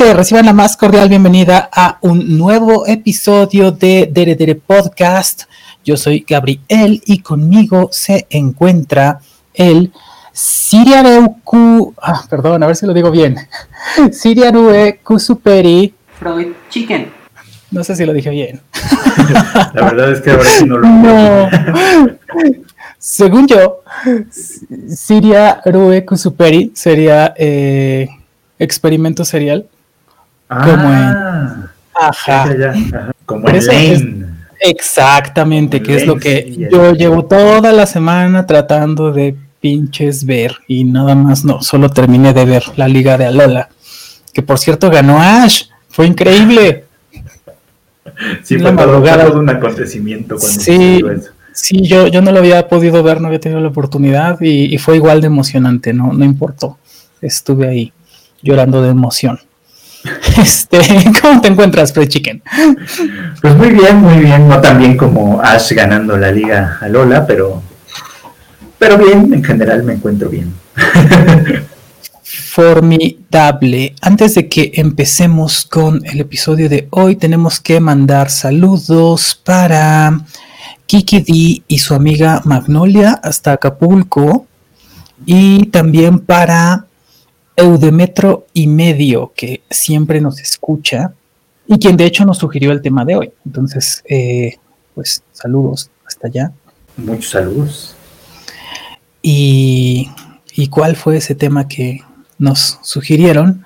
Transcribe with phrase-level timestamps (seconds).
[0.00, 0.14] gente?
[0.14, 5.42] Reciban la más cordial bienvenida a un nuevo episodio de Dere Dere Podcast.
[5.84, 9.20] Yo soy Gabriel y conmigo se encuentra
[9.52, 9.92] el
[10.32, 13.36] Siriareuku, ah, perdón, a ver si lo digo bien.
[14.12, 17.10] Siriarue Kusuperi Freud Chicken.
[17.70, 18.60] No sé si lo dije bien.
[19.74, 21.50] La verdad es que ahora sí no lo no.
[22.98, 23.82] Según yo,
[24.30, 28.08] Siria Rue Kusuperi sería eh,
[28.58, 29.66] experimento serial.
[30.50, 31.70] Ah, como en.
[31.94, 33.12] Ajá.
[33.24, 34.26] Como en Lane.
[34.60, 40.84] exactamente, que es lo que yo llevo toda la semana tratando de pinches ver y
[40.84, 43.68] nada más no, solo terminé de ver la liga de Alola,
[44.32, 46.84] que por cierto ganó Ash, fue increíble.
[48.42, 51.30] Sí, fue todo, un acontecimiento cuando sí, eso.
[51.52, 54.96] Sí, yo, yo no lo había podido ver, no había tenido la oportunidad y, fue
[54.96, 56.78] igual de emocionante, no, no importó.
[57.20, 57.92] Estuve ahí
[58.42, 59.40] llorando de emoción.
[60.40, 60.78] Este,
[61.20, 62.42] ¿cómo te encuentras, Fred Chicken?
[63.42, 67.26] Pues muy bien, muy bien, no tan bien como Ash ganando la liga a Lola,
[67.26, 67.62] pero
[68.80, 70.54] pero bien, en general me encuentro bien.
[72.22, 73.94] Formidable.
[74.00, 80.22] Antes de que empecemos con el episodio de hoy, tenemos que mandar saludos para
[80.86, 84.46] Kiki D y su amiga Magnolia hasta Acapulco.
[85.26, 86.86] Y también para
[87.60, 91.12] Eudemetro y medio, que siempre nos escucha
[91.66, 93.32] y quien de hecho nos sugirió el tema de hoy.
[93.46, 94.56] Entonces, eh,
[94.94, 96.52] pues saludos hasta allá.
[96.96, 97.94] Muchos saludos.
[99.22, 100.10] ¿Y,
[100.70, 102.02] cuál fue ese tema que
[102.38, 103.64] nos sugirieron?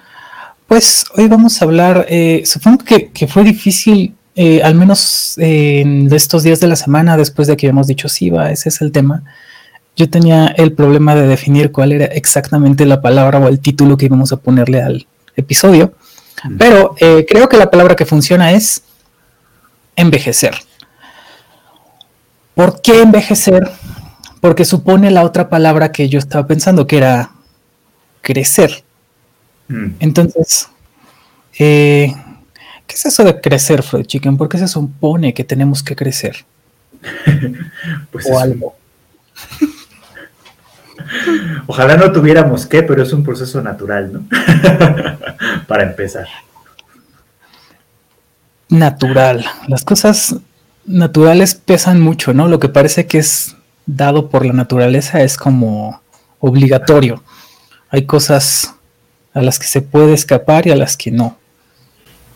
[0.67, 6.43] Pues hoy vamos a hablar, eh, supongo que, fue difícil, eh, al menos en estos
[6.43, 9.25] días de la semana, después de que habíamos dicho, sí, va, ese es el tema.
[9.97, 14.07] Yo tenía el problema de definir cuál era exactamente la palabra o el título que
[14.07, 15.07] íbamos a ponerle al
[15.37, 15.95] episodio,
[16.59, 18.83] pero eh, creo que la palabra que funciona es
[19.97, 20.55] envejecer.
[22.55, 23.71] ¿Por qué envejecer?
[24.45, 27.31] porque supone la otra palabra que yo estaba pensando, que era
[28.21, 28.85] crecer.
[29.69, 29.93] Mm.
[30.01, 30.69] Entonces,
[31.59, 32.13] eh,
[32.87, 34.37] ¿qué es eso de crecer, Fred Chicken?
[34.37, 36.45] ¿Por qué se supone que tenemos que crecer?
[38.13, 38.77] pues o algo.
[41.67, 44.25] Ojalá no tuviéramos que, pero es un proceso natural, ¿no?
[45.67, 46.27] Para empezar.
[48.69, 49.45] Natural.
[49.69, 50.37] Las cosas
[50.87, 52.49] naturales pesan mucho, ¿no?
[52.49, 53.57] Lo que parece que es
[53.87, 56.03] dado por la naturaleza es como
[56.41, 57.23] obligatorio.
[57.91, 58.75] Hay cosas
[59.33, 61.37] a las que se puede escapar y a las que no.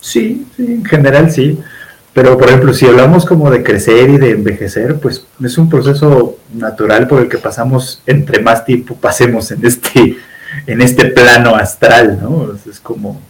[0.01, 1.59] Sí, en general sí.
[2.13, 6.28] Pero por ejemplo, si hablamos como de crecer y de envejecer, pues es un proceso
[6.53, 10.17] natural por el que pasamos entre más tiempo pasemos en este,
[10.67, 12.53] en este plano astral, ¿no?
[12.69, 13.21] Es como,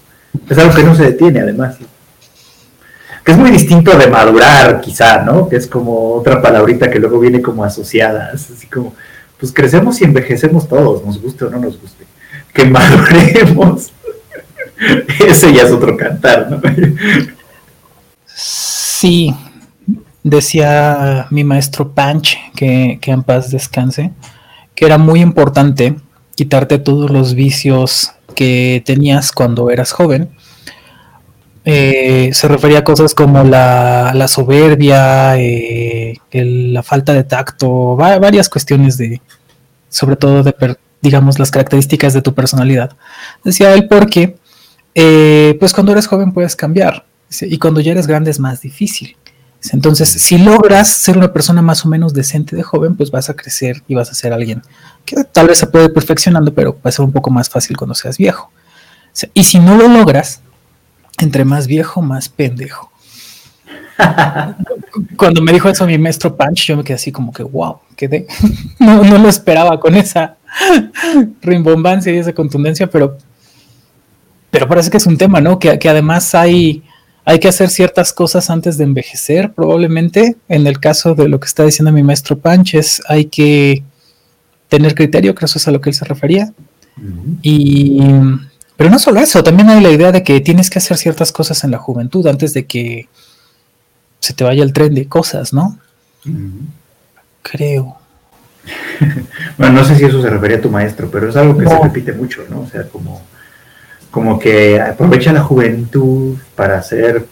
[0.49, 1.77] es algo que no se detiene además
[3.29, 5.51] que es muy distinto de madurar, quizá, ¿no?
[5.51, 8.95] Que es como otra palabrita que luego viene como asociada, es así como,
[9.39, 12.07] pues crecemos y envejecemos todos, nos guste o no nos guste.
[12.55, 13.93] Que maduremos,
[15.29, 16.63] ese ya es otro cantar, ¿no?
[18.35, 19.37] Sí,
[20.31, 24.13] decía mi maestro Panch, que, que en paz descanse,
[24.75, 25.97] que era muy importante
[26.35, 30.31] quitarte todos los vicios que tenías cuando eras joven
[31.71, 38.97] eh, se refería a cosas como la, soberbia, eh, la falta de tacto, varias cuestiones
[38.97, 39.21] de,
[39.91, 40.55] sobre todo de,
[41.03, 42.97] digamos, las características de tu personalidad.
[43.45, 44.39] Decía él porque,
[44.95, 47.05] eh, pues cuando eres joven puedes cambiar
[47.43, 49.19] y cuando ya eres grande es más difícil.
[49.73, 53.35] Entonces, si logras ser una persona más o menos decente de joven, pues vas a
[53.35, 54.63] crecer y vas a ser alguien
[55.05, 57.77] que tal vez se puede ir perfeccionando, pero va a ser un poco más fácil
[57.77, 58.51] cuando seas viejo.
[59.35, 60.43] Y si no lo logras,
[61.19, 62.91] entre más viejo, más pendejo.
[65.17, 68.27] Cuando me dijo eso mi maestro Punch, yo me quedé así como que, wow, quedé.
[68.79, 70.37] no, no lo esperaba con esa
[71.43, 73.19] rimbombancia y esa contundencia, pero,
[74.51, 75.59] pero parece que es un tema, ¿no?
[75.59, 76.85] Que, que además hay,
[77.29, 80.37] hay que hacer ciertas cosas antes de envejecer, probablemente.
[80.49, 83.83] En el caso de lo que está diciendo mi maestro Panches, hay que
[84.71, 86.55] tener criterio, creo que eso es a lo que él se refería.
[87.43, 88.01] Y
[88.79, 91.63] pero no solo eso, también hay la idea de que tienes que hacer ciertas cosas
[91.65, 93.11] en la juventud antes de que
[94.21, 95.79] se te vaya el tren de cosas, ¿no?
[97.43, 97.99] Creo.
[99.59, 101.79] bueno, no sé si eso se refería a tu maestro, pero es algo que se
[101.79, 102.61] repite mucho, ¿no?
[102.63, 103.21] O sea, como,
[104.11, 107.27] como que aprovecha la juventud para hacer,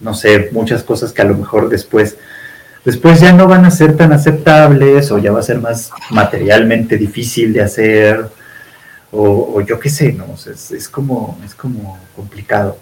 [0.00, 2.16] no sé, muchas cosas que a lo mejor después,
[2.84, 6.96] después ya no van a ser tan aceptables o ya va a ser más materialmente
[6.96, 8.28] difícil de hacer
[9.12, 10.26] o, yo qué sé, ¿no?
[10.34, 12.76] es, como, es como complicado.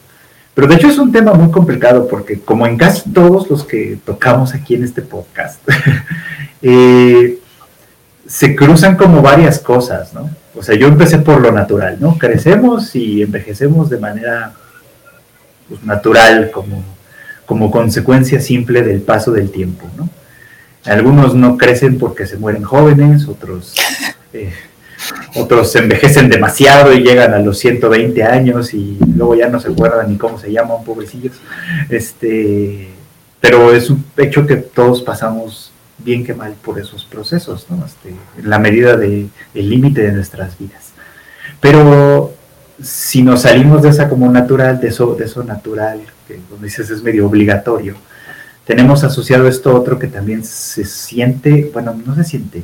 [0.55, 3.99] Pero de hecho es un tema muy complicado porque como en casi todos los que
[4.05, 5.61] tocamos aquí en este podcast,
[6.62, 7.38] eh,
[8.26, 10.29] se cruzan como varias cosas, ¿no?
[10.59, 12.19] O sea, yo empecé por lo natural, ¿no?
[12.19, 14.53] Crecemos y envejecemos de manera
[15.69, 16.83] pues, natural, como,
[17.47, 20.09] como consecuencia simple del paso del tiempo, ¿no?
[20.85, 23.75] Algunos no crecen porque se mueren jóvenes, otros,
[24.33, 24.53] eh,
[25.37, 29.69] otros se envejecen demasiado y llegan a los 120 años y luego ya no se
[29.69, 31.37] acuerdan ni cómo se llaman, pobrecillos.
[31.89, 32.89] Este,
[33.41, 35.68] pero es un hecho que todos pasamos
[35.99, 37.85] bien que mal por esos procesos, ¿no?
[37.85, 40.93] Este, en la medida del límite de nuestras vidas.
[41.61, 42.33] Pero
[42.83, 47.03] si nos salimos de esa como natural, de eso, de natural, que como dices es
[47.03, 47.97] medio obligatorio,
[48.65, 52.62] tenemos asociado esto otro que también se siente, bueno, no se siente,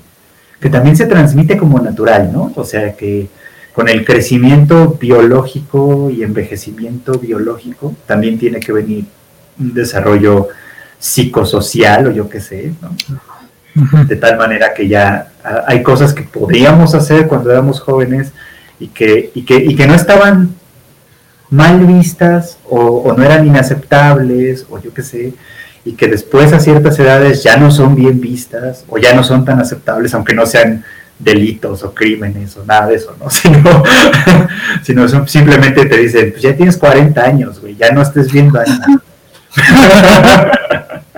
[0.60, 2.52] que también se transmite como natural, ¿no?
[2.54, 3.28] O sea que
[3.74, 9.04] con el crecimiento biológico y envejecimiento biológico también tiene que venir
[9.58, 10.48] un desarrollo
[11.04, 12.96] psicosocial o yo qué sé, ¿no?
[14.04, 15.28] De tal manera que ya
[15.66, 18.32] hay cosas que podríamos hacer cuando éramos jóvenes
[18.80, 20.54] y que, y que, y que no estaban
[21.50, 25.34] mal vistas o, o no eran inaceptables o yo qué sé,
[25.84, 29.44] y que después a ciertas edades ya no son bien vistas o ya no son
[29.44, 30.84] tan aceptables, aunque no sean
[31.18, 33.28] delitos o crímenes o nada de eso, ¿no?
[34.82, 38.58] Sino, sino simplemente te dicen, pues ya tienes 40 años, güey, ya no estés viendo
[38.58, 39.02] nada.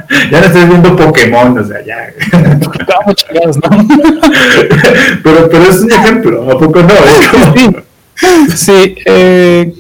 [0.30, 2.12] ya no estés viendo Pokémon, o sea, ya.
[5.22, 6.94] pero, pero es un ejemplo, ¿a poco no?
[8.54, 9.72] Sí, eh,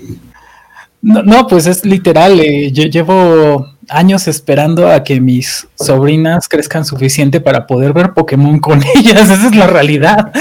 [1.02, 7.40] no, pues es literal, eh, yo llevo años esperando a que mis sobrinas crezcan suficiente
[7.40, 9.30] para poder ver Pokémon con ellas.
[9.30, 10.32] Esa es la realidad.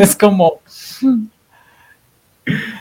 [0.00, 0.60] es como...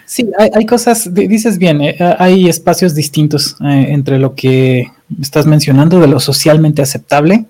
[0.06, 4.88] Sí, hay, cosas, dices bien, eh, hay espacios distintos eh, entre lo que
[5.22, 7.46] estás mencionando de lo socialmente aceptable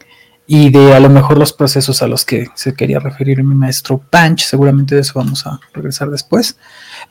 [0.48, 4.02] y de a lo mejor los procesos a los que se quería referir mi maestro
[4.10, 6.58] Punch, seguramente de eso vamos a regresar después.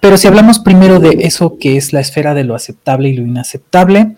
[0.01, 3.23] Pero si hablamos primero de eso que es la esfera de lo aceptable y lo
[3.23, 4.17] inaceptable,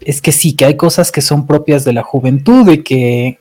[0.00, 3.38] es que sí, que hay cosas que son propias de la juventud y que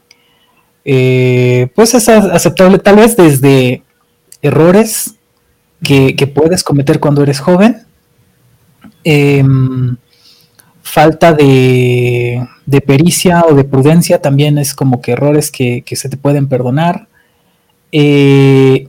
[0.84, 3.84] eh, pues es aceptable tal vez desde
[4.42, 5.16] errores
[5.84, 7.84] que, puedes cometer cuando eres joven,
[9.04, 9.98] em,
[10.96, 12.48] falta de,
[12.88, 17.10] pericia o de prudencia también es como que errores que, se te pueden perdonar.
[17.92, 18.88] Eh,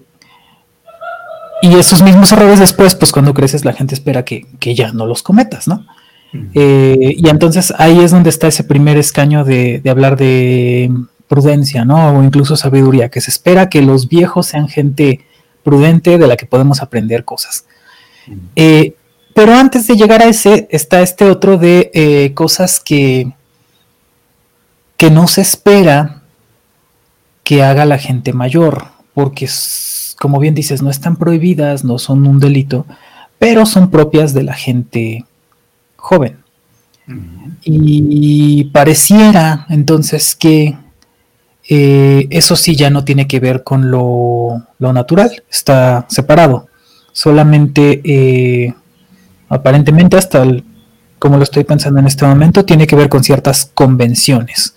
[1.63, 5.05] y esos mismos errores después, pues cuando creces la gente espera que, que ya no
[5.05, 5.85] los cometas, ¿no?
[6.55, 10.93] Eh, y entonces ahí es donde está ese primer escaño de, hablar de
[11.27, 12.17] prudencia, ¿no?
[12.17, 15.23] O incluso sabiduría, que se espera que los viejos sean gente
[15.65, 17.65] prudente de la que podemos aprender cosas.
[18.55, 18.95] Eh,
[19.37, 23.35] pero antes de llegar a ese, está este otro de eh, cosas que,
[24.97, 26.23] que no se espera
[27.45, 29.47] que haga la gente mayor, porque
[30.19, 32.87] como bien dices, no están prohibidas, no son un delito,
[33.39, 35.27] pero son propias de la gente
[35.97, 36.39] joven.
[37.63, 40.79] Y pareciera entonces que
[41.69, 46.69] eh, eso sí ya no tiene que ver con lo, natural, está separado.
[47.13, 48.75] Solamente, eh,
[49.49, 50.45] aparentemente hasta
[51.19, 54.75] como lo estoy pensando en este momento, tiene que ver con ciertas convenciones.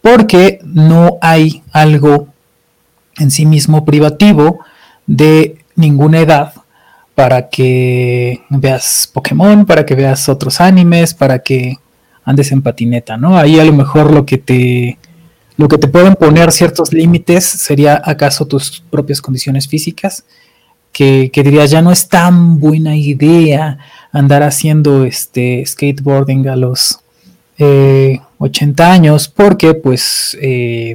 [0.00, 2.28] Porque no hay algo
[3.18, 4.60] en sí mismo privativo
[5.06, 6.52] de ninguna edad
[7.14, 11.76] para que veas Pokémon, para que veas otros animes, para que
[12.24, 13.36] andes en patineta, ¿no?
[13.36, 14.98] Ahí a lo mejor lo que te
[15.56, 20.24] lo que te pueden poner ciertos límites sería acaso tus propias condiciones físicas,
[20.92, 23.78] que, dirías ya no es tan buena idea
[24.12, 27.00] andar haciendo este skateboarding a los
[27.58, 30.94] 80 eh, años, porque pues, eh,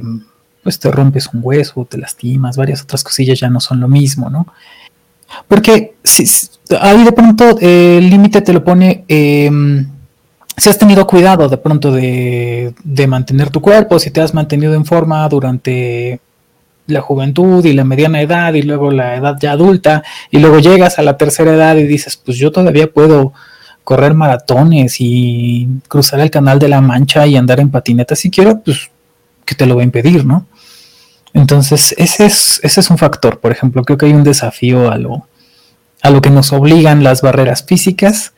[0.62, 4.30] pues te rompes un hueso, te lastimas, varias otras cosillas ya no son lo mismo,
[4.30, 4.46] ¿no?
[5.48, 6.24] Porque si,
[6.80, 9.86] ahí de pronto eh, el límite te lo pone em,
[10.56, 12.74] si has tenido cuidado de pronto de,
[13.08, 16.20] mantener tu cuerpo, si te has mantenido en forma durante
[16.86, 20.98] la juventud y la mediana edad y luego la edad ya adulta y luego llegas
[20.98, 23.32] a la tercera edad y dices, pues yo todavía puedo
[23.84, 28.60] correr maratones y cruzar el canal de la Mancha y andar en patineta si quiero,
[28.60, 28.90] pues
[29.44, 30.46] que te lo va a impedir, ¿no?
[31.34, 33.40] Entonces, ese es, ese es un factor.
[33.40, 35.28] Por ejemplo, creo que hay un desafío a lo,
[36.00, 38.33] a lo que nos obligan las barreras físicas,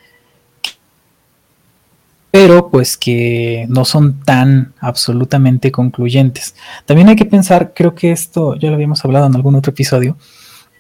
[2.37, 6.55] pero pues que no son tan absolutamente concluyentes.
[6.85, 10.19] También hay que pensar, creo que esto ya lo habíamos hablado en algún otro episodio,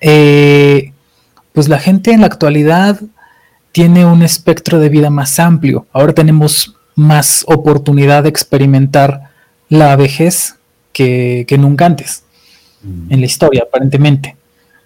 [0.02, 0.92] eh,
[1.54, 3.00] pues la gente en la actualidad
[3.72, 5.86] tiene un espectro de vida más amplio.
[5.94, 9.30] Ahora tenemos más oportunidad de experimentar
[9.70, 10.56] la vejez
[10.92, 12.24] que, nunca antes
[12.82, 13.14] mm.
[13.14, 14.36] en la historia, aparentemente.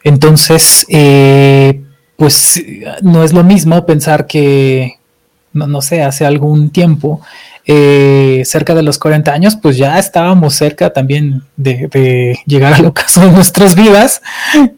[0.04, 1.82] Entonces, eh,
[2.14, 2.62] pues
[3.02, 4.99] no es lo mismo pensar que,
[5.52, 7.20] no, no sé, hace algún tiempo,
[7.66, 12.86] eh, cerca de los 40 años, pues ya estábamos cerca también de, de llegar al
[12.86, 14.22] ocaso de nuestras vidas,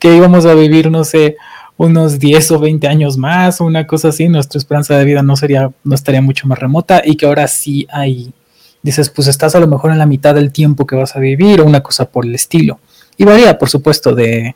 [0.01, 1.37] que íbamos a vivir, no sé,
[1.77, 5.71] unos 10 o 20 años más, una cosa así, nuestra esperanza de vida no sería,
[5.83, 8.33] no estaría mucho más remota y que ahora sí hay,
[8.83, 11.61] dices, pues estás a lo mejor en la mitad del tiempo que vas a vivir
[11.61, 12.79] o una cosa por el estilo.
[13.17, 14.55] Y varía, por supuesto, de,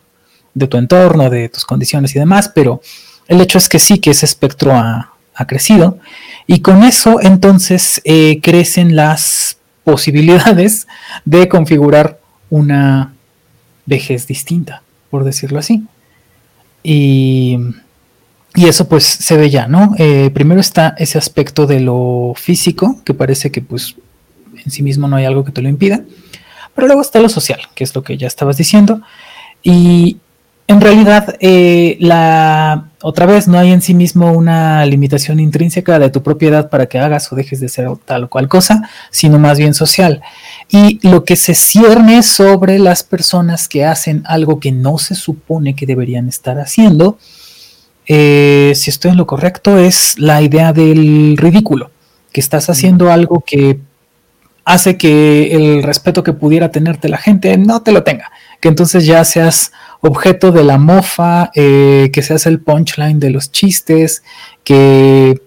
[0.69, 2.81] tu entorno, de tus condiciones y demás, pero
[3.29, 5.99] el hecho es que sí, que ese espectro ha, crecido
[6.47, 10.87] y con eso entonces eh, crecen las posibilidades
[11.25, 12.19] de configurar
[12.51, 13.15] una
[13.87, 15.85] vejez distinta, por decirlo así.
[16.83, 17.59] Y,
[18.55, 19.95] eso pues se ve ya, ¿no?
[19.99, 23.97] Eh, primero está ese aspecto de lo físico, que parece que pues
[24.65, 26.03] en sí mismo no hay algo que te lo impida,
[26.75, 29.03] pero luego está lo social, que es lo que ya estabas diciendo,
[29.63, 30.17] y
[30.69, 36.11] en realidad eh, la otra vez no hay en sí mismo una limitación intrínseca de
[36.11, 39.59] tu propiedad para que hagas o dejes de ser tal o cual cosa, sino más
[39.59, 40.23] bien social.
[40.69, 45.77] Y lo que se cierne sobre las personas que hacen algo que no se supone
[45.77, 47.17] que deberían estar haciendo,
[48.09, 51.93] eh, si estoy en lo correcto, es la idea del ridículo,
[52.33, 53.79] que estás haciendo algo que
[54.65, 59.07] hace que el respeto que pudiera tenerte la gente no te lo tenga, que entonces
[59.07, 64.23] ya seas objeto de la mofa, eh, que seas el punchline de los chistes,
[64.65, 65.41] que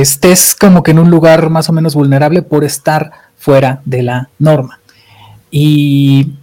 [0.00, 4.28] estés como que en un lugar más o menos vulnerable por estar fuera de la
[4.38, 4.80] norma.
[5.50, 6.34] Y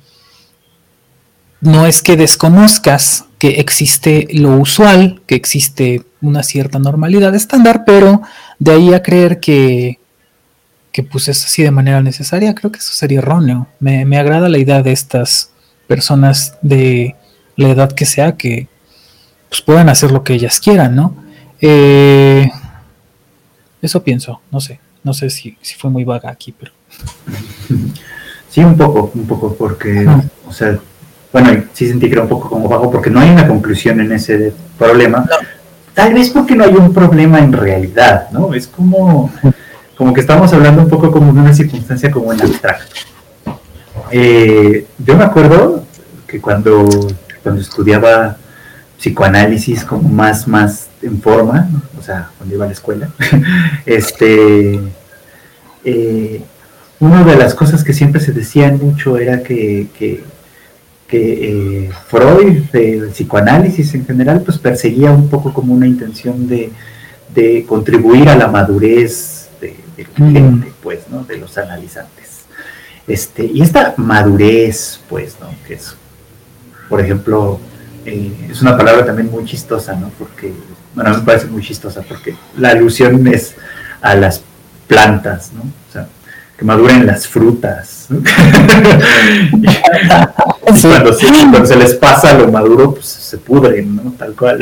[1.61, 8.21] no es que desconozcas que existe lo usual, que existe una cierta normalidad estándar, pero
[8.59, 9.99] de ahí a creer que,
[10.91, 13.67] que pues es así de manera necesaria, creo que eso sería erróneo.
[13.79, 15.51] Me agrada la idea de estas
[15.91, 17.17] personas de
[17.57, 18.69] la edad que sea que
[19.49, 21.17] pues puedan hacer lo que ellas quieran, ¿no?
[21.59, 22.49] Eh,
[23.81, 26.71] eso pienso, no sé, no sé si, fue muy vaga aquí, pero...
[28.47, 30.07] Sí, un poco, un poco, porque,
[30.47, 30.79] o sea,
[31.33, 34.13] bueno, sí sentí que era un poco como vago, porque no hay una conclusión en
[34.13, 35.25] ese problema.
[35.93, 38.53] Tal vez porque no hay un problema en realidad, ¿no?
[38.53, 39.29] Es como,
[39.97, 43.10] como que estamos hablando un poco como de una circunstancia como en abstracto.
[44.11, 45.85] Eh, yo me acuerdo
[46.27, 46.87] que cuando,
[47.43, 48.37] cuando estudiaba
[48.97, 53.09] psicoanálisis como más, más en forma, o sea, cuando iba a la escuela,
[53.85, 54.79] este,
[55.83, 56.41] eh,
[56.99, 60.23] una de las cosas que siempre se decían mucho era que, que,
[61.13, 66.71] eh, Freud, el psicoanálisis en general, pues perseguía un poco como una intención de,
[67.67, 70.33] contribuir a la madurez de, la mm.
[70.33, 71.23] gente, pues, ¿no?
[71.23, 72.20] De los analizantes.
[73.07, 75.47] Este, y esta madurez, pues, ¿no?
[75.67, 75.95] Que es,
[76.89, 77.59] por ejemplo,
[78.05, 80.09] eh, es una palabra también muy chistosa, ¿no?
[80.17, 80.53] Porque,
[80.95, 83.55] bueno, me parece muy chistosa porque la alusión es
[84.01, 84.41] a las
[84.87, 85.61] plantas, ¿no?
[85.61, 86.07] O sea,
[86.61, 88.07] que maduren las frutas.
[90.61, 91.11] cuando,
[91.65, 94.13] se, les pasa lo maduro, pues se pudren, ¿no?
[94.15, 94.59] Tal cual.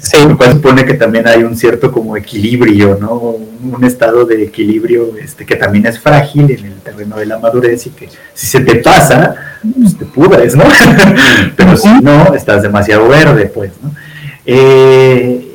[0.00, 0.16] Sí.
[0.28, 3.14] Lo cual supone que también hay un cierto como equilibrio, ¿no?
[3.14, 7.86] Un estado de equilibrio este, que también es frágil en el terreno de la madurez
[7.86, 9.34] y que si se te pasa,
[9.76, 10.62] pues te pudres, ¿no?
[11.56, 13.90] Pero si no, estás demasiado verde, pues, ¿no?
[14.46, 15.47] Eh,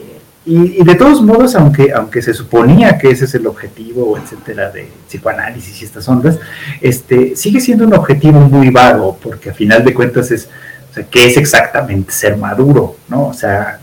[0.45, 4.89] y, de todos modos, aunque, aunque se suponía que ese es el objetivo, etcétera, de
[5.07, 6.38] psicoanálisis y estas ondas,
[6.81, 10.50] este, sigue siendo un objetivo muy vago, porque a final de cuentas es,
[10.91, 12.97] o sea, ¿qué es exactamente ser maduro?
[13.07, 13.27] ¿no?
[13.27, 13.79] O sea,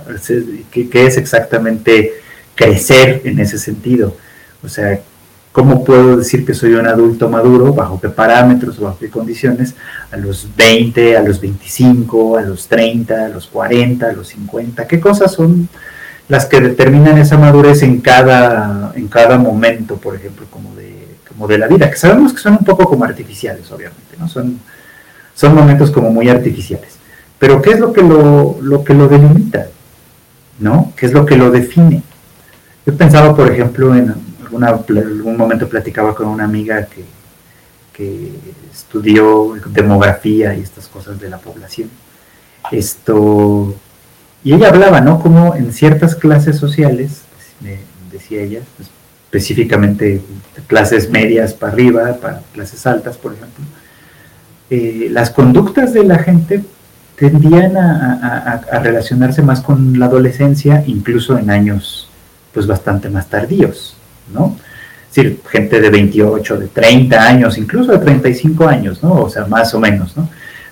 [0.70, 2.12] ¿qué, ¿qué, es exactamente
[2.54, 4.14] crecer en ese sentido?
[4.62, 5.00] O sea,
[5.52, 7.72] ¿cómo puedo decir que soy un adulto maduro?
[7.72, 9.74] ¿Bajo qué parámetros, bajo qué condiciones?
[10.12, 14.86] A los 20, a los 25, a los 30, a los 40, a los 50,
[14.86, 15.66] ¿qué cosas son?
[16.30, 21.48] Las que determinan esa madurez en cada, en cada momento, por ejemplo, como de, como
[21.48, 24.28] de la vida, que sabemos que son un poco como artificiales, obviamente, ¿no?
[24.28, 24.60] Son,
[25.34, 26.98] son momentos como muy artificiales.
[27.36, 29.66] Pero ¿qué es lo que lo, lo que lo delimita?
[30.60, 30.92] ¿No?
[30.96, 32.00] ¿Qué es lo que lo define?
[32.86, 34.14] Yo pensaba, por ejemplo, en
[34.64, 37.04] algún momento platicaba con una amiga que,
[37.92, 38.30] que
[38.72, 41.90] estudió demografía y estas cosas de la población.
[42.70, 43.74] Esto,
[44.42, 45.20] y ella hablaba, ¿no?
[45.20, 47.22] Como en ciertas clases sociales,
[48.10, 48.60] decía ella,
[49.24, 50.20] específicamente
[50.66, 53.64] clases medias para arriba, para clases altas, por ejemplo,
[54.70, 56.62] eh, las conductas de la gente
[57.16, 62.08] tendían a, relacionarse más con la adolescencia, incluso en años
[62.54, 63.94] pues bastante más tardíos,
[64.32, 64.56] ¿no?
[65.08, 69.12] Es decir, gente de 28, de 30 años, incluso de 35 años, ¿no?
[69.14, 70.30] O sea, más o menos, ¿no?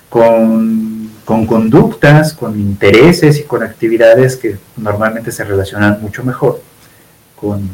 [0.09, 0.88] Con,
[1.29, 6.59] con conductas, con intereses y con actividades que normalmente se relacionan mucho mejor
[7.35, 7.69] con,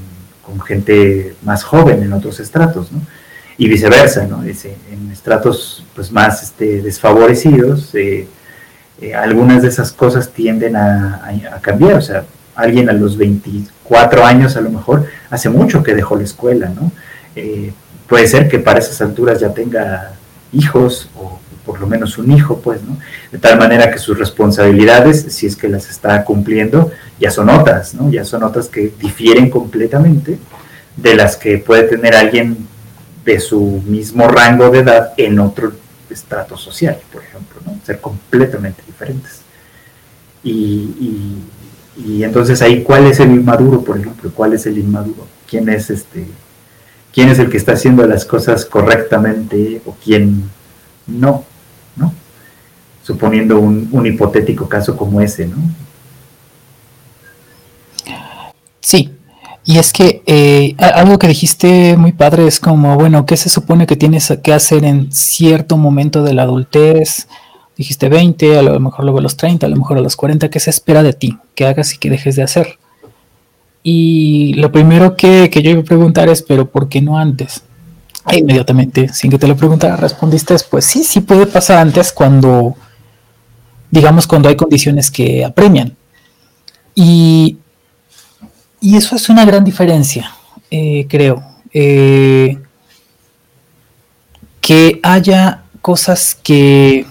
[0.45, 2.99] con gente más joven en otros estratos, ¿no?
[3.57, 4.43] Y viceversa, ¿no?
[4.43, 8.27] en estratos pues, más este, desfavorecidos, eh,
[8.99, 11.31] eh, algunas de esas cosas tienden a,
[11.61, 11.93] cambiar.
[11.93, 16.25] O sea, alguien a los 24 años a lo mejor hace mucho que dejó la
[16.25, 16.91] escuela, ¿no?
[17.37, 17.71] Eh,
[18.05, 20.11] puede ser que para esas alturas ya tenga
[20.51, 22.97] hijos o por lo menos un hijo, pues, ¿no?
[23.31, 27.93] De tal manera que sus responsabilidades, si es que las está cumpliendo, ya son otras,
[27.93, 28.11] ¿no?
[28.11, 30.37] Ya son otras que difieren completamente
[30.95, 32.67] de las que puede tener alguien
[33.25, 35.73] de su mismo rango de edad en otro
[36.09, 37.79] estrato social, por ejemplo, ¿no?
[37.83, 39.41] Ser completamente diferentes.
[40.43, 41.41] Y,
[42.21, 44.31] entonces ahí, ¿cuál es el inmaduro, por ejemplo?
[44.33, 45.27] ¿Cuál es el inmaduro?
[45.49, 46.27] ¿Quién es este?
[47.13, 50.49] ¿Quién es el que está haciendo las cosas correctamente o quién?
[51.07, 51.45] ¿No?
[53.05, 55.57] Suponiendo un, un hipotético caso como ese, ¿no?
[58.81, 59.15] Sí,
[59.65, 63.87] y es que eh, algo que dijiste muy padre es como, bueno, ¿qué se supone
[63.87, 67.27] que tienes que hacer en cierto momento de la adultez?
[67.75, 70.49] Dijiste 20, a lo mejor luego a los 30, a lo mejor a los 40,
[70.49, 71.39] ¿qué se espera de ti?
[71.55, 72.77] ¿Qué hagas y qué dejes de hacer?
[73.81, 77.63] Y lo primero que, yo iba a preguntar es, ¿pero por qué no antes?
[78.31, 82.75] E inmediatamente, sin que te lo preguntara, respondiste, pues sí, sí puede pasar antes cuando,
[83.95, 85.95] digamos, cuando hay condiciones que apremian.
[86.93, 87.57] Y
[88.85, 90.31] y eso es una gran diferencia,
[90.69, 91.43] eh, creo.
[91.73, 92.59] Eh,
[94.61, 97.07] que haya cosas que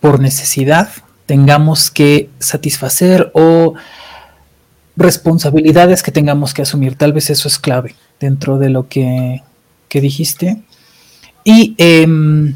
[0.00, 0.88] por necesidad
[1.26, 3.74] tengamos que satisfacer o
[4.96, 6.96] responsabilidades que tengamos que asumir.
[6.96, 9.42] Tal vez eso es clave dentro de lo que,
[9.90, 10.62] dijiste.
[11.44, 12.54] Y, em,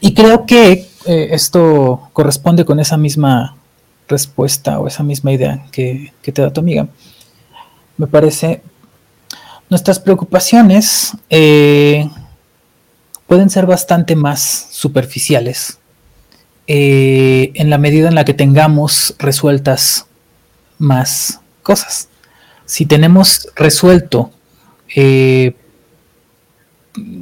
[0.00, 3.56] y, creo que eh, esto corresponde con esa misma
[4.08, 6.86] respuesta o esa misma idea que, te da tu amiga.
[7.96, 8.60] Me parece,
[9.70, 12.10] nuestras preocupaciones eh,
[13.26, 15.78] pueden ser bastante más superficiales
[16.66, 20.04] eh, en la medida en la que tengamos resueltas
[20.76, 22.08] más cosas.
[22.66, 24.30] Si tenemos resuelto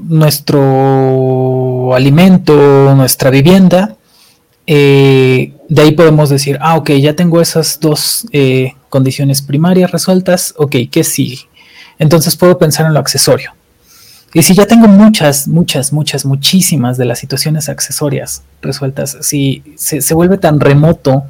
[0.08, 3.96] nuestro alimento, nuestra vivienda,
[4.66, 10.54] eh, de ahí podemos decir, ah, ok, ya tengo esas dos eh, condiciones primarias resueltas,
[10.56, 11.40] ok, ¿qué sigue?
[11.98, 13.52] Entonces puedo pensar en lo accesorio.
[14.34, 20.14] Y si ya tengo muchas, muchas, muchas, muchísimas de las situaciones accesorias resueltas, si se,
[20.14, 21.24] vuelve tan remoto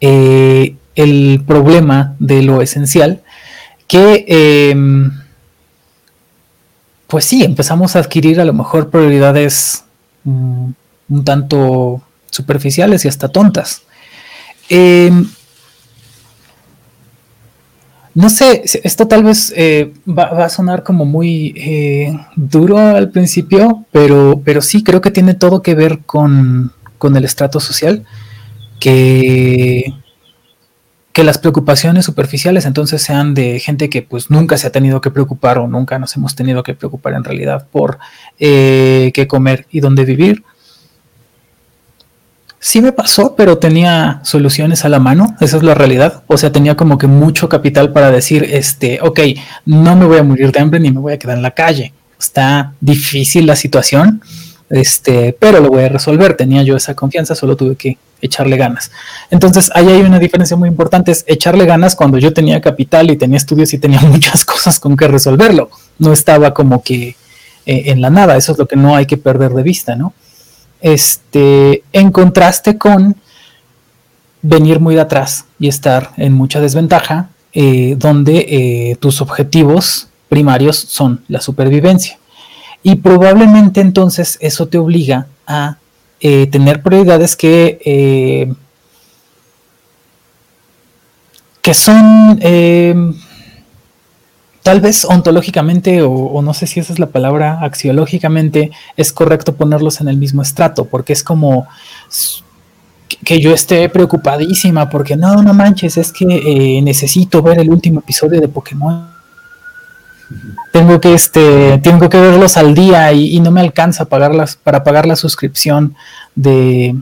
[0.00, 3.22] eh, el problema de lo esencial,
[3.88, 5.10] que em,
[7.06, 9.84] pues sí, empezamos a adquirir a lo mejor prioridades
[10.24, 10.70] mm,
[11.08, 13.82] un tanto superficiales y hasta tontas.
[14.68, 15.10] Eh,
[18.16, 23.84] no sé, esto tal vez eh, va, a sonar como muy eh, duro al principio,
[23.92, 28.06] pero, pero sí creo que tiene todo que ver con, el estrato social,
[28.80, 29.92] que,
[31.16, 35.10] que las preocupaciones superficiales entonces sean de gente que pues nunca se ha tenido que
[35.10, 37.96] preocupar o nunca nos hemos tenido que preocupar en realidad por
[38.36, 40.44] qué comer y dónde vivir
[42.58, 46.22] sí me pasó, pero tenía soluciones a la mano, esa es la realidad.
[46.26, 49.20] O sea, tenía como que mucho capital para decir, este, ok,
[49.64, 51.94] no me voy a morir de hambre ni me voy a quedar en la calle.
[52.20, 54.20] Está difícil la situación,
[54.68, 56.36] este, pero lo voy a resolver.
[56.36, 58.90] Tenía yo esa confianza, solo tuve que echarle ganas.
[59.30, 63.16] Entonces, ahí hay una diferencia muy importante, es echarle ganas cuando yo tenía capital y
[63.16, 65.70] tenía estudios y tenía muchas cosas con que resolverlo.
[65.98, 67.16] No estaba como que
[67.66, 70.12] eh, en la nada, eso es lo que no hay que perder de vista, ¿no?
[70.80, 73.16] este, en contraste con
[74.42, 80.76] venir muy de atrás y estar en mucha desventaja, eh, donde eh, tus objetivos primarios
[80.76, 82.18] son la supervivencia.
[82.82, 85.78] Y probablemente entonces eso te obliga a
[86.20, 88.54] eh, tener prioridades que,
[91.62, 92.38] que son
[94.66, 100.00] tal vez ontológicamente, o, no sé si esa es la palabra, axiológicamente, es correcto ponerlos
[100.00, 101.68] en el mismo estrato, porque es como
[103.24, 108.00] que yo esté preocupadísima porque no, no manches, es que eh, necesito ver el último
[108.00, 109.15] episodio de Pokémon.
[110.72, 115.06] Tengo que, este, tengo que verlos al día y, no me alcanza pagarlas, para pagar
[115.06, 115.94] la suscripción
[116.34, 116.96] de,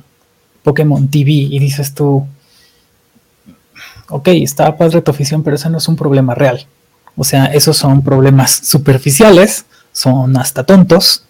[0.64, 2.26] Pokémon TV y dices tú,
[4.08, 6.66] ok, está padre tu afición, pero eso no es un problema real.
[7.16, 11.24] O sea, esos son problemas superficiales, son hasta tontos,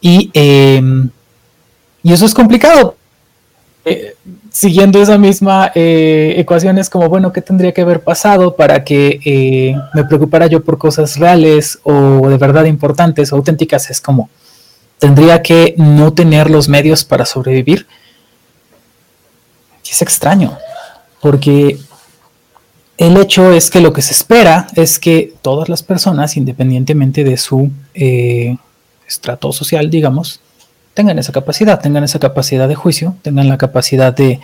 [0.00, 1.08] y, em,
[2.02, 2.96] y eso es complicado.
[3.84, 4.16] Eh,
[4.52, 9.18] siguiendo esa misma eh, ecuación es como, bueno, ¿qué tendría que haber pasado para que
[9.24, 13.90] eh, me preocupara yo por cosas reales o de verdad importantes o auténticas?
[13.90, 14.28] Es como,
[14.98, 17.86] tendría que no tener los medios para sobrevivir.
[19.90, 20.56] es extraño,
[21.20, 21.78] porque
[22.96, 27.36] el hecho es que lo que se espera es que todas las personas, independientemente de
[27.36, 28.56] su eh,
[29.06, 30.40] estrato social, digamos,
[30.94, 34.40] tengan esa capacidad, tengan esa capacidad de juicio, tengan la capacidad de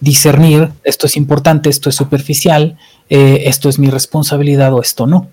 [0.00, 2.76] discernir esto es importante, esto es superficial,
[3.08, 5.28] eh, esto es mi responsabilidad o esto no.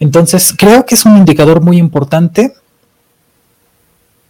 [0.00, 2.52] Entonces, creo que es un indicador muy importante,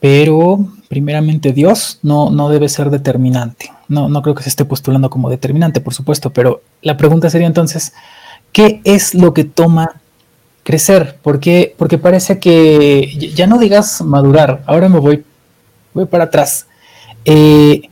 [0.01, 3.73] pero primeramente Dios no, no debe ser determinante.
[3.89, 7.47] No, no creo que se esté postulando como determinante, por supuesto, pero la pregunta sería
[7.47, 7.95] entonces,
[8.53, 10.01] ¿qué es lo que toma
[10.63, 11.19] crecer,
[11.77, 15.25] porque, parece que ya no digas madurar, ahora me voy,
[15.93, 16.67] voy para atrás.
[17.25, 17.83] Eh,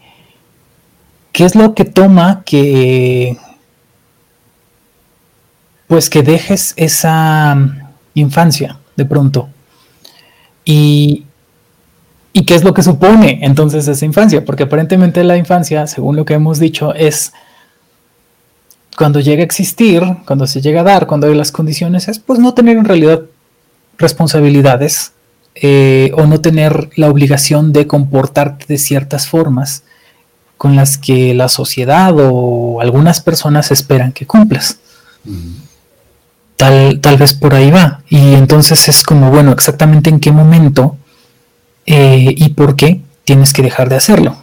[1.32, 3.38] ¿Qué es lo que toma que,
[5.86, 7.56] pues que dejes esa
[8.14, 9.48] infancia de pronto?
[10.64, 11.24] Y,
[12.34, 14.44] ¿Y qué es lo que supone entonces esa infancia?
[14.44, 17.32] Porque aparentemente la infancia, según lo que hemos dicho, es
[18.96, 22.38] cuando llega a existir, cuando se llega a dar, cuando hay las condiciones, es pues
[22.38, 23.22] no tener en realidad
[23.98, 25.12] responsabilidades
[25.54, 29.84] eh, o no tener la obligación de comportarte de ciertas formas
[30.56, 34.78] con las que la sociedad o algunas personas esperan que cumplas.
[36.56, 38.02] Tal, tal vez por ahí va.
[38.08, 40.96] Y entonces es como, bueno, exactamente en qué momento
[41.86, 44.36] eh, y por qué tienes que dejar de hacerlo.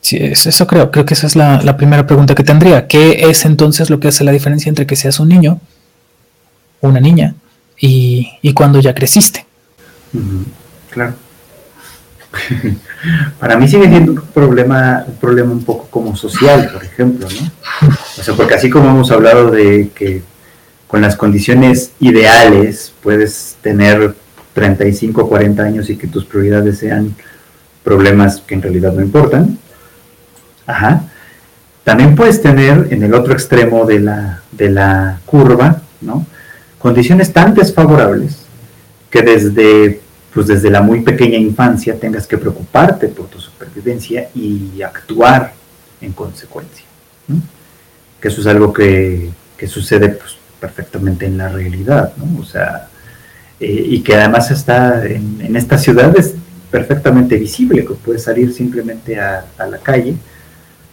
[0.00, 2.88] Sí, eso creo, creo que esa es la, primera pregunta que tendría.
[2.88, 5.60] ¿Qué es entonces lo que hace la diferencia entre que seas un niño,
[6.88, 7.34] una niña,
[7.78, 9.44] y, cuando ya creciste?
[10.90, 11.14] Claro.
[13.40, 17.88] Para mí sigue siendo un problema, un problema un poco como social, por ejemplo, ¿no?
[18.18, 20.22] O sea, porque así como hemos hablado de que
[20.86, 24.14] con las condiciones ideales puedes tener
[24.54, 27.14] 35, 40 años y que tus prioridades sean
[27.82, 29.58] problemas que en realidad no importan,
[30.66, 31.02] Ajá.
[31.84, 36.26] También puedes tener en el otro extremo de la, de la curva, ¿no?
[36.82, 38.38] Condiciones tan desfavorables
[39.08, 40.00] que desde,
[40.34, 45.54] pues desde la muy pequeña infancia tengas que preocuparte por tu supervivencia y actuar
[46.00, 46.84] en consecuencia.
[48.20, 49.30] Que eso es algo que,
[49.66, 52.40] sucede pues, perfectamente en la realidad, ¿no?
[52.40, 52.88] O sea,
[53.60, 56.34] eh, y que además está en, en esta ciudad es
[56.68, 60.16] perfectamente visible, que puedes salir simplemente a, a la calle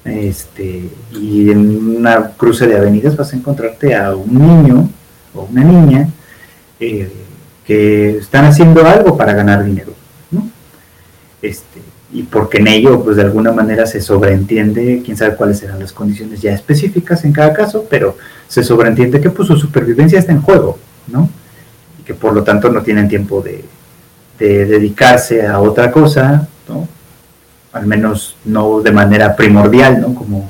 [0.05, 4.89] este, y en una cruce de avenidas vas a encontrarte a un niño
[5.33, 6.09] o una niña
[6.79, 7.11] eh,
[7.65, 9.93] que están haciendo algo para ganar dinero,
[10.31, 10.49] ¿no?
[11.41, 15.79] Este, y porque en ello, pues de alguna manera se sobreentiende, quién sabe cuáles serán
[15.79, 20.31] las condiciones ya específicas en cada caso, pero se sobreentiende que pues su supervivencia está
[20.31, 21.29] en juego, ¿no?
[21.99, 23.63] Y que por lo tanto no tienen tiempo de,
[24.39, 26.87] de dedicarse a otra cosa, ¿no?
[27.71, 30.15] al menos no de manera primordial, ¿no?
[30.15, 30.49] Como,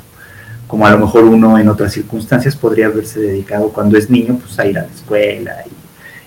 [0.70, 4.56] como a lo mejor uno en otras circunstancias podría haberse dedicado cuando es niño, pues
[4.60, 5.56] a ir a la escuela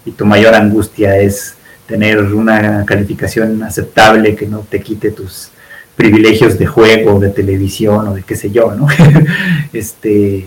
[0.06, 1.56] y, tu mayor angustia es
[1.88, 5.48] tener una calificación aceptable que no te quite tus
[5.96, 8.86] privilegios de juego, de televisión o de qué sé yo, ¿no?
[9.74, 10.46] este,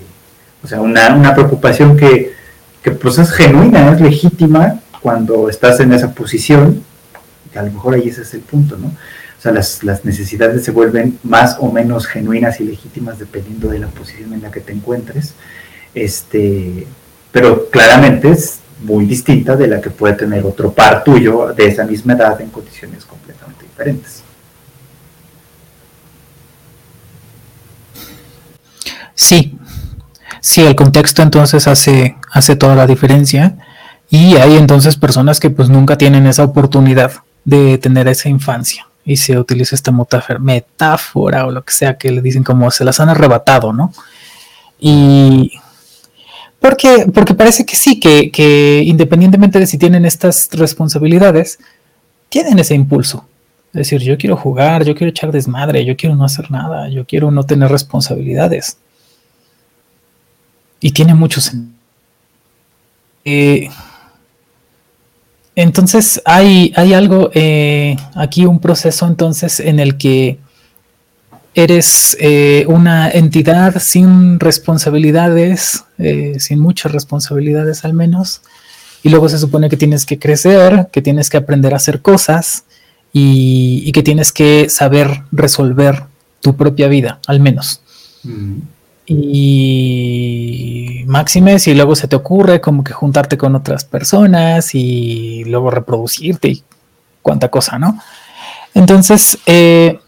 [0.62, 2.34] o sea, una, una preocupación que,
[2.82, 6.84] que pues es genuina, es legítima cuando estás en esa posición,
[7.50, 8.92] que a lo mejor ahí ese es el punto, ¿no?
[9.38, 13.88] O sea, las, necesidades se vuelven más o menos genuinas y legítimas dependiendo de la
[13.88, 15.34] posición en la que te encuentres.
[15.94, 16.86] Este,
[17.32, 21.84] pero claramente es muy distinta de la que puede tener otro par tuyo de esa
[21.84, 24.22] misma edad en condiciones completamente diferentes.
[29.14, 29.58] Sí,
[30.40, 33.56] sí, el contexto entonces hace, hace toda la diferencia
[34.10, 37.12] y hay entonces personas que pues nunca tienen esa oportunidad
[37.44, 39.92] de tener esa infancia y se utiliza esta
[40.40, 43.92] metáfora o lo que sea que le dicen como se las han arrebatado, ¿no?
[44.80, 45.52] Y
[46.58, 51.60] porque, porque parece que sí, que, que independientemente de si tienen estas responsabilidades,
[52.28, 53.28] tienen ese impulso.
[53.68, 57.06] Es decir, yo quiero jugar, yo quiero echar desmadre, yo quiero no hacer nada, yo
[57.06, 58.78] quiero no tener responsabilidades.
[60.80, 61.76] Y tiene mucho sentido.
[63.24, 63.68] Eh,
[65.56, 70.38] entonces hay, hay algo eh, aquí, un proceso entonces en el que
[71.54, 78.42] eres eh, una entidad sin responsabilidades, eh, sin muchas responsabilidades al menos,
[79.02, 82.64] y luego se supone que tienes que crecer, que tienes que aprender a hacer cosas
[83.10, 86.02] y, que tienes que saber resolver
[86.42, 87.80] tu propia vida, al menos.
[88.24, 88.58] Mm.
[89.06, 95.70] Y máximes, y luego se te ocurre como que juntarte con otras personas y luego
[95.70, 96.64] reproducirte y
[97.22, 98.00] cuánta cosa, ¿no?
[98.74, 99.98] Entonces, eh,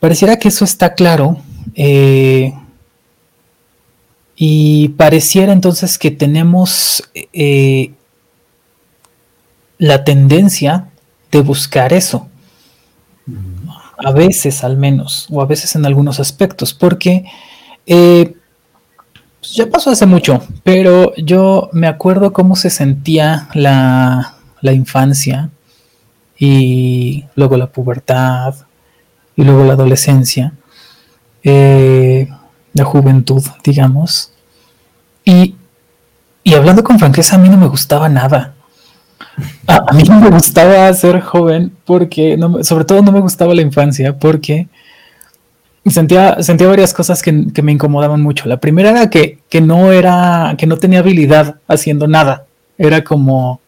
[0.00, 1.38] pareciera que eso está claro.
[1.74, 2.54] Eh,
[4.40, 7.02] y pareciera entonces que tenemos
[7.32, 7.92] eh,
[9.78, 10.88] la tendencia
[11.32, 12.28] de buscar eso.
[13.98, 17.24] A veces al menos, o a veces en algunos aspectos, porque
[17.86, 18.34] eh,
[19.40, 25.50] pues ya pasó hace mucho, pero yo me acuerdo cómo se sentía la, infancia
[26.38, 28.54] y luego la pubertad
[29.36, 30.52] y luego la adolescencia.
[31.42, 32.28] Eh,
[32.78, 34.32] la juventud, digamos.
[35.24, 35.56] Y,
[36.54, 38.54] hablando con franqueza, a mí no me gustaba nada.
[39.66, 44.16] A, mí no me gustaba ser joven porque, sobre todo no me gustaba la infancia
[44.16, 44.68] porque
[45.86, 48.48] sentía, sentía varias cosas que, me incomodaban mucho.
[48.48, 52.46] La primera era que, que, no era, que no tenía habilidad haciendo nada.
[52.78, 53.60] Era como,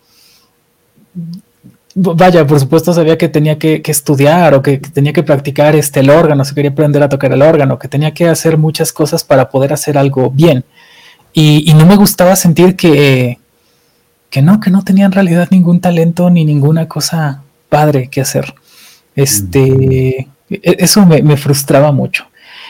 [1.95, 6.11] vaya, por supuesto sabía que tenía que, estudiar o que, tenía que practicar este, el
[6.11, 9.49] órgano, se quería aprender a tocar el órgano, que tenía que hacer muchas cosas para
[9.49, 10.65] poder hacer algo bien.
[11.33, 13.39] Y, no me gustaba sentir que,
[14.31, 18.55] que no, que no tenía en realidad ningún talento ni ninguna cosa padre que hacer.
[19.17, 22.27] Este, e, eso me, frustraba mucho.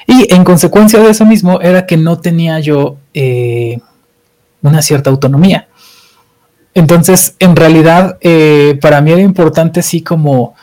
[0.07, 3.79] Y en consecuencia de eso mismo era que no tenía yo eh,
[4.63, 5.69] una cierta autonomía.
[6.75, 10.55] Entonces, en realidad, eh, para mí era importante sí como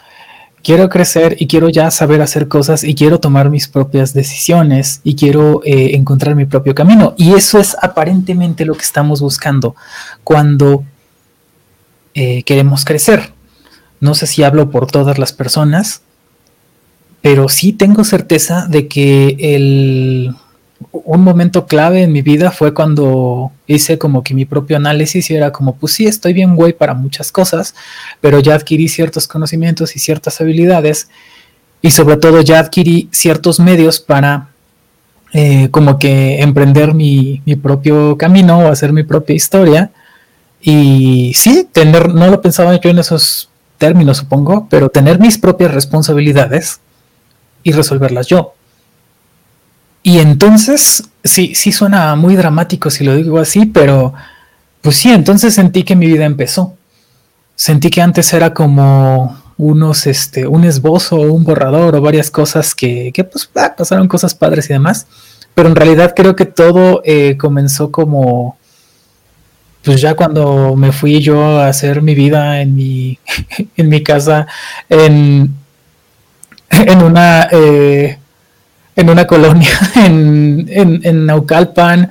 [0.67, 5.15] quiero crecer y quiero ya saber hacer cosas y quiero tomar mis propias decisiones y
[5.15, 7.13] quiero eh, encontrar mi propio camino.
[7.15, 9.77] Y eso es aparentemente lo que estamos buscando
[10.25, 10.83] cuando
[12.13, 13.31] eh, queremos crecer.
[14.01, 16.01] No sé si hablo por todas las personas,
[17.21, 20.35] pero sí tengo certeza de que el
[20.91, 25.35] un momento clave en mi vida fue cuando hice como que mi propio análisis y
[25.35, 27.75] era como, pues sí, estoy bien güey para muchas cosas,
[28.21, 31.09] pero ya adquirí ciertos conocimientos y ciertas habilidades
[31.81, 34.49] y sobre todo ya adquirí ciertos medios para
[35.33, 39.91] eh, como que emprender mi, mi, propio camino o hacer mi propia historia.
[40.61, 45.73] Y sí, tener, no lo pensaba yo en esos términos, supongo, pero tener mis propias
[45.73, 46.79] responsabilidades
[47.63, 48.53] y resolverlas yo.
[50.07, 54.13] Y entonces, sí, sí suena muy dramático si lo digo así, pero
[54.79, 56.77] pues sí, entonces sentí que mi vida empezó.
[57.55, 63.11] Sentí que antes era como unos, este, un esbozo, un borrador o varias cosas que,
[63.13, 65.07] que pues pasaron cosas padres y demás.
[65.53, 68.57] Pero en realidad creo que todo eh, comenzó como,
[69.83, 73.19] pues ya cuando me fui yo a hacer mi vida en mi,
[73.75, 74.47] en mi casa,
[74.87, 75.53] en,
[76.69, 77.49] en una...
[77.51, 78.19] Eh,
[78.97, 80.67] en una colonia en,
[81.03, 82.09] en, Naucalpan,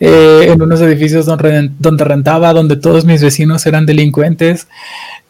[0.00, 4.66] eh, en unos edificios donde, donde, rentaba, donde todos mis vecinos eran delincuentes.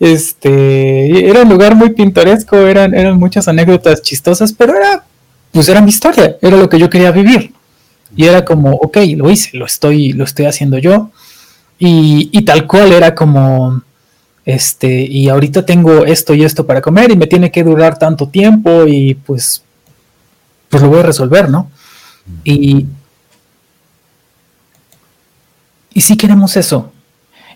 [0.01, 5.05] Este, era un lugar muy pintoresco, eran, eran muchas anécdotas chistosas, pero era,
[5.53, 7.53] pues era mi historia, era lo que yo quería vivir.
[8.17, 11.11] Y era como, ok, lo hice, lo estoy, lo estoy haciendo yo.
[11.79, 13.83] Y, y tal cual era como,
[14.47, 18.29] este, y ahorita tengo esto y esto para comer y me tiene que durar tanto
[18.29, 19.64] tiempo y pues
[20.75, 21.71] pues lo voy a resolver, ¿no?
[22.43, 22.85] Y,
[25.93, 26.93] y sí queremos eso.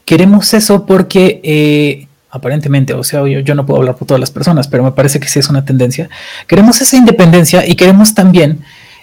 [0.05, 4.69] Queremos eso porque eh, aparentemente, o sea, yo, no puedo hablar por todas las personas,
[4.69, 6.09] pero me parece que sí es una tendencia.
[6.47, 8.61] Queremos esa independencia y queremos también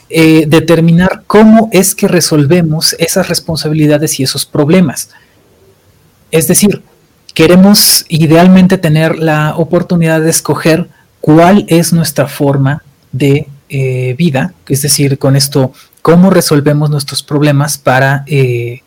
[0.10, 5.10] eh, determinar cómo es que resolvemos esas responsabilidades y esos problemas.
[6.32, 6.84] Es decir,
[7.34, 10.88] queremos idealmente tener la oportunidad de escoger
[11.20, 17.78] cuál es nuestra forma de eh, vida, es decir, con esto, cómo resolvemos nuestros problemas
[17.78, 18.82] para eh,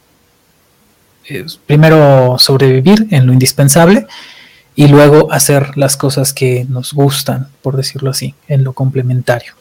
[1.67, 4.07] primero sobrevivir en lo indispensable
[4.77, 9.55] y luego hacer las cosas que nos gustan, por decirlo así, en lo complementario.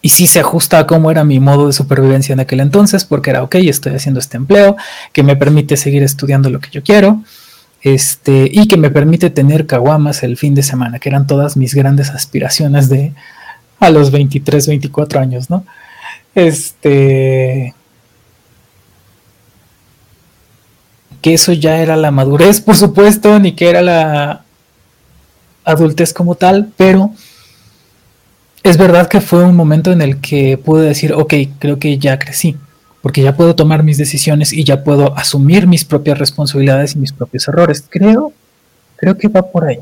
[0.00, 3.30] Y si se ajusta a cómo era mi modo de supervivencia en aquel entonces, porque
[3.30, 4.76] era, ok, estoy haciendo este empleo
[5.12, 7.24] que me permite seguir estudiando lo que yo quiero,
[7.82, 11.74] este, y que me permite tener caguamas el fin de semana, que eran todas mis
[11.74, 13.12] grandes aspiraciones de,
[13.80, 15.64] a los 23, 24 años, ¿no?
[16.34, 17.74] Este.
[21.26, 24.44] que eso ya era la madurez, por supuesto, ni que era la
[25.64, 27.10] adultez como tal, pero
[28.62, 32.20] es verdad que fue un momento en el que pude decir, ok, creo que ya
[32.20, 32.56] crecí,
[33.02, 37.12] porque ya puedo tomar mis decisiones y ya puedo asumir mis propias responsabilidades y mis
[37.12, 37.84] propios errores.
[37.88, 38.32] Creo,
[38.94, 39.80] creo que va por ahí.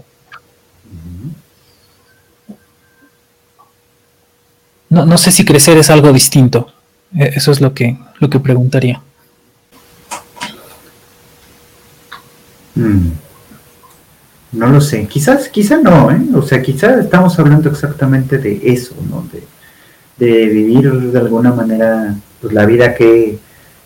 [4.95, 6.69] No, no sé si crecer es algo distinto.
[7.17, 9.03] E, eso es lo que, lo que preguntaría.
[12.77, 13.09] Mm.
[14.53, 16.21] No lo sé, quizás, quizás no, ¿eh?
[16.33, 19.27] O sea, quizás estamos hablando exactamente de eso, ¿no?
[20.17, 23.37] De, vivir de alguna manera pues, la vida que,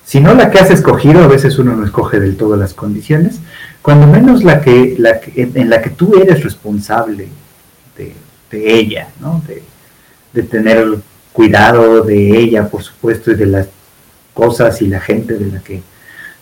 [0.05, 3.41] si no la que has escogido, a veces uno no escoge del todo las condiciones,
[3.81, 7.29] cuando menos la que, la en la que tú eres responsable
[7.97, 8.15] de,
[8.53, 9.43] ella, ¿no?
[9.49, 9.63] De,
[10.39, 10.99] de tener
[11.33, 13.69] cuidado de ella, por supuesto, y de las
[14.33, 15.83] cosas y la gente de la que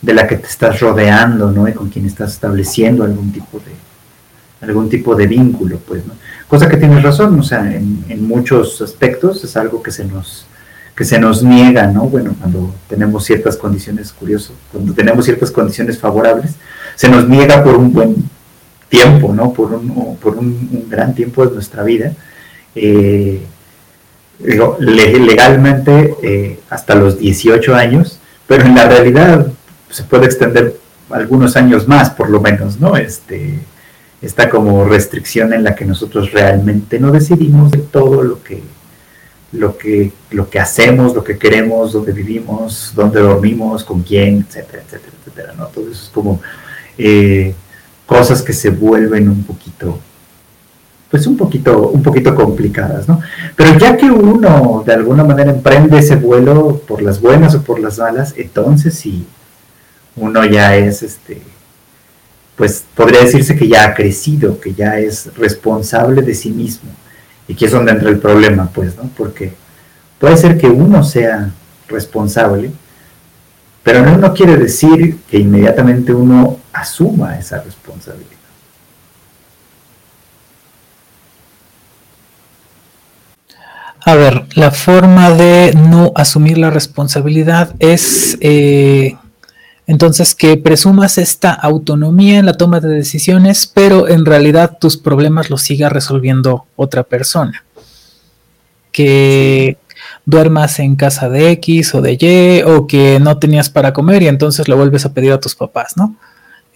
[0.03, 1.67] de la que te estás rodeando, ¿no?
[1.67, 6.13] Y con quien estás estableciendo algún tipo de algún tipo de vínculo, pues, ¿no?
[6.47, 10.47] Cosa que tienes razón, o sea, en, muchos aspectos es algo que se nos
[10.95, 12.05] que se nos niega, ¿no?
[12.05, 16.53] Bueno, cuando tenemos ciertas condiciones, curioso, cuando tenemos ciertas condiciones favorables,
[16.95, 18.15] se nos niega por un buen
[18.89, 19.53] tiempo, ¿no?
[19.53, 22.13] Por un, por un, gran tiempo de nuestra vida.
[22.75, 23.43] Eh,
[24.39, 29.47] legalmente eh, hasta los 18 años, pero en la realidad
[29.91, 30.77] se puede extender
[31.11, 32.97] algunos años más, por lo menos, ¿no?
[32.97, 33.59] Este,
[34.21, 38.63] esta como restricción en la que nosotros realmente no decidimos de todo lo que,
[39.53, 44.83] lo que, lo que hacemos, lo que queremos, dónde vivimos, dónde dormimos, con quién, etcétera,
[44.85, 45.67] etcétera, etcétera, ¿no?
[45.67, 46.41] Todo eso es como
[46.99, 47.55] eh,
[48.05, 49.99] cosas que se vuelven un poquito
[51.11, 53.21] pues un poquito, un poquito complicadas, ¿no?
[53.55, 57.79] Pero ya que uno de alguna manera emprende ese vuelo por las buenas o por
[57.79, 59.27] las malas, entonces sí,
[60.17, 61.41] uno ya es, este,
[62.57, 66.91] pues podría decirse que ya ha crecido, que ya es responsable de sí mismo.
[67.47, 69.09] Y aquí es donde entra el problema, pues, ¿no?
[69.17, 69.53] Porque
[70.19, 71.51] puede ser que uno sea
[71.89, 72.73] responsable,
[73.85, 78.36] pero no, no quiere decir que inmediatamente uno asuma esa responsabilidad.
[84.07, 89.17] A ver, la forma de no asumir la responsabilidad es eh,
[89.89, 95.51] entonces que presumas esta autonomía en la toma de decisiones, pero en realidad tus problemas
[95.51, 97.65] los siga resolviendo otra persona.
[98.93, 99.77] Que
[100.25, 104.29] duermas en casa de X o de Y, o que no tenías para comer y
[104.29, 106.15] entonces lo vuelves a pedir a tus papás, ¿no?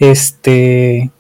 [0.01, 1.13] Este,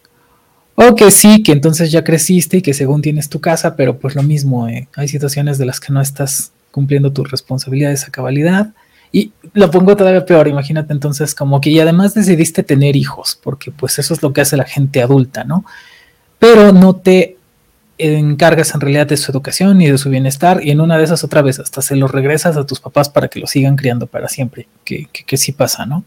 [0.83, 4.15] o que sí, que entonces ya creciste y que según tienes tu casa, pero pues
[4.15, 8.71] lo mismo, eh, hay situaciones de las que no estás cumpliendo tus responsabilidades a cabalidad.
[9.13, 13.71] Y lo pongo todavía peor, imagínate entonces como que y además decidiste tener hijos, porque
[13.71, 15.67] pues eso es lo que hace la gente adulta, ¿no?
[16.39, 17.37] Pero no te
[17.99, 21.23] encargas en realidad de su educación y de su bienestar y en una de esas
[21.25, 24.29] otra vez hasta se lo regresas a tus papás para que lo sigan criando para
[24.29, 26.05] siempre, que, que, sí pasa, ¿no?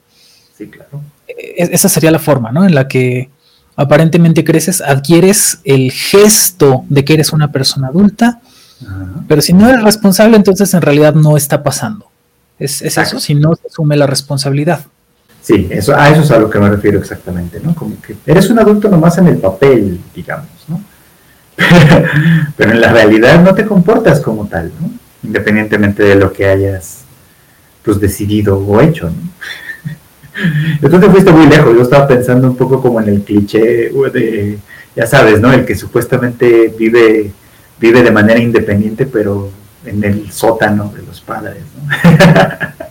[0.57, 1.01] Sí, claro.
[1.27, 2.65] E, esa sería la forma, ¿no?
[2.65, 3.29] En la que
[3.75, 8.41] aparentemente creces, adquieres el gesto de que eres una persona adulta,
[9.27, 12.07] pero si no eres responsable, entonces en realidad no está pasando.
[12.59, 14.81] Es, eso, si no se asume la responsabilidad.
[15.41, 17.75] Sí, eso, a eso es a lo que me refiero exactamente, ¿no?
[17.75, 20.81] Como que eres un adulto nomás en el papel, digamos, ¿no?
[22.57, 24.89] pero en la realidad no te comportas como tal, ¿no?
[25.23, 26.99] Independientemente de lo que hayas
[27.83, 29.31] pues decidido o hecho, ¿no?
[30.81, 34.57] Entonces fuiste muy lejos, yo estaba pensando un poco como en el cliché de,
[34.95, 35.51] ya sabes, ¿no?
[35.53, 37.31] El que supuestamente vive,
[37.79, 39.49] vive de manera independiente, pero
[39.85, 41.93] en el sótano de los padres, ¿no?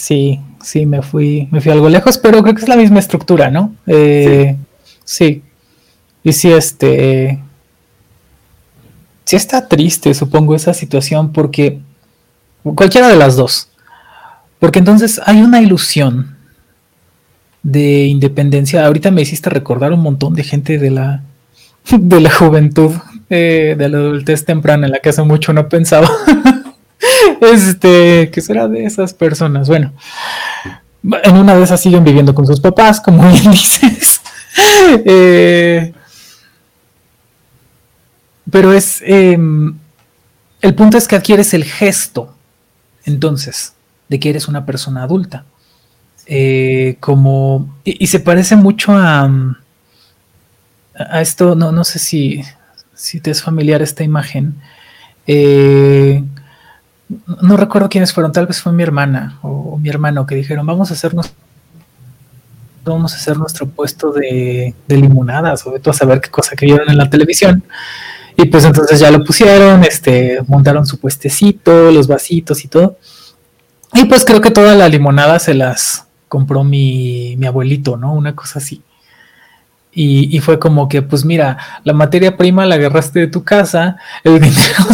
[0.00, 3.50] Sí, sí, me fui, me fui algo lejos, pero creo que es la misma estructura,
[3.50, 3.74] ¿no?
[3.86, 4.56] Eh,
[5.04, 5.42] sí.
[6.24, 7.38] Y sí, este.
[9.26, 11.80] Sí está triste, supongo, esa situación, porque
[12.74, 13.69] cualquiera de las dos.
[14.60, 16.36] Porque entonces hay una ilusión
[17.62, 18.86] de independencia.
[18.86, 21.22] Ahorita me hiciste recordar un montón de gente de la,
[21.90, 22.92] de la juventud,
[23.30, 26.08] eh, de la adultez temprana, en la que hace mucho no pensaba.
[27.40, 29.66] este, ¿qué será de esas personas?
[29.66, 29.92] Bueno,
[31.24, 34.20] en una de esas siguen viviendo con sus papás, como bien dices.
[35.04, 35.92] Eh,
[38.50, 39.02] pero es.
[39.06, 39.74] Em,
[40.60, 42.34] el punto es que adquieres el gesto.
[43.06, 43.72] Entonces,
[44.10, 45.44] de que eres una persona adulta.
[46.26, 49.30] Eh, como, y, se parece mucho a,
[50.94, 52.42] a esto, no, no sé si,
[52.92, 54.56] si te es familiar esta imagen.
[55.26, 56.22] Eh,
[57.40, 60.90] no recuerdo quiénes fueron, tal vez fue mi hermana o, mi hermano que dijeron, vamos
[60.90, 61.32] a hacernos
[62.82, 66.90] vamos a hacer nuestro puesto de, de limonadas, o a saber qué cosa que vieron
[66.90, 67.62] en la televisión.
[68.36, 72.96] Y pues entonces ya lo pusieron, este, montaron su puestecito, los vasitos y todo.
[73.94, 78.14] Y pues creo que toda la limonada se las compró mi, mi abuelito, ¿no?
[78.14, 78.82] Una cosa así.
[79.92, 84.34] Y, fue como que, pues mira, la materia prima la agarraste de tu casa, el
[84.40, 84.84] dinero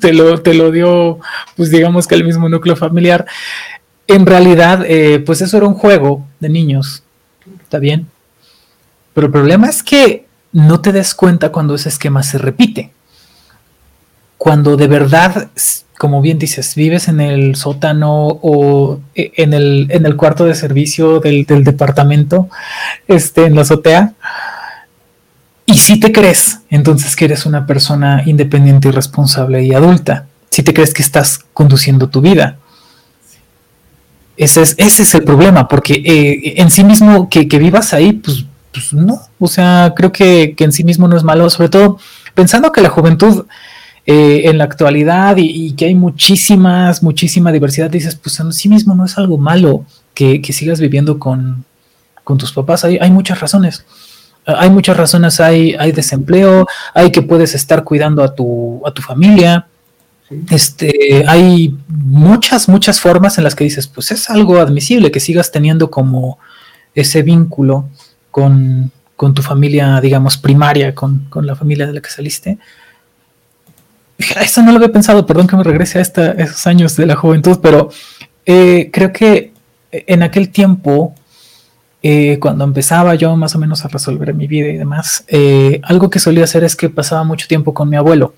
[0.00, 1.20] te, lo, te lo dio,
[1.54, 3.26] pues digamos que el mismo núcleo familiar.
[4.06, 7.02] En realidad, eh, pues eso era un juego de niños,
[7.62, 8.08] ¿está bien?
[9.12, 12.90] Pero el problema es que no te des cuenta cuando ese esquema se repite.
[14.38, 15.50] Cuando de verdad
[16.02, 20.56] como bien dices, vives en el sótano o eh, en el, en el cuarto de
[20.56, 22.48] servicio del, departamento,
[23.06, 24.12] este, en la azotea,
[25.64, 30.64] y si te crees, entonces que eres una persona independiente y responsable y adulta, si
[30.64, 32.58] te crees que estás conduciendo tu vida.
[34.36, 38.44] Ese es, ese es el problema, porque eh, en sí mismo que, vivas ahí, pues,
[38.72, 42.00] pues, no, o sea, creo que, que en sí mismo no es malo, sobre todo
[42.34, 43.44] pensando que la juventud
[44.04, 48.96] eh, en la actualidad y, que hay muchísimas, muchísima diversidad, dices, pues en sí mismo
[48.96, 51.64] no es algo malo que, sigas viviendo con,
[52.24, 52.84] tus papás.
[52.84, 53.84] Hay, hay, muchas razones.
[54.44, 59.02] Hay muchas razones, hay, hay desempleo, hay que puedes estar cuidando a tu, a tu
[59.02, 59.68] familia.
[60.50, 65.52] Este, hay muchas, muchas formas en las que dices, pues es algo admisible que sigas
[65.52, 66.38] teniendo como
[66.96, 67.88] ese vínculo
[68.32, 72.58] con, tu familia, digamos, primaria, con, con la familia de la que saliste
[74.40, 77.58] eso no lo había pensado, perdón que me regrese a, esos años de la juventud,
[77.62, 77.90] pero
[78.46, 79.52] eh, creo que
[79.90, 81.14] en aquel tiempo,
[82.02, 86.10] eh, cuando empezaba yo más o menos a resolver mi vida y demás, eh, algo
[86.10, 88.34] que solía hacer es que pasaba mucho tiempo con mi abuelo,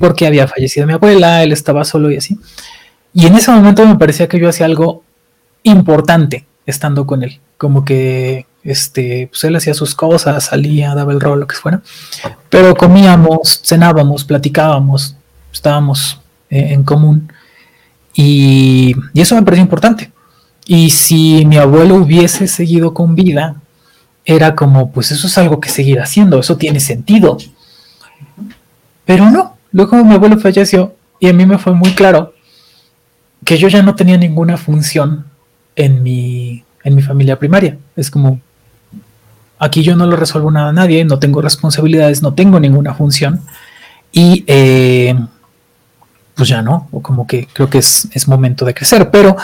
[0.00, 2.36] porque había fallecido mi abuela, él estaba solo y así.
[3.14, 5.04] Y en ese momento me parecía que yo hacía algo
[5.62, 11.20] importante estando con él, como que este, pues él hacía sus cosas, salía, daba el
[11.20, 11.82] rol, lo que fuera,
[12.48, 15.16] pero comíamos, cenábamos, platicábamos,
[15.52, 17.28] estábamos eh, en común
[18.14, 20.12] y, eso me pareció importante.
[20.66, 23.56] Y si mi abuelo hubiese seguido con vida,
[24.24, 27.38] era como, pues eso es algo que seguir haciendo, eso tiene sentido.
[29.04, 32.34] Pero no, luego mi abuelo falleció y a mí me fue muy claro
[33.44, 35.26] que yo ya no tenía ninguna función
[35.74, 37.76] en mi, en mi familia primaria.
[37.96, 38.40] Es como,
[39.62, 43.42] Aquí yo no lo resuelvo nada a nadie, no tengo responsabilidades, no tengo ninguna función.
[44.10, 45.14] Y eh,
[46.34, 49.36] pues ya no, o como que creo que es, momento de crecer, pero,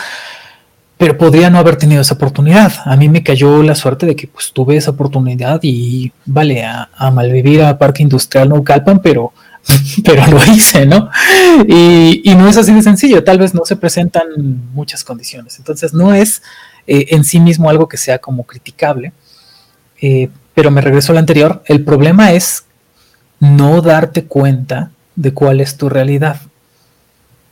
[0.97, 2.73] pero podría no haber tenido esa oportunidad.
[2.83, 6.89] A mí me cayó la suerte de que pues tuve esa oportunidad y vale, a,
[7.13, 9.31] malvivir a Parque Industrial no calpan, pero,
[10.03, 11.09] pero lo hice, ¿no?
[11.65, 14.27] Y, no es así de sencillo, tal vez no se presentan
[14.73, 15.57] muchas condiciones.
[15.59, 16.41] Entonces no es
[16.87, 19.13] eh, en sí mismo algo que sea como criticable
[20.01, 22.65] eh, pero me regreso al anterior, el problema es
[23.39, 26.41] no darte cuenta de cuál es tu realidad.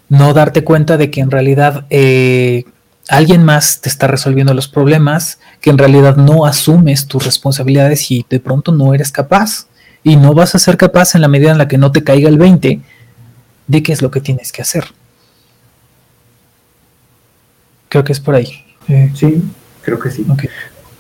[0.09, 2.65] No darte cuenta de que en realidad eh,
[3.09, 8.25] alguien más te está resolviendo los problemas, que en realidad no asumes tus responsabilidades y
[8.29, 9.67] de pronto no eres capaz.
[10.03, 12.29] Y no vas a ser capaz en la medida en la que no te caiga
[12.29, 12.81] el 20
[13.67, 14.85] de qué es lo que tienes que hacer.
[17.89, 18.63] Creo que es por ahí.
[19.15, 19.43] sí,
[19.81, 20.25] creo que sí.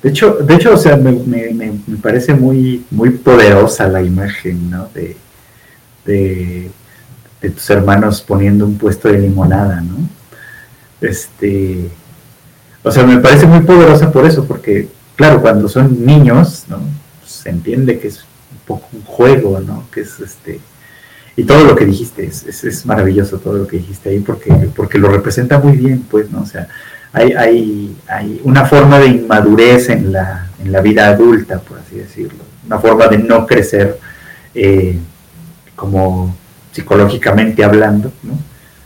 [0.01, 4.89] De hecho, de hecho, o sea, me, me, parece muy, muy poderosa la imagen, ¿no?
[4.93, 5.17] De,
[6.05, 6.71] de,
[7.49, 9.97] tus hermanos poniendo un puesto de limonada, ¿no?
[11.01, 11.89] Este,
[12.83, 16.79] o sea, me parece muy poderosa por eso, porque, claro, cuando son niños, ¿no?
[17.25, 18.19] Se entiende que es
[18.51, 19.85] un poco un juego, ¿no?
[19.91, 20.59] Que es este,
[21.35, 24.51] y todo lo que dijiste, es, es, es maravilloso todo lo que dijiste ahí, porque,
[24.75, 26.41] porque lo representa muy bien, pues, ¿no?
[26.41, 26.67] O sea,
[27.13, 32.43] hay, hay, una forma de inmadurez en la, en la vida adulta, por así decirlo,
[32.65, 33.97] una forma de no crecer
[34.53, 34.97] eh,
[35.75, 36.35] como
[36.71, 38.33] psicológicamente hablando, ¿no?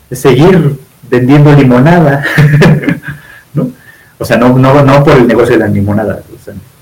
[0.10, 2.24] de seguir vendiendo limonada,
[3.54, 3.72] ¿no?
[4.18, 6.22] O sea, no, no, no por el negocio de la limonada,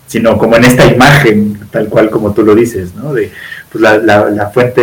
[0.09, 3.13] sino como en esta imagen, tal cual como tú lo dices, ¿no?
[3.13, 3.31] De,
[3.71, 4.81] pues la, fuente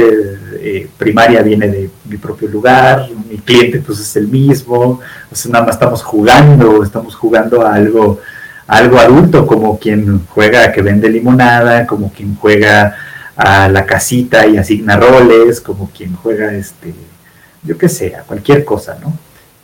[0.61, 5.51] eh, primaria viene de mi propio lugar, mi cliente pues es el mismo, o sea,
[5.51, 8.21] nada más estamos jugando, estamos jugando a algo,
[8.69, 12.95] algo adulto, como quien juega a que vende limonada, como quien juega
[13.35, 16.95] a la casita y asigna roles, como quien juega, este,
[17.65, 19.13] yo qué sé, a cualquier cosa, ¿no?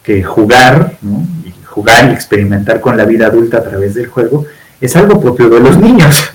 [0.03, 1.25] Que jugar, ¿no?
[1.47, 4.45] Y jugar y experimentar con la vida adulta a través del juego
[4.83, 6.31] es algo propio de los niños.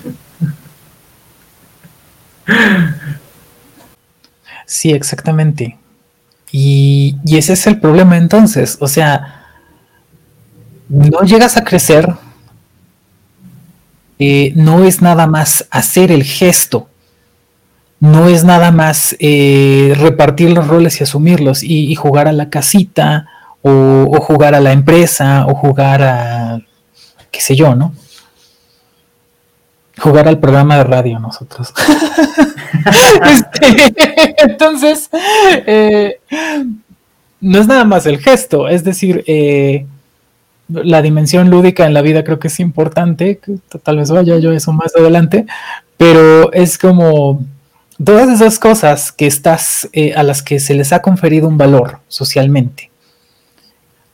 [4.66, 5.78] Sí, exactamente.
[6.50, 8.76] Y, ese es el problema entonces.
[8.80, 9.44] O sea,
[10.88, 12.08] no llegas a crecer
[14.18, 16.88] eh, no es nada más hacer el gesto,
[18.00, 23.26] no es nada más eh, repartir los roles y asumirlos y, jugar a la casita
[23.62, 26.60] o, jugar a la empresa o jugar a,
[27.30, 27.94] qué sé yo, ¿no?
[29.98, 31.72] Jugar al programa de radio nosotros.
[33.22, 33.94] Este,
[34.38, 36.20] entonces, eh,
[37.40, 39.86] no es nada más el gesto, es decir, eh,
[40.68, 43.40] la dimensión lúdica en la vida creo que es importante,
[43.82, 45.46] tal vez vaya yo eso más adelante,
[45.96, 47.44] pero es como
[48.02, 52.00] todas esas cosas que estás, eh, a las que se les ha conferido un valor
[52.08, 52.90] socialmente,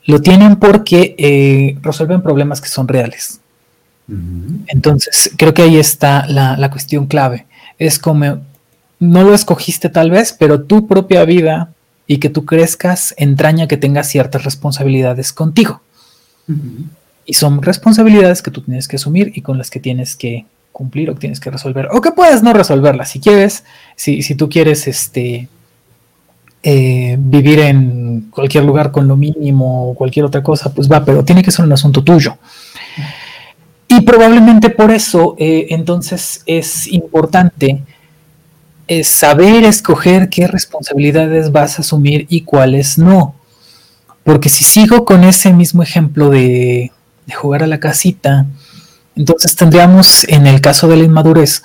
[0.06, 3.40] lo tienen porque eh, resuelven problemas que son reales.
[4.66, 7.46] Entonces, creo que ahí está la, la, cuestión clave.
[7.78, 8.42] Es como,
[9.00, 11.70] no lo escogiste tal vez, pero tu propia vida
[12.06, 15.80] y que tú crezcas entraña que tengas ciertas responsabilidades contigo.
[17.24, 21.08] Y son responsabilidades que tú tienes que asumir y con las que tienes que cumplir
[21.08, 21.88] o que tienes que resolver.
[21.92, 23.64] O que puedes no resolverlas si quieres,
[23.96, 25.48] si, si tú quieres este,
[26.62, 31.24] eh, vivir en cualquier lugar con lo mínimo o cualquier otra cosa, pues va, pero
[31.24, 32.36] tiene que ser un asunto tuyo.
[33.96, 37.82] Y probablemente por eso eh, entonces es importante
[38.86, 43.34] es saber escoger qué responsabilidades vas a asumir y cuáles no.
[44.24, 46.90] Porque si sigo con ese mismo ejemplo de,
[47.34, 48.46] jugar a la casita,
[49.16, 51.62] entonces tendríamos en el caso de la inmadurez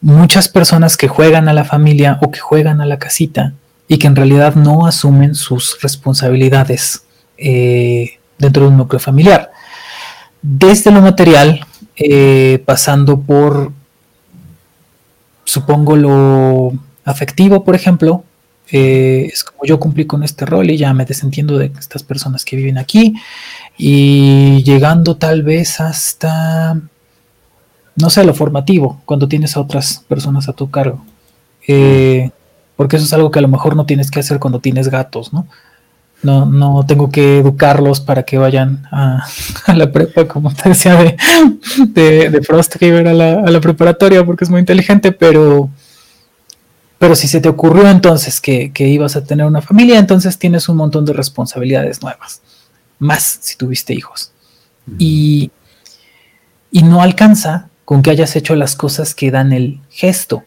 [0.00, 3.52] muchas personas que juegan a la familia o que juegan a la casita
[3.86, 7.04] y que en realidad no asumen sus responsabilidades
[7.38, 9.52] eh, dentro de un núcleo familiar.
[10.42, 11.66] Desde lo material,
[11.96, 13.72] eh, pasando por
[15.44, 16.72] supongo lo
[17.04, 18.24] afectivo, por ejemplo,
[18.70, 22.44] eh, es como yo cumplí con este rol y ya me desentiendo de estas personas
[22.44, 23.14] que viven aquí
[23.78, 26.80] y llegando tal vez hasta,
[27.94, 31.04] no sé, lo formativo, cuando tienes a otras personas a tu cargo.
[31.68, 32.30] Eh,
[32.76, 35.32] porque eso es algo que a lo mejor no tienes que hacer cuando tienes gatos,
[35.32, 35.46] ¿no?
[36.22, 39.26] No, no tengo que educarlos para que vayan a,
[39.74, 44.24] la prepa, como te decía de, de, Frost, que iba a, la, a la preparatoria
[44.24, 45.70] porque es muy inteligente, pero,
[46.98, 50.78] pero si se te ocurrió entonces que, ibas a tener una familia, entonces tienes un
[50.78, 52.40] montón de responsabilidades nuevas,
[52.98, 54.32] más si tuviste hijos.
[54.98, 55.50] Y,
[56.70, 60.44] y no alcanza con que hayas hecho las cosas que dan el gesto.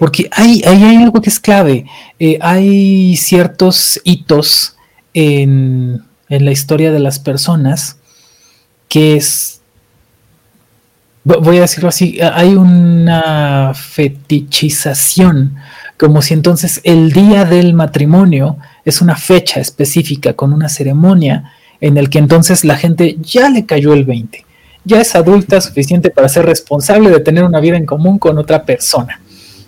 [0.00, 1.84] Porque hay, hay, algo que es clave.
[2.18, 4.74] Eh, hay ciertos hitos
[5.12, 7.98] en, la historia de las personas
[8.88, 9.60] que es,
[11.22, 15.56] voy a decirlo así, hay una fetichización,
[15.98, 21.98] como si entonces el día del matrimonio es una fecha específica con una ceremonia en
[21.98, 24.46] el que entonces la gente ya le cayó el 20,
[24.82, 28.64] ya es adulta suficiente para ser responsable de tener una vida en común con otra
[28.64, 29.20] persona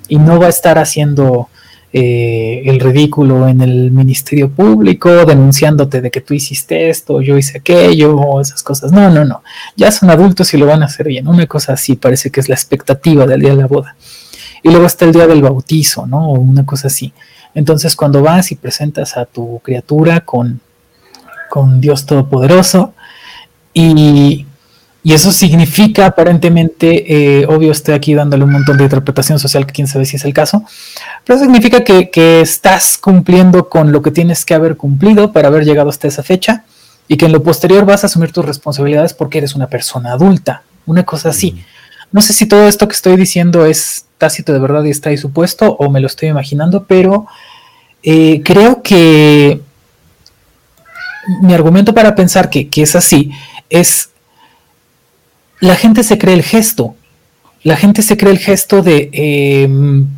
[0.08, 1.48] y no va a estar haciendo
[1.94, 7.58] eh, el ridículo en el ministerio público, denunciándote de que tú hiciste esto, yo hice
[7.58, 8.92] aquello, esas cosas.
[8.92, 9.42] No, no, no.
[9.76, 11.28] Ya son adultos y lo van a hacer bien.
[11.28, 13.94] Una cosa así parece que es la expectativa del día de la boda.
[14.62, 16.30] Y luego está el día del bautizo, ¿no?
[16.30, 17.12] O una cosa así.
[17.54, 20.60] Entonces, cuando vas y presentas a tu criatura con,
[21.50, 22.94] con Dios Todopoderoso
[23.74, 24.46] y
[25.04, 29.72] y eso significa aparentemente, eh, obvio estoy aquí dándole un montón de interpretación social que
[29.72, 30.64] quién sabe si es el caso,
[31.24, 35.88] pero significa que, estás cumpliendo con lo que tienes que haber cumplido para haber llegado
[35.88, 36.64] hasta esa fecha
[37.08, 40.62] y que en lo posterior vas a asumir tus responsabilidades porque eres una persona adulta,
[40.86, 41.64] una cosa así.
[42.12, 45.16] No sé si todo esto que estoy diciendo es tácito de verdad y está ahí
[45.16, 47.26] supuesto o me lo estoy imaginando, pero
[48.04, 49.60] eh, creo que
[51.42, 53.32] mi argumento para pensar que, que es así
[53.68, 54.11] es
[55.62, 56.96] la gente se cree el gesto.
[57.62, 60.08] La gente se cree el gesto de em,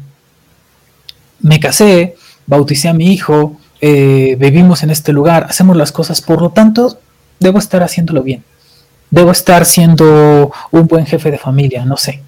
[1.41, 2.17] me casé,
[2.47, 6.99] bauticé a mi hijo, eh, vivimos en este lugar, hacemos las cosas, por lo tanto,
[7.41, 8.43] debo estar haciéndolo bien.
[9.11, 12.23] Debo estar siendo un buen jefe de familia, no sé.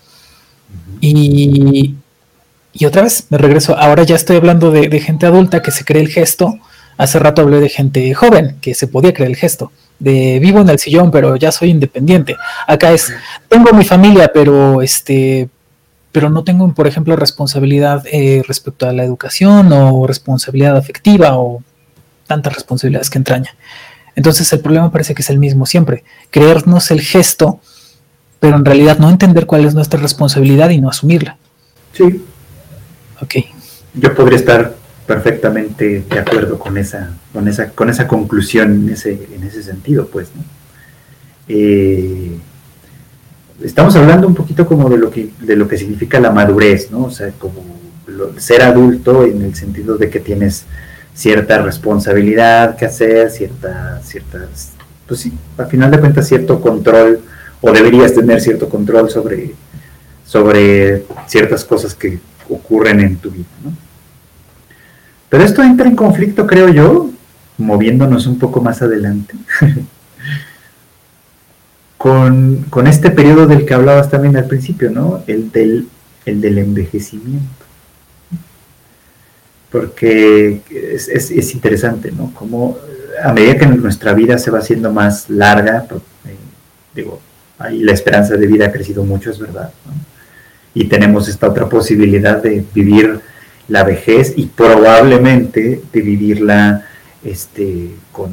[1.01, 1.95] Y,
[2.75, 5.87] y otra vez, me regreso, ahora ya estoy hablando de, de gente adulta que se
[5.87, 6.59] cree el gesto.
[6.99, 10.69] Hace rato hablé de gente joven que se podía creer el gesto de vivo en
[10.69, 12.37] el sillón, pero ya soy independiente.
[12.67, 13.13] Acá es,
[13.49, 15.49] tengo mi familia, pero este,
[16.13, 21.63] pero no tengo, por ejemplo, responsabilidad eh, respecto a la educación o responsabilidad afectiva o
[22.27, 23.55] tantas responsabilidades que entraña.
[24.15, 27.61] Entonces el problema parece que es el mismo siempre, creernos el gesto,
[28.41, 31.37] pero en realidad no entender cuál es nuestra responsabilidad y no asumirla.
[31.93, 32.25] Sí.
[33.21, 33.35] Ok.
[33.95, 34.75] Yo podría estar
[35.07, 40.09] perfectamente de acuerdo con esa, con esa, con esa conclusión en ese, en ese sentido,
[40.09, 40.43] pues, ¿no?
[41.49, 42.37] Eh,
[43.63, 47.05] estamos hablando un poquito como de lo que, de lo que significa la madurez, ¿no?
[47.05, 47.65] O sea, como
[48.39, 50.65] ser adulto en el sentido de que tienes
[51.15, 54.73] cierta responsabilidad que hacer, cierta, ciertas,
[55.07, 57.21] pues sí, al final de cuentas cierto control,
[57.61, 59.55] o deberías tener cierto control sobre,
[60.27, 63.86] sobre ciertas cosas que ocurren en tu vida, ¿no?
[65.29, 67.11] Pero esto entra en conflicto, creo yo,
[67.59, 69.35] moviéndonos un poco más adelante,
[71.99, 75.23] con, con, este periodo del que hablabas también al principio, ¿no?
[75.27, 75.89] El del,
[76.27, 77.67] el del envejecimiento
[79.77, 82.33] porque es, es, interesante, ¿no?
[82.33, 82.79] Como
[83.23, 86.37] a medida que nuestra vida se va haciendo más larga, pues, eh,
[86.95, 87.21] digo,
[87.59, 89.93] ahí la esperanza de vida ha crecido mucho, es verdad, ¿no?
[90.73, 93.21] Y tenemos esta otra posibilidad de vivir
[93.69, 96.87] la vejez y probablemente de vivirla
[97.25, 98.33] este, con,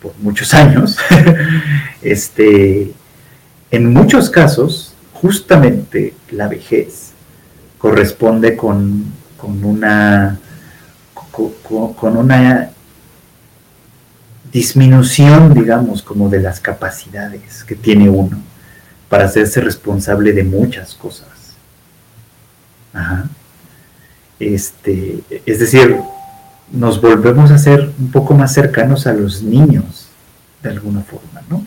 [0.00, 0.96] por, muchos años.
[2.02, 2.92] este,
[3.70, 7.12] en muchos casos, justamente la vejez
[7.78, 9.12] corresponde con
[9.42, 10.38] con una,
[11.96, 12.70] con, una
[14.52, 18.40] disminución, digamos, como de las capacidades que tiene uno
[19.08, 21.26] para hacerse responsable de muchas cosas.
[24.42, 25.96] Este, es decir,
[26.72, 30.08] nos volvemos a ser un poco más cercanos a los niños,
[30.64, 31.64] de alguna forma, ¿no?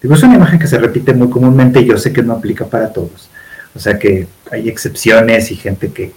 [0.00, 2.64] Digo, es una imagen que se repite muy comúnmente y yo sé que no aplica
[2.64, 3.28] para todos.
[3.74, 6.12] O sea que hay excepciones y gente que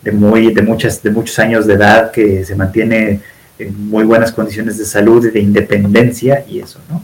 [0.00, 3.20] de, muy, de, muchas, de muchos años de edad que se mantiene
[3.58, 7.02] en muy buenas condiciones de salud y de independencia y eso, ¿no?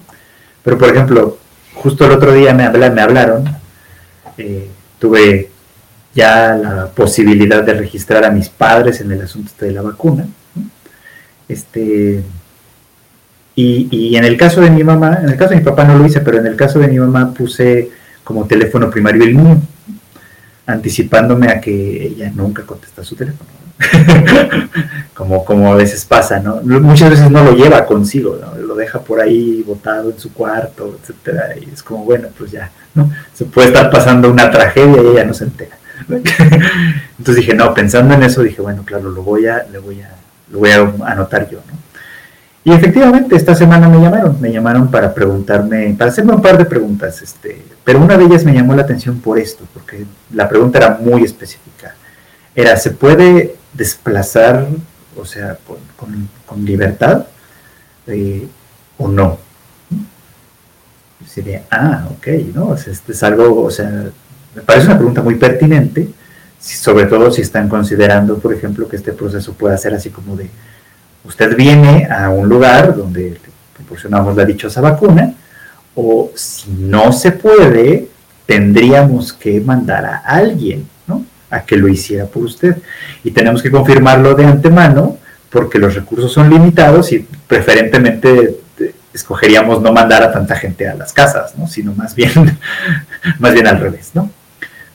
[0.63, 1.39] Pero, por ejemplo,
[1.75, 3.45] justo el otro día me, me hablaron,
[4.39, 4.69] eh,
[5.01, 5.51] tuve
[6.15, 10.27] ya la posibilidad de registrar a mis padres en el asunto de la vacuna,
[11.49, 12.23] este,
[13.55, 15.99] y, y, en el caso de mi mamá, en el caso de mi papá no
[15.99, 17.91] lo hice, pero en el caso de mi mamá puse
[18.25, 19.59] como teléfono primario el mío
[20.67, 23.51] anticipándome a que ella nunca contesta su teléfono.
[25.15, 26.61] como, como a veces pasa, ¿no?
[26.63, 31.55] Muchas veces no lo lleva consigo, lo deja por ahí botado en su cuarto, etcétera,
[31.61, 33.11] y es como, bueno, pues ya, ¿no?
[33.35, 35.77] Se puede estar pasando una tragedia y ella no se entera.
[37.19, 40.11] Entonces dije, no, pensando en eso, dije, bueno, claro, lo voy a, le voy a,
[40.51, 41.83] lo voy a anotar yo, ¿no?
[42.65, 46.65] Y efectivamente, esta semana me llamaron, me llamaron para preguntarme, para hacerme un par de
[46.65, 50.79] preguntas, este, pero una de ellas me llamó la atención por esto, porque la pregunta
[50.79, 51.97] era muy específica.
[52.55, 54.69] Era, ¿se puede desplazar,
[55.17, 55.59] o sea,
[55.97, 57.27] con, libertad
[58.07, 58.47] eh,
[58.99, 59.39] o no?
[61.27, 62.75] sería, ah, ok, ¿no?
[62.75, 64.11] este es algo, o sea,
[64.55, 66.09] me parece una pregunta muy pertinente,
[66.59, 70.49] sobre todo si están considerando, por ejemplo, que este proceso pueda ser así como de
[71.25, 73.39] usted viene a un lugar donde
[73.75, 75.35] proporcionamos la dichosa vacuna,
[75.95, 78.09] o si no se puede,
[78.47, 81.25] tendríamos que mandar a alguien, ¿no?
[81.51, 82.77] A que lo hiciera por usted.
[83.25, 85.19] Y tenemos que confirmarlo de antemano
[85.51, 90.95] porque los recursos son limitados y preferentemente eh, escogeríamos no mandar a tanta gente a
[90.95, 91.67] las casas, ¿no?
[91.69, 92.33] Sino más bien,
[93.39, 94.31] más bien al revés, ¿no?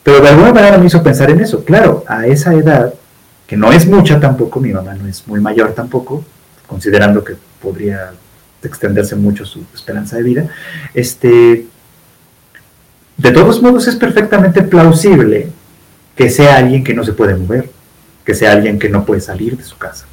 [0.08, 1.66] Pero de alguna manera me hizo pensar en eso.
[1.66, 2.94] Claro, a esa edad
[3.46, 6.24] que no es mucha tampoco, mi mamá no es muy mayor tampoco,
[6.66, 8.14] considerando que podría
[8.64, 10.48] extenderse mucho su esperanza de vida,
[10.94, 11.68] este,
[13.18, 15.50] de todos modos es perfectamente plausible
[16.16, 17.70] que sea alguien que no se puede mover,
[18.24, 20.06] que sea alguien que no puede salir de su casa,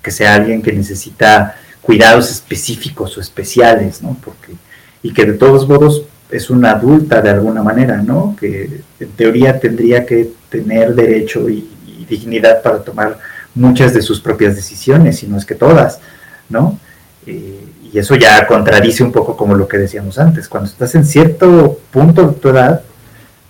[0.00, 4.16] que sea alguien que necesita cuidados específicos o especiales, ¿no?
[4.24, 4.54] Porque,
[5.02, 6.04] y que de todos modos
[6.34, 8.34] es una adulta de alguna manera, ¿no?
[8.38, 11.68] Que en teoría tendría que tener derecho y
[12.08, 13.18] dignidad para tomar
[13.54, 16.00] muchas de sus propias decisiones, si no es que todas,
[16.48, 16.78] ¿no?
[17.26, 21.06] Eh, y eso ya contradice un poco como lo que decíamos antes, cuando estás en
[21.06, 22.82] cierto punto de tu edad,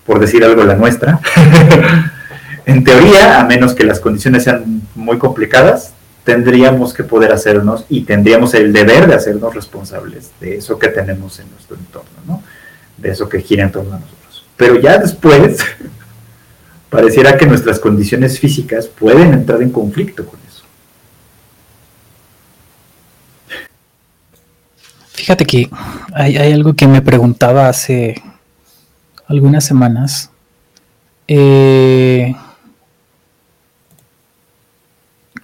[0.04, 1.20] por decir algo la nuestra,
[2.66, 8.02] en teoría, a menos que las condiciones sean muy complicadas, tendríamos que poder hacernos y
[8.02, 12.42] tendríamos el deber de hacernos responsables de eso que tenemos en nuestro entorno, ¿no?
[12.96, 14.46] De eso que gira en torno a nosotros.
[14.56, 15.58] Pero ya después,
[16.90, 20.64] pareciera que nuestras condiciones físicas pueden entrar en conflicto con eso.
[25.12, 25.70] Fíjate que
[26.12, 28.22] hay, algo que me preguntaba hace
[29.26, 30.30] algunas semanas.
[31.26, 32.34] Eh,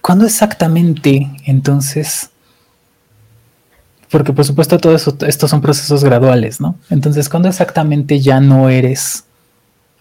[0.01, 2.29] ¿Cuándo exactamente entonces?
[4.11, 6.75] Porque por supuesto todo eso, estos son procesos graduales, ¿no?
[6.89, 9.23] Entonces, ¿cuándo exactamente ya no eres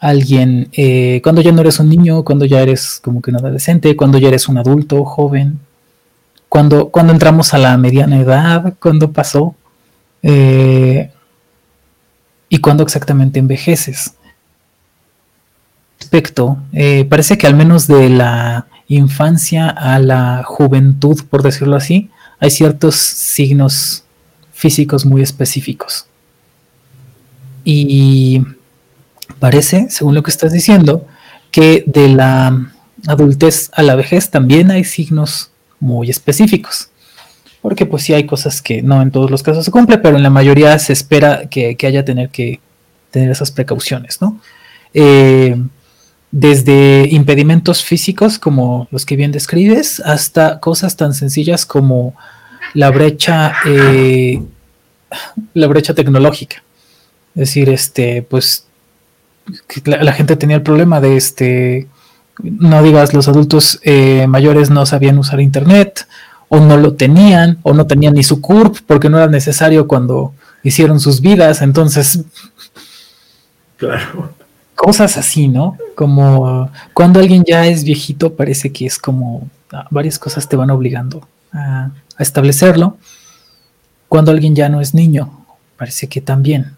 [0.00, 3.94] alguien, eh, cuando ya no eres un niño, cuando ya eres como que un adolescente,
[3.96, 5.60] cuando ya eres un adulto, joven,
[6.48, 9.54] cuando, cuando entramos a la mediana edad, cuando pasó.
[10.22, 11.10] Eh,
[12.50, 14.14] y cuándo exactamente envejeces.
[15.98, 22.10] Respecto, eh, parece que al menos de la infancia a la juventud, por decirlo así,
[22.40, 24.02] hay ciertos signos
[24.52, 26.06] físicos muy específicos.
[27.64, 28.42] Y
[29.38, 31.06] parece, según lo que estás diciendo,
[31.50, 32.72] que de la
[33.06, 36.88] adultez a la vejez también hay signos muy específicos.
[37.62, 40.22] Porque pues sí hay cosas que no en todos los casos se cumple, pero en
[40.22, 42.60] la mayoría se espera que, haya tener que
[43.10, 44.40] tener esas precauciones, ¿no?
[44.94, 45.56] Eh,
[46.32, 52.14] desde impedimentos físicos como los que bien describes, hasta cosas tan sencillas como
[52.74, 54.42] la brecha, eh,
[55.54, 56.62] la brecha tecnológica.
[57.34, 58.66] Es decir, este, pues
[59.84, 61.88] la, gente tenía el problema de este,
[62.42, 66.06] no digas, los adultos eh, mayores no sabían usar internet,
[66.48, 70.34] o no lo tenían, o no tenían ni su CURP, porque no era necesario cuando
[70.62, 72.20] hicieron sus vidas, entonces...
[73.76, 74.34] Claro.
[74.80, 75.76] Cosas así, ¿no?
[75.94, 80.70] Como cuando alguien ya es viejito, parece que es como ah, varias cosas te van
[80.70, 82.96] obligando a, establecerlo.
[84.08, 85.44] Cuando alguien ya no es niño,
[85.76, 86.76] parece que también.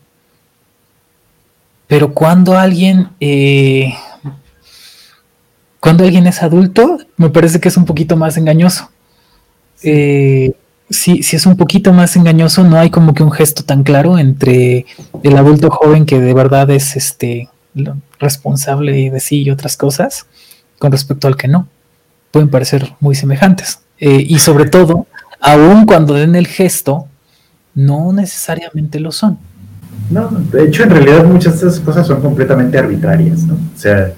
[1.86, 3.94] Pero cuando alguien, eh,
[5.78, 8.90] cuando alguien es adulto, me parece que es un poquito más engañoso.
[9.84, 10.56] Eh,
[10.90, 14.86] si, es un poquito más engañoso, no hay como que un gesto tan claro entre
[15.22, 17.48] el adulto joven que de verdad es este
[18.18, 20.26] responsable de sí y otras cosas,
[20.78, 21.68] con respecto al que no.
[22.30, 23.80] Pueden parecer muy semejantes.
[23.98, 25.06] Eh, y sobre todo,
[25.40, 27.06] aun cuando den el gesto,
[27.74, 29.38] no necesariamente lo son.
[30.10, 33.54] No, de hecho, en realidad muchas de esas cosas son completamente arbitrarias, ¿no?
[33.54, 34.12] O sea,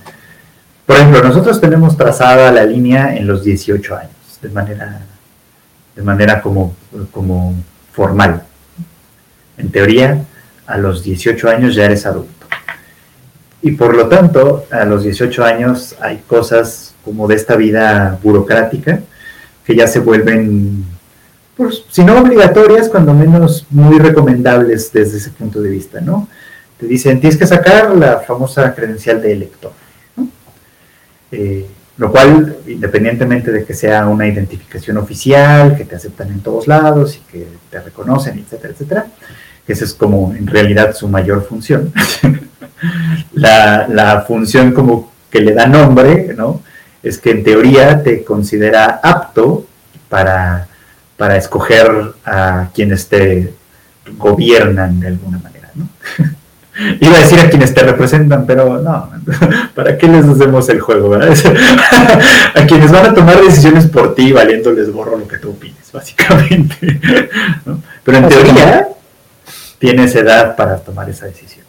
[0.86, 5.00] por ejemplo, nosotros tenemos trazada la línea en los 18 años, de manera,
[5.96, 6.74] de manera como,
[7.10, 7.54] como
[7.92, 8.42] formal.
[9.56, 10.24] En teoría,
[10.66, 12.43] a los 18 años ya eres adulto.
[13.64, 19.00] Y por lo tanto, a los 18 años hay cosas como de esta vida burocrática
[19.64, 20.84] que ya se vuelven
[21.56, 26.28] pues, si no obligatorias, cuando menos muy recomendables desde ese punto de vista, ¿no?
[26.78, 29.72] Te dicen, tienes que sacar la famosa credencial de elector,
[30.16, 30.28] ¿no?
[31.32, 36.68] Eh, lo cual, independientemente de que sea una identificación oficial, que te aceptan en todos
[36.68, 39.06] lados y que te reconocen, etcétera, etcétera,
[39.66, 41.90] que esa es como en realidad su mayor función.
[43.32, 46.62] la, la función como que le da nombre, ¿no?
[47.02, 49.66] Es que en teoría te considera apto
[50.08, 50.68] para
[51.16, 53.52] para escoger a quienes te
[54.18, 55.88] gobiernan de alguna manera, ¿no?
[57.00, 59.10] Iba a decir a quienes te representan, pero no,
[59.74, 61.32] ¿para qué les hacemos el juego, verdad?
[62.54, 67.00] a quienes van a tomar decisiones por ti, valiéndoles gorro lo que tú opines, básicamente.
[68.02, 68.88] Pero en teoría,
[69.78, 71.64] tienes edad para tomar esa decisión.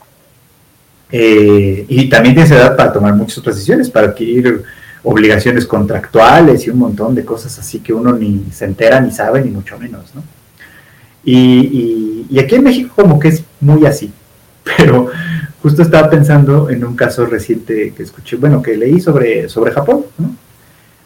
[1.11, 4.63] Eh, y también tienes edad para tomar muchas otras decisiones, para adquirir
[5.03, 9.41] obligaciones contractuales y un montón de cosas así que uno ni se entera ni sabe,
[9.41, 10.23] ni mucho menos, ¿no?
[11.23, 14.11] Y, aquí en México como que es muy así,
[14.77, 15.09] pero
[15.61, 20.05] justo estaba pensando en un caso reciente que escuché, bueno, que leí sobre, sobre Japón,
[20.17, 20.35] ¿no?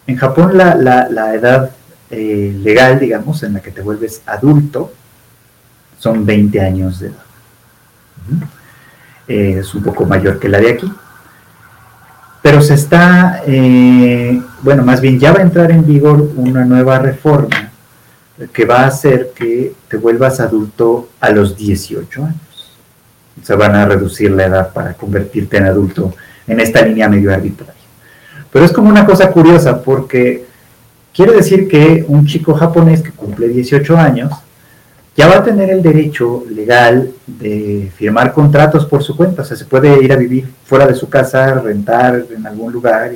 [0.06, 1.70] En Japón la, la, edad
[2.10, 4.92] eh, legal, digamos, en la que te vuelves adulto,
[5.98, 7.24] son 20 años de edad.
[9.30, 10.92] Es un poco mayor que la de aquí
[12.42, 16.98] pero se está, eh, bueno, más bien ya va a entrar en vigor una nueva
[16.98, 17.70] reforma
[18.52, 22.72] que va a hacer que te vuelvas adulto a los 18 años.
[23.42, 26.14] Se van a reducir la edad para convertirte en adulto
[26.46, 27.74] en esta línea medio arbitraria.
[28.50, 30.46] Pero es como una cosa curiosa porque
[31.14, 34.32] quiere decir que un chico japonés que cumple 18 años
[35.16, 39.42] ya va a tener el derecho legal de firmar contratos por su cuenta.
[39.42, 43.12] O sea, se puede ir a vivir fuera de su casa, rentar en algún lugar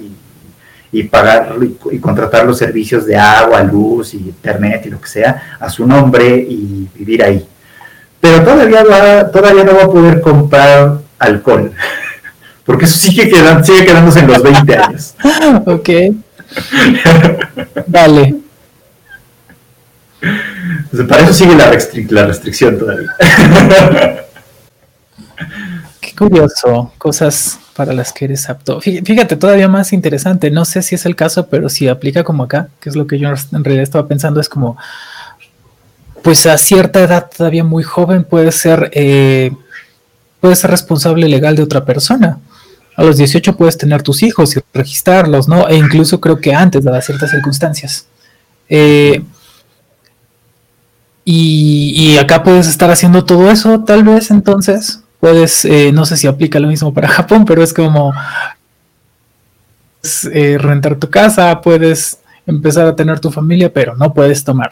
[0.93, 1.57] y, pagar
[1.91, 5.87] y, contratar los servicios de agua, luz y internet y lo que sea a su
[5.87, 7.47] nombre y vivir ahí.
[8.21, 11.73] Pero todavía, va, todavía no va a poder comprar alcohol,
[12.65, 15.15] porque eso sigue, quedando, sigue quedándose en los 20 años.
[15.67, 15.91] ok.
[17.87, 18.37] Vale
[21.09, 23.11] para eso sigue la, restricción todavía.
[26.01, 28.81] Qué curioso, cosas para las que eres apto.
[28.81, 32.69] Fíjate, todavía más interesante, no sé si es el caso, pero si aplica como acá,
[32.81, 34.77] que es lo que yo en realidad estaba pensando, es como,
[36.23, 39.53] pues a cierta edad todavía muy joven puede ser, eh,
[40.55, 42.39] ser responsable legal de otra persona.
[42.97, 45.69] A los 18 puedes tener tus hijos y registrarlos, ¿no?
[45.69, 48.07] E incluso creo que antes, dadas ciertas circunstancias.
[48.69, 49.23] Eh,
[51.25, 56.27] y, acá puedes estar haciendo todo eso, tal vez entonces, puedes, eh, no sé si
[56.27, 58.13] aplica lo mismo para Japón, pero es como
[60.33, 64.71] eh, rentar tu casa, puedes empezar a tener tu familia, pero no puedes tomar.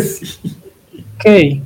[0.00, 0.52] sí.
[1.24, 1.60] Ok.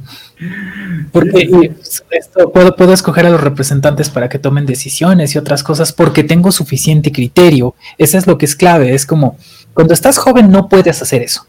[1.12, 1.72] Porque
[2.10, 6.24] esto, puedo, puedo escoger a los representantes para que tomen decisiones y otras cosas porque
[6.24, 7.74] tengo suficiente criterio.
[7.96, 8.94] Eso es lo que es clave.
[8.94, 9.38] Es como,
[9.72, 11.46] cuando estás joven no puedes hacer eso.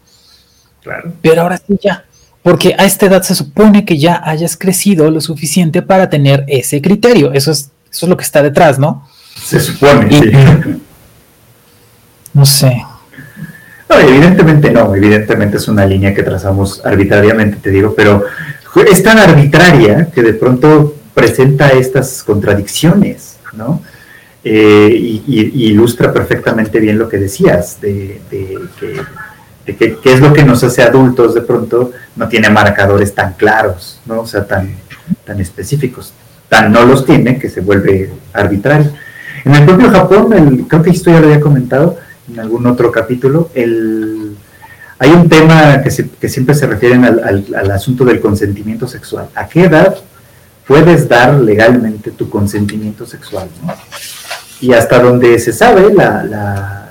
[0.82, 1.12] Claro.
[1.20, 2.04] Pero ahora sí ya.
[2.42, 6.80] Porque a esta edad se supone que ya hayas crecido lo suficiente para tener ese
[6.80, 7.32] criterio.
[7.32, 9.06] Eso es, eso es lo que está detrás, ¿no?
[9.44, 10.30] Se supone, sí.
[12.32, 12.82] No sé.
[13.88, 18.24] No, evidentemente no, evidentemente es una línea que trazamos arbitrariamente, te digo, pero
[18.90, 23.82] es tan arbitraria que de pronto presenta estas contradicciones, ¿no?
[24.44, 29.00] Eh, y, ilustra perfectamente bien lo que decías, de, que,
[29.76, 34.20] qué es lo que nos hace adultos de pronto, no tiene marcadores tan claros, ¿no?
[34.20, 34.74] O sea, tan,
[35.24, 36.12] tan específicos.
[36.48, 38.92] Tan no los tiene que se vuelve arbitrario.
[39.44, 41.98] En el propio Japón, creo que esto ya lo había comentado
[42.30, 44.36] en algún otro capítulo, el,
[44.98, 45.90] hay un tema que,
[46.28, 49.28] siempre se refiere al, asunto del consentimiento sexual.
[49.34, 49.96] ¿A qué edad
[50.66, 53.48] puedes dar legalmente tu consentimiento sexual?
[54.60, 56.90] Y hasta donde se sabe, la,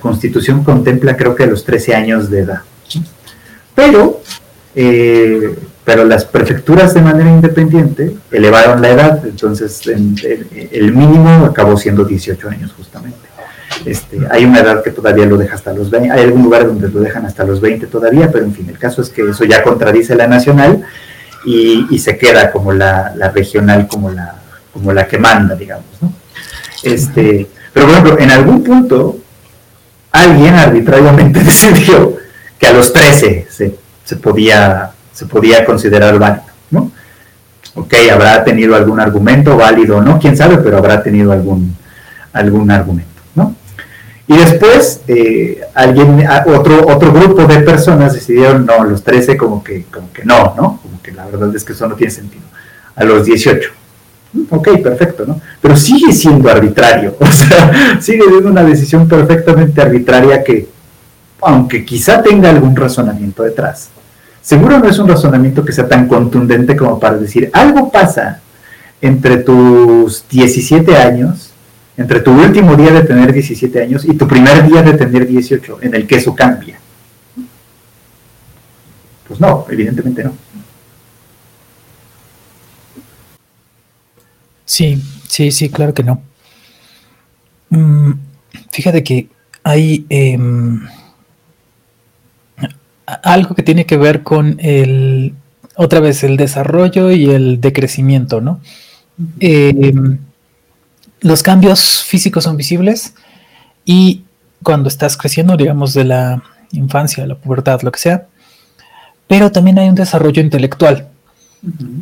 [0.00, 2.60] Constitución contempla creo que a los 13 años de edad.
[3.74, 4.20] Pero,
[4.74, 12.04] eh, pero las prefecturas de manera independiente elevaron la edad, entonces el mínimo acabó siendo
[12.04, 13.26] 18 años justamente.
[13.84, 16.88] Este, hay una edad que todavía lo deja hasta los 20, hay algún lugar donde
[16.88, 19.62] lo dejan hasta los 20 todavía, pero en fin, el caso es que eso ya
[19.62, 20.84] contradice la nacional
[21.44, 25.86] y, se queda como la, regional, como la, como la que manda, digamos.
[26.82, 29.18] Este, pero bueno, en algún punto
[30.22, 32.16] alguien arbitrariamente decidió
[32.58, 33.46] que a los 13
[34.04, 36.90] se, podía, se podía considerar válido, ¿no?
[37.74, 41.76] Ok, habrá tenido algún argumento válido o no, quién sabe, pero habrá tenido algún,
[42.32, 43.16] algún argumento.
[44.28, 49.84] Y después eh, alguien, otro, otro grupo de personas decidieron, no, los 13 como que,
[49.84, 50.80] como que no, ¿no?
[50.82, 52.42] Como que la verdad es que eso no tiene sentido.
[52.96, 53.70] A los 18.
[54.50, 55.40] Ok, perfecto, ¿no?
[55.60, 60.68] Pero sigue siendo arbitrario, o sea, sigue siendo una decisión perfectamente arbitraria que,
[61.42, 63.88] aunque quizá tenga algún razonamiento detrás,
[64.40, 68.40] seguro no es un razonamiento que sea tan contundente como para decir, algo pasa
[69.00, 71.52] entre tus 17 años
[71.96, 75.78] entre tu último día de tener 17 años y tu primer día de tener 18,
[75.80, 76.78] en el que eso cambia.
[79.26, 80.32] Pues no, evidentemente no.
[84.66, 86.20] Sí, sí, sí, claro que no.
[87.70, 88.12] Mm,
[88.72, 89.28] fíjate que
[89.62, 90.86] hay em,
[93.06, 95.34] algo que tiene que ver con el,
[95.76, 98.60] otra vez, el desarrollo y el decrecimiento, ¿no?
[99.40, 99.94] Eh,
[101.20, 103.14] los cambios físicos son visibles
[103.84, 104.22] y
[104.62, 106.42] cuando estás creciendo, digamos, de la
[106.72, 108.26] infancia, la pubertad, lo que sea,
[109.28, 111.08] pero también hay un desarrollo intelectual.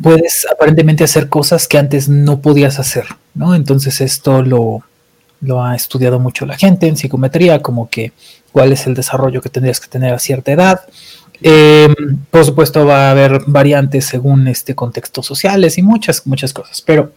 [0.01, 3.55] Puedes aparentemente hacer cosas que antes no podías hacer, ¿no?
[3.55, 4.83] Entonces esto lo,
[5.41, 8.11] lo ha estudiado mucho la gente en psicometría, como que
[8.51, 10.81] cuál es el desarrollo que tendrías que tener a cierta edad.
[11.41, 11.93] Em,
[12.31, 17.11] por supuesto va a haber variantes según este contextos sociales y muchas, muchas cosas, pero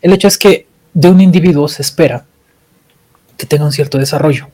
[0.00, 2.24] el hecho es que de un individuo se espera
[3.36, 4.48] que tenga un cierto desarrollo.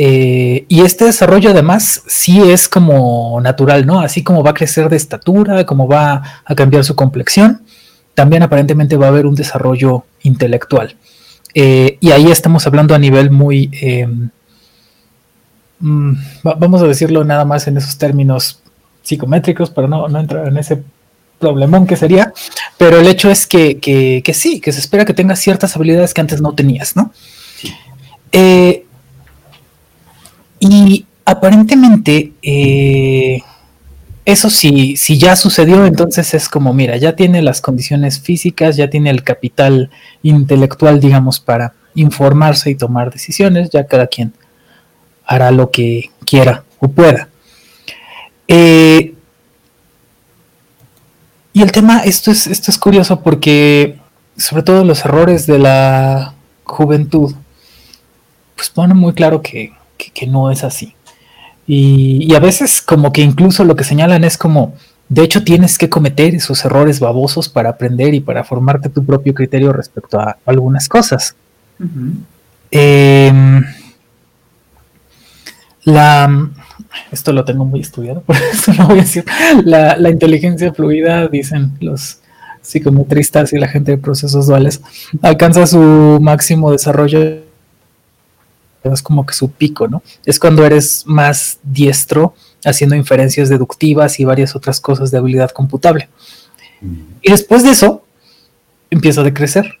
[0.00, 4.00] Eh, y este desarrollo además sí es como natural, ¿no?
[4.00, 7.62] Así como va a crecer de estatura, como va a cambiar su complexión,
[8.14, 10.96] también aparentemente va a haber un desarrollo intelectual.
[11.52, 14.30] Eh, y ahí estamos hablando a nivel muy, em,
[15.80, 16.12] mm,
[16.44, 18.60] vamos a decirlo nada más en esos términos
[19.02, 20.80] psicométricos, para no, no entrar en ese
[21.40, 22.32] problemón que sería,
[22.76, 26.20] pero el hecho es que, que, sí, que se espera que tengas ciertas habilidades que
[26.20, 27.12] antes no tenías, ¿no?
[28.30, 28.84] Eh,
[30.60, 33.42] y aparentemente, eh,
[34.24, 38.90] eso sí, si ya sucedió, entonces es como, mira, ya tiene las condiciones físicas, ya
[38.90, 39.90] tiene el capital
[40.22, 44.32] intelectual, digamos, para informarse y tomar decisiones, ya cada quien
[45.24, 47.28] hará lo que quiera o pueda.
[48.46, 49.14] Eh,
[51.52, 53.98] y el tema, esto es, esto es curioso porque
[54.36, 56.34] sobre todo los errores de la
[56.64, 57.34] juventud,
[58.54, 59.72] pues pone muy claro que,
[60.26, 60.94] no es así.
[61.66, 64.74] Y, a veces como que incluso lo que señalan es como,
[65.08, 69.34] de hecho tienes que cometer esos errores babosos para aprender y para formarte tu propio
[69.34, 71.36] criterio respecto a algunas cosas.
[72.70, 73.62] Em,
[75.84, 76.50] la,
[77.10, 79.24] esto lo tengo muy estudiado, por eso no voy a decir,
[79.64, 82.20] la, inteligencia fluida, dicen los
[82.62, 84.80] psicometristas y la gente de procesos duales,
[85.22, 87.47] alcanza su máximo desarrollo,
[88.84, 90.02] es como que su pico, ¿no?
[90.24, 96.08] Es cuando eres más diestro haciendo inferencias deductivas y varias otras cosas de habilidad computable.
[96.80, 96.96] Mm.
[97.22, 98.04] Y después de eso,
[98.90, 99.78] empieza a decrecer.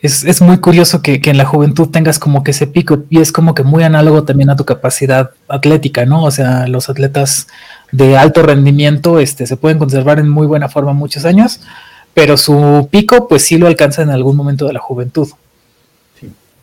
[0.00, 3.52] Es, muy curioso que, en la juventud tengas como que ese pico y es como
[3.54, 6.22] que muy análogo también a tu capacidad atlética, ¿no?
[6.22, 7.48] O sea, los atletas
[7.90, 11.60] de alto rendimiento este, se pueden conservar en muy buena forma muchos años,
[12.14, 15.28] pero su pico pues sí lo alcanza en algún momento de la juventud.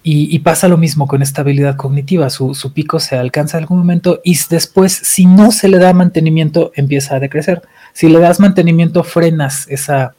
[0.07, 4.21] Y, pasa lo mismo con esta habilidad cognitiva, su, pico se alcanza en algún momento
[4.23, 7.63] y después si no se le da mantenimiento empieza a decrecer.
[7.91, 10.13] Si le das mantenimiento frenas esa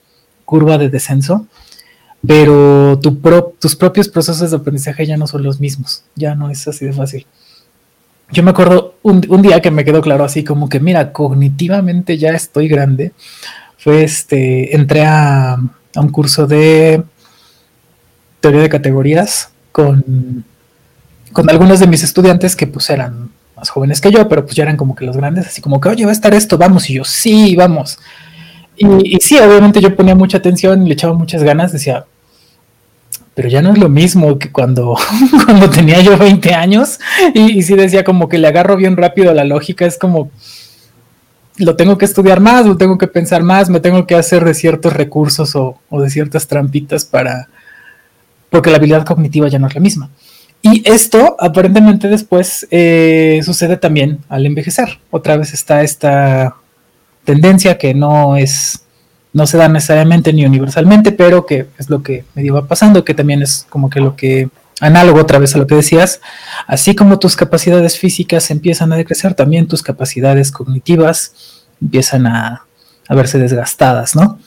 [0.44, 1.46] curva de descenso,
[2.26, 3.20] pero tu
[3.60, 6.92] tus propios procesos de aprendizaje ya no son los mismos, ya no es así de
[6.92, 7.24] fácil.
[8.32, 12.30] Yo me acuerdo un, día que me quedó claro así como que, mira, cognitivamente ya
[12.30, 13.12] estoy grande,
[13.78, 15.58] fue este, entré a
[15.94, 17.04] un curso de
[18.40, 20.42] teoría de categorías con,
[21.34, 24.62] con algunos de mis estudiantes que pues eran más jóvenes que yo, pero pues ya
[24.62, 26.94] eran como que los grandes, así como que, oye, va a estar esto, vamos, y
[26.94, 27.98] yo, sí, vamos.
[28.74, 32.06] Y, sí, obviamente yo ponía mucha atención, le echaba muchas ganas, decía,
[33.34, 34.96] pero ya no es lo mismo que cuando,
[35.44, 36.98] cuando tenía yo 20 años
[37.34, 40.30] y, y sí decía como que le agarro bien rápido la lógica, es como,
[41.58, 44.54] lo tengo que estudiar más, lo tengo que pensar más, me tengo que hacer de
[44.54, 47.48] ciertos recursos o, de ciertas trampitas para,
[48.50, 50.10] porque la habilidad cognitiva ya no es la misma.
[50.62, 54.98] Y esto aparentemente después eh, sucede también al envejecer.
[55.10, 56.56] Otra vez está esta
[57.24, 58.82] tendencia que no es
[59.32, 63.12] no se da necesariamente ni universalmente, pero que es lo que me iba pasando, que
[63.12, 64.48] también es como que lo que
[64.80, 66.22] análogo otra vez a lo que decías,
[66.66, 72.62] así como tus capacidades físicas empiezan a decrecer, también tus capacidades cognitivas empiezan a,
[73.10, 74.38] verse desgastadas, ¿no?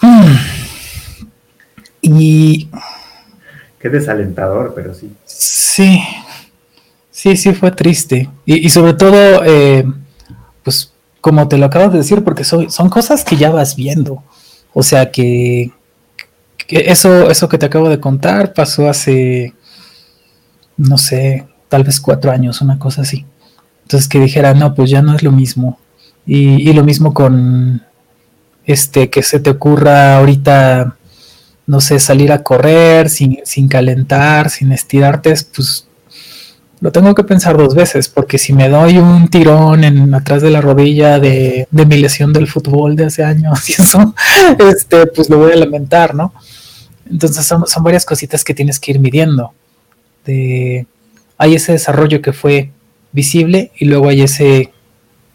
[0.00, 0.34] Hmm.
[2.04, 2.68] Y...
[3.78, 5.12] Qué desalentador, pero sí.
[5.24, 6.00] Sí,
[7.10, 8.30] sí, sí fue triste.
[8.44, 9.84] Y, sobre todo, eh,
[10.62, 14.22] pues como te lo acabo de decir, porque son cosas que ya vas viendo.
[14.74, 15.72] O sea que,
[16.68, 19.54] eso, eso que te acabo de contar pasó hace,
[20.76, 23.24] no sé, tal vez cuatro años, una cosa así.
[23.82, 25.78] Entonces que dijera, no, pues ya no es lo mismo.
[26.26, 27.82] Y, y lo mismo con
[28.66, 30.96] este, que se te ocurra ahorita,
[31.66, 35.86] no sé, salir a correr sin, sin calentar, sin estirarte, pues
[36.84, 40.50] lo tengo que pensar dos veces, porque si me doy un tirón en atrás de
[40.50, 44.14] la rodilla de, mi lesión del fútbol de hace años y eso,
[44.70, 46.34] este, pues lo voy a lamentar, ¿no?
[47.10, 49.52] Entonces son, varias cositas que tienes que ir midiendo.
[50.26, 50.86] De,
[51.38, 52.70] hay ese desarrollo que fue
[53.12, 54.72] visible y luego hay ese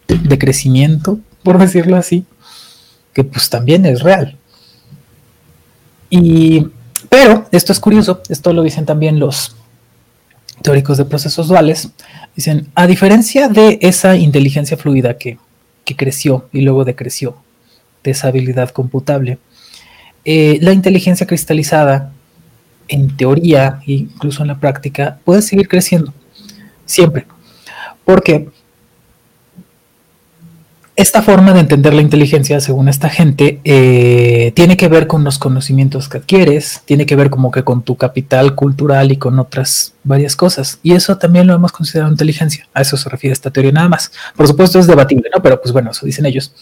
[0.08, 2.26] decrecimiento, por decirlo así,
[3.14, 4.38] que pues también es real.
[6.10, 6.68] Y,
[7.10, 9.56] pero esto es curioso, esto lo dicen también los
[10.62, 11.90] teóricos de procesos duales,
[12.36, 15.38] dicen, a diferencia de esa inteligencia fluida que,
[15.98, 17.38] creció y luego decreció,
[18.04, 19.40] de esa habilidad computable,
[20.24, 22.12] eh, la inteligencia cristalizada,
[22.88, 26.14] en teoría e incluso en la práctica, puede seguir creciendo,
[26.86, 27.26] siempre.
[28.06, 28.50] Porque
[31.00, 35.40] esta forma de entender la inteligencia, según esta gente, eh, tiene que ver con los
[35.40, 39.94] conocimientos que adquieres, tiene que ver como que con tu capital cultural y con otras
[40.04, 40.80] varias cosas.
[40.84, 42.68] Y eso también lo hemos considerado inteligencia.
[42.74, 44.12] A eso se refiere esta teoría nada más.
[44.36, 45.42] Por supuesto es debatible, ¿no?
[45.42, 46.54] Pero pues bueno, eso dicen ellos.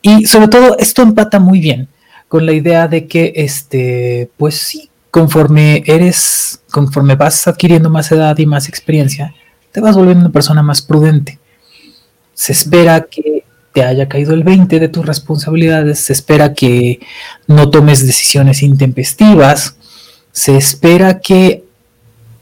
[0.00, 1.86] Y sobre todo esto empata muy bien
[2.26, 8.36] con la idea de que, este, pues sí, conforme eres, conforme vas adquiriendo más edad
[8.38, 9.32] y más experiencia,
[9.70, 11.38] te vas volviendo una persona más prudente.
[12.34, 13.41] Se espera que
[13.72, 17.00] te haya caído el 20 de tus responsabilidades, se espera que
[17.46, 19.76] no tomes decisiones intempestivas,
[20.30, 21.64] se espera que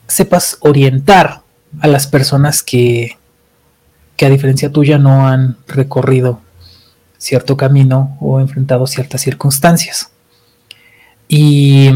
[0.06, 1.42] sepas orientar
[1.80, 3.16] a las personas que,
[4.16, 6.40] que a diferencia tuya no han recorrido
[7.16, 10.10] cierto camino o enfrentado ciertas circunstancias.
[11.28, 11.90] Y,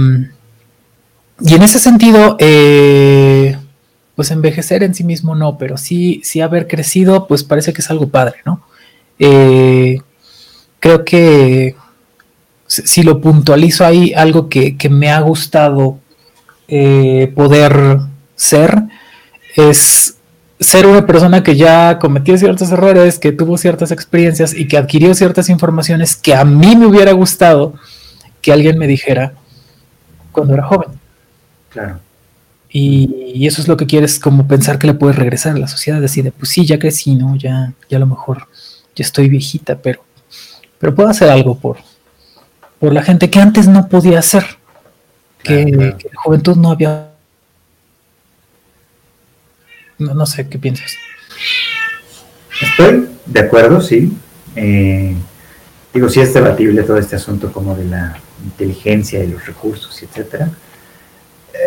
[1.41, 3.59] y en ese sentido, eh,
[4.14, 7.91] pues envejecer en sí mismo no, pero sí, sí haber crecido, pues parece que es
[7.91, 8.62] algo padre, ¿no?
[9.19, 10.01] Eh,
[10.81, 11.77] creo que
[12.67, 15.99] si lo puntualizo ahí, algo que, me ha gustado
[16.69, 18.01] eh, poder
[18.35, 18.83] ser
[19.57, 20.17] es
[20.59, 25.15] ser una persona que ya cometió ciertos errores, que tuvo ciertas experiencias y que adquirió
[25.15, 27.75] ciertas informaciones que a mí me hubiera gustado
[28.41, 29.35] que alguien me dijera
[30.33, 30.89] cuando era joven.
[31.71, 32.01] Claro.
[32.71, 36.01] Y, eso es lo que quieres, como pensar que le puedes regresar a la sociedad,
[36.01, 37.37] decir, pues sí, ya crecí, ¿no?
[37.37, 38.49] Ya, ya a lo mejor
[38.95, 40.05] yo estoy viejita, pero,
[40.78, 41.78] pero puedo hacer algo por,
[42.78, 44.45] por la gente que antes no podía hacer,
[45.42, 45.64] que,
[46.12, 47.11] la juventud no había...
[49.99, 50.92] No, sé, ¿qué piensas?
[52.61, 54.12] Estoy de acuerdo, sí.
[54.57, 55.14] Eh,
[55.92, 60.51] digo, sí es debatible todo este asunto como de la inteligencia y los recursos, etcétera.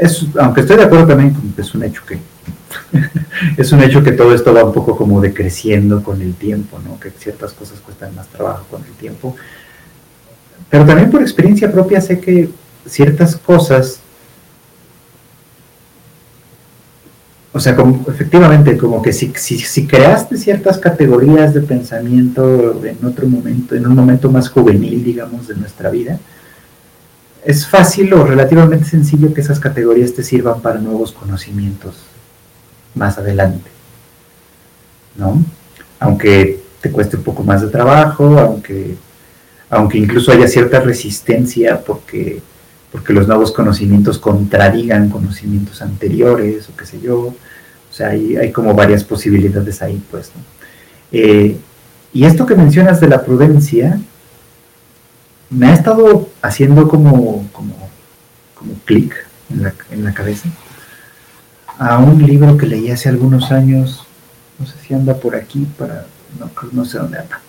[0.01, 2.19] Es, aunque estoy de acuerdo también, es un hecho que
[3.57, 6.99] es un hecho que todo esto va un poco como decreciendo con el tiempo, ¿no?
[6.99, 9.35] Que ciertas cosas cuestan más trabajo con el tiempo.
[10.69, 12.49] Pero también por experiencia propia sé que
[12.85, 13.99] ciertas cosas,
[17.53, 17.75] o sea,
[18.07, 24.29] efectivamente, como que si creaste ciertas categorías de pensamiento en otro momento, en un momento
[24.29, 26.19] más juvenil, digamos, de nuestra vida,
[27.45, 31.95] es fácil o relativamente sencillo que esas categorías te sirvan para nuevos conocimientos
[32.97, 33.69] más adelante,
[35.15, 35.43] ¿no?
[35.99, 38.95] Aunque te cueste un poco más de trabajo, aunque,
[39.69, 42.41] aunque incluso haya cierta resistencia porque,
[42.91, 48.51] porque los nuevos conocimientos contradigan conocimientos anteriores o qué sé yo, o sea, hay, hay
[48.51, 50.41] como varias posibilidades ahí, pues, ¿no?
[51.11, 51.57] Eh,
[52.13, 53.99] y esto que mencionas de la prudencia,
[55.49, 57.75] me ha estado haciendo como, como,
[58.55, 59.13] como clic
[59.49, 60.49] en la, en la cabeza
[61.79, 64.05] a un libro que leí hace algunos años,
[64.59, 66.05] no sé si anda por aquí, para,
[66.39, 67.41] no, no sé dónde anda,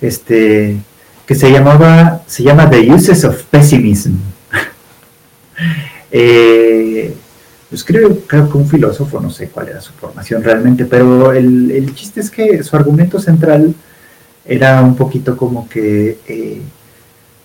[0.00, 0.80] este,
[1.26, 4.14] que se llamaba, se llama The Uses of Pessimism.
[6.10, 7.14] eh,
[7.68, 11.70] pues creo, creo, que un filósofo, no sé cuál era su formación realmente, pero el,
[11.70, 13.74] el chiste es que su argumento central
[14.44, 16.60] era un poquito como que eh,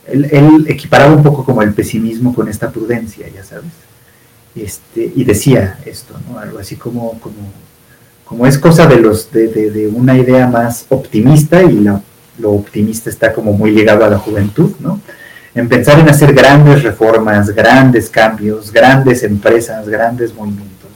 [0.08, 3.85] él, él, equiparaba un poco como el pesimismo con esta prudencia, ya sabes.
[4.56, 6.40] Este, y decía esto, ¿no?
[6.40, 7.36] algo así como, como,
[8.24, 11.86] como es cosa de, los, de, de, una idea más optimista y
[12.38, 15.02] lo optimista está como muy ligado a la juventud, ¿no?
[15.56, 20.90] en pensar en hacer grandes reformas, grandes cambios, grandes empresas, grandes movimientos.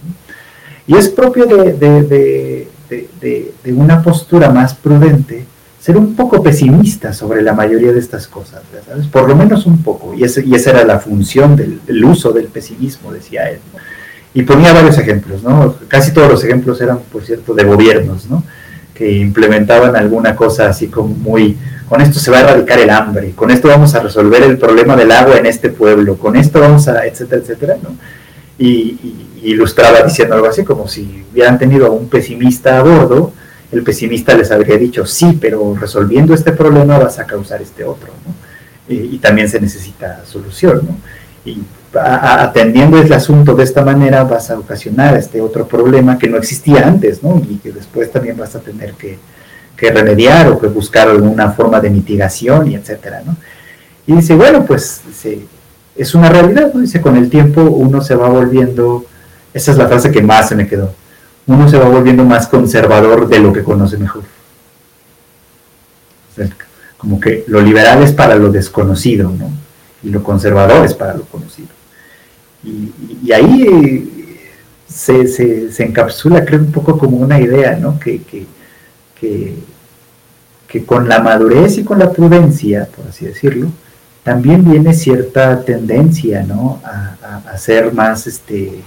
[0.85, 5.45] Y es propio de, de, una postura más prudente
[5.89, 9.07] ser un poco pesimista sobre la mayoría de estas cosas, ¿sabes?
[9.07, 10.13] Por lo menos un poco.
[10.13, 13.57] Y, y esa era la función del, uso del pesimismo, decía él.
[14.35, 15.77] Y ponía varios ejemplos, ¿no?
[15.87, 18.43] Casi todos los ejemplos eran, por cierto, de gobiernos, ¿no?
[18.93, 23.31] Que implementaban alguna cosa así como muy, con esto se va a erradicar el hambre,
[23.31, 26.87] con esto vamos a resolver el problema del agua en este pueblo, con esto vamos
[26.87, 27.95] a, etcétera, etcétera, ¿no?
[28.59, 28.67] Y,
[29.41, 33.33] y ilustraba diciendo algo así como si hubieran tenido a un pesimista a bordo,
[33.71, 38.09] el pesimista les habría dicho, sí, pero resolviendo este problema vas a causar este otro,
[38.25, 38.49] ¿no?
[38.89, 40.97] y, también se necesita solución, ¿no?
[41.45, 41.61] Y
[41.93, 46.87] atendiendo el asunto de esta manera vas a ocasionar este otro problema que no existía
[46.87, 47.41] antes, ¿no?
[47.49, 49.17] Y que después también vas a tener que,
[49.77, 53.37] remediar o que buscar alguna forma de mitigación y etcétera, ¿no?
[54.05, 55.01] Y dice, bueno, pues
[55.95, 56.81] es una realidad, ¿no?
[56.81, 59.05] Dice, con el tiempo uno se va volviendo,
[59.53, 60.93] esa es la frase que más se me quedó,
[61.49, 64.23] uno se va volviendo más conservador de lo que conoce mejor.
[66.97, 69.49] como que lo liberal es para lo desconocido, ¿no?
[70.03, 71.69] Y lo conservador es para lo conocido.
[72.63, 74.37] Y, ahí
[74.87, 77.99] se, se, encapsula, creo, un poco como una idea, ¿no?
[77.99, 78.45] Que, que,
[80.67, 83.69] que, con la madurez y con la prudencia, por así decirlo,
[84.23, 86.79] también viene cierta tendencia, ¿no?
[86.83, 88.83] A, a, a ser más, este,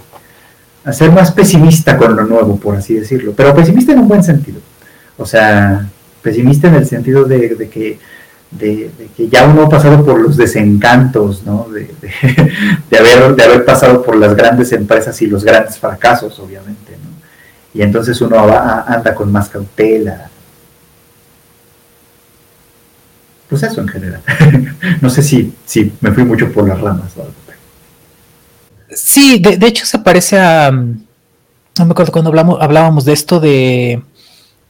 [0.85, 4.25] a ser más pesimista con lo nuevo, por así decirlo, pero pesimista en un buen
[4.25, 4.61] sentido.
[5.17, 5.89] O sea,
[6.23, 7.99] pesimista en el sentido de, que,
[8.51, 11.69] de, que ya uno ha pasado por los desencantos, ¿no?
[11.69, 11.91] De,
[12.91, 17.13] de, haber, de haber pasado por las grandes empresas y los grandes fracasos, obviamente, ¿no?
[17.75, 18.39] Y entonces uno
[18.87, 20.29] anda con más cautela.
[23.49, 24.21] Pues eso en general.
[25.01, 27.35] no sé si, si me fui mucho por las ramas o algo.
[28.95, 30.71] Sí, de, hecho se parece a.
[30.71, 34.03] No me acuerdo cuando hablamos, hablábamos de esto de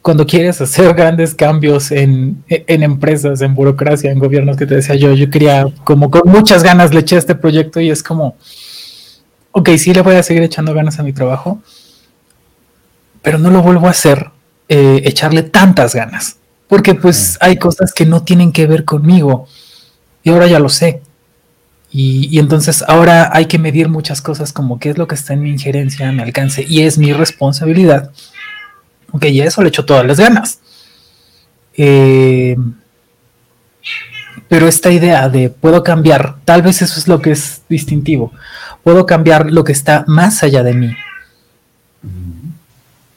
[0.03, 5.12] cuando quieres hacer grandes cambios en, empresas, en burocracia, en gobiernos, que te decía yo,
[5.15, 8.36] yo quería, como con muchas ganas, le eché este proyecto y es como,
[9.53, 11.61] ok, sí le voy a seguir echando ganas a mi trabajo,
[13.23, 14.31] pero no lo vuelvo a hacer,
[14.69, 16.36] eh, echarle tantas ganas,
[16.69, 19.47] porque pues hay cosas que no tienen que ver conmigo
[20.23, 21.03] y ahora ya lo sé.
[21.94, 25.43] Y, entonces ahora hay que medir muchas cosas como qué es lo que está en
[25.43, 28.10] mi injerencia, en mi alcance, y es mi responsabilidad.
[29.12, 30.59] Ok, y eso le echo todas las ganas.
[31.77, 32.56] Eh,
[34.48, 38.32] pero esta idea de puedo cambiar, tal vez eso es lo que es distintivo,
[38.82, 40.94] puedo cambiar lo que está más allá de mí,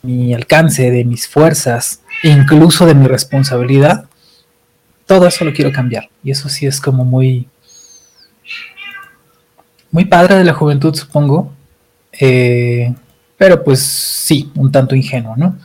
[0.02, 4.06] mi alcance, de mis fuerzas, e incluso de mi responsabilidad,
[5.06, 6.10] todo eso lo quiero cambiar.
[6.24, 7.48] Y eso sí es como muy,
[9.92, 11.54] muy padre de la juventud, supongo.
[12.12, 12.94] Eh,
[13.38, 15.58] pero pues sí, un tanto ingenuo, ¿no?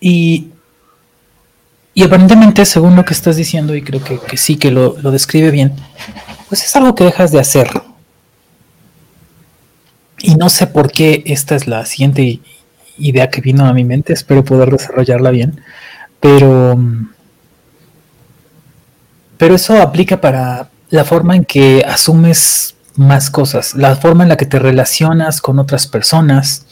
[0.00, 0.50] Y,
[1.94, 5.50] y aparentemente, según lo que estás diciendo, y creo que, sí, que lo, lo, describe
[5.50, 5.74] bien,
[6.48, 7.68] pues es algo que dejas de hacer.
[10.18, 12.40] Y no sé por qué esta es la siguiente
[12.98, 15.60] idea que vino a mi mente, espero poder desarrollarla bien,
[16.20, 16.78] pero,
[19.38, 24.36] pero eso aplica para la forma en que asumes más cosas, la forma en la
[24.36, 26.66] que te relacionas con otras personas,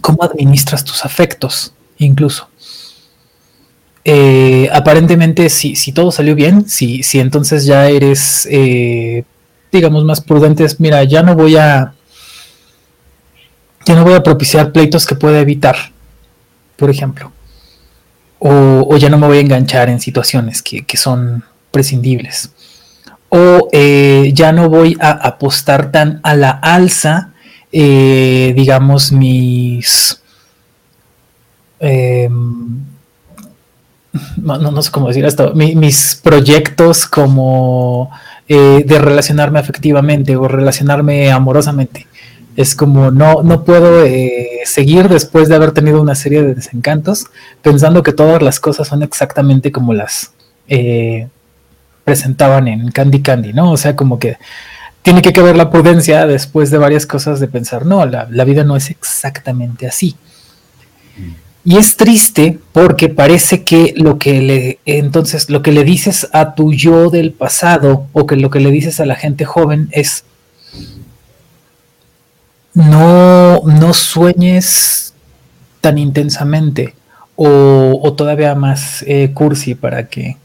[0.00, 2.48] cómo administras tus afectos, incluso.
[4.04, 9.24] Eh, aparentemente, si, si, todo salió bien, si, si entonces ya eres, eh,
[9.72, 11.94] digamos, más prudentes, mira, ya no voy a,
[13.86, 15.76] ya no voy a propiciar pleitos que pueda evitar,
[16.76, 17.32] por ejemplo.
[18.46, 22.50] O, ya no me voy a enganchar en situaciones que, son prescindibles
[23.30, 27.32] o eh, ya no voy a apostar tan a la alza,
[27.72, 30.20] eh, digamos, mis...
[31.80, 32.84] Em,
[34.36, 38.10] no, sé cómo decir esto, mis proyectos como
[38.46, 42.06] eh, de relacionarme afectivamente o relacionarme amorosamente.
[42.56, 44.04] Es como no, no puedo
[44.64, 47.26] seguir después de haber tenido una serie de desencantos
[47.62, 50.32] pensando que todas las cosas son exactamente como las
[52.04, 53.72] presentaban en Candy Candy, ¿no?
[53.72, 54.36] O sea, como que
[55.02, 58.76] tiene que caber la prudencia después de varias cosas de pensar, no, la, vida no
[58.76, 60.16] es exactamente así.
[61.18, 61.32] Mm.
[61.66, 66.54] Y es triste porque parece que lo que le entonces lo que le dices a
[66.54, 70.24] tu yo del pasado o que lo que le dices a la gente joven es
[72.74, 75.14] no, no sueñes
[75.80, 76.94] tan intensamente
[77.36, 80.36] o, todavía más eh, cursi para que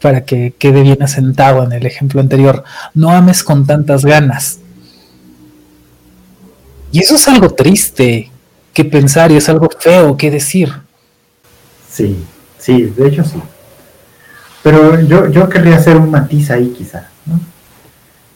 [0.00, 2.64] para que quede bien asentado en el ejemplo anterior.
[2.92, 4.58] No ames con tantas ganas.
[6.90, 8.28] Y eso es algo triste
[8.74, 10.72] que pensar y es algo feo que decir.
[11.88, 12.18] Sí,
[12.58, 13.40] sí, de hecho sí.
[14.64, 17.08] Pero yo, yo querría hacer un matiz ahí quizá.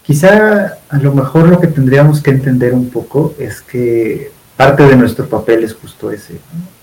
[0.06, 4.96] Quizá a lo mejor lo que tendríamos que entender un poco es que parte de
[4.96, 6.34] nuestro papel es justo ese.
[6.34, 6.76] ¿no?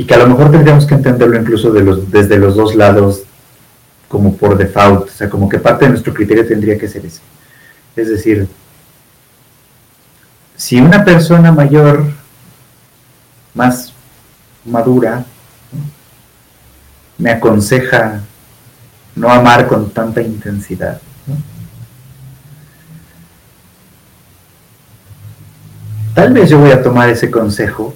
[0.00, 3.24] y que a lo mejor tendríamos que entenderlo incluso desde los dos lados
[4.08, 7.20] como por default, o sea, como que parte de nuestro criterio tendría que ser ese.
[7.94, 8.48] Es decir,
[10.56, 12.04] si una persona mayor,
[13.54, 13.92] más
[14.64, 15.24] madura,
[17.18, 18.20] me aconseja
[19.14, 21.00] no amar con tanta intensidad,
[26.14, 27.94] tal vez yo voy a tomar ese consejo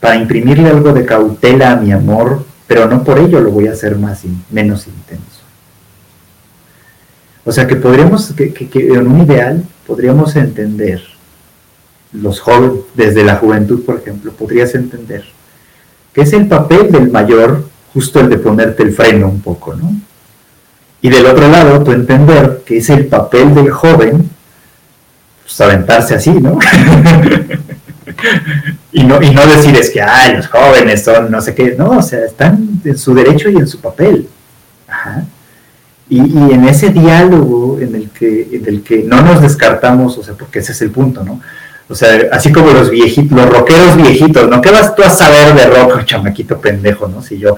[0.00, 3.72] para imprimirle algo de cautela a mi amor, pero no por ello lo voy a
[3.72, 5.42] hacer más menos intenso.
[7.44, 11.02] O sea que podríamos, que, en un ideal, podríamos entender,
[12.12, 15.24] los jóvenes, desde la juventud, por ejemplo, podrías entender
[16.12, 19.94] que es el papel del mayor justo el de ponerte el freno un poco, ¿no?
[21.02, 24.30] Y del otro lado, tú entender que es el papel del joven,
[25.44, 26.58] pues aventarse así, ¿no?
[28.92, 31.90] y, no, y no decir es que, ay, los jóvenes son no sé qué, no,
[31.90, 34.28] o sea, están en su derecho y en su papel.
[36.08, 40.34] Y, en ese diálogo en el, que, en el que no nos descartamos, o sea,
[40.34, 41.40] porque ese es el punto, ¿no?
[41.88, 44.60] O sea, así como los viejitos, los rockeros viejitos, ¿no?
[44.60, 47.22] ¿Qué vas tú a saber de rock, chamaquito pendejo, ¿no?
[47.22, 47.56] Si yo,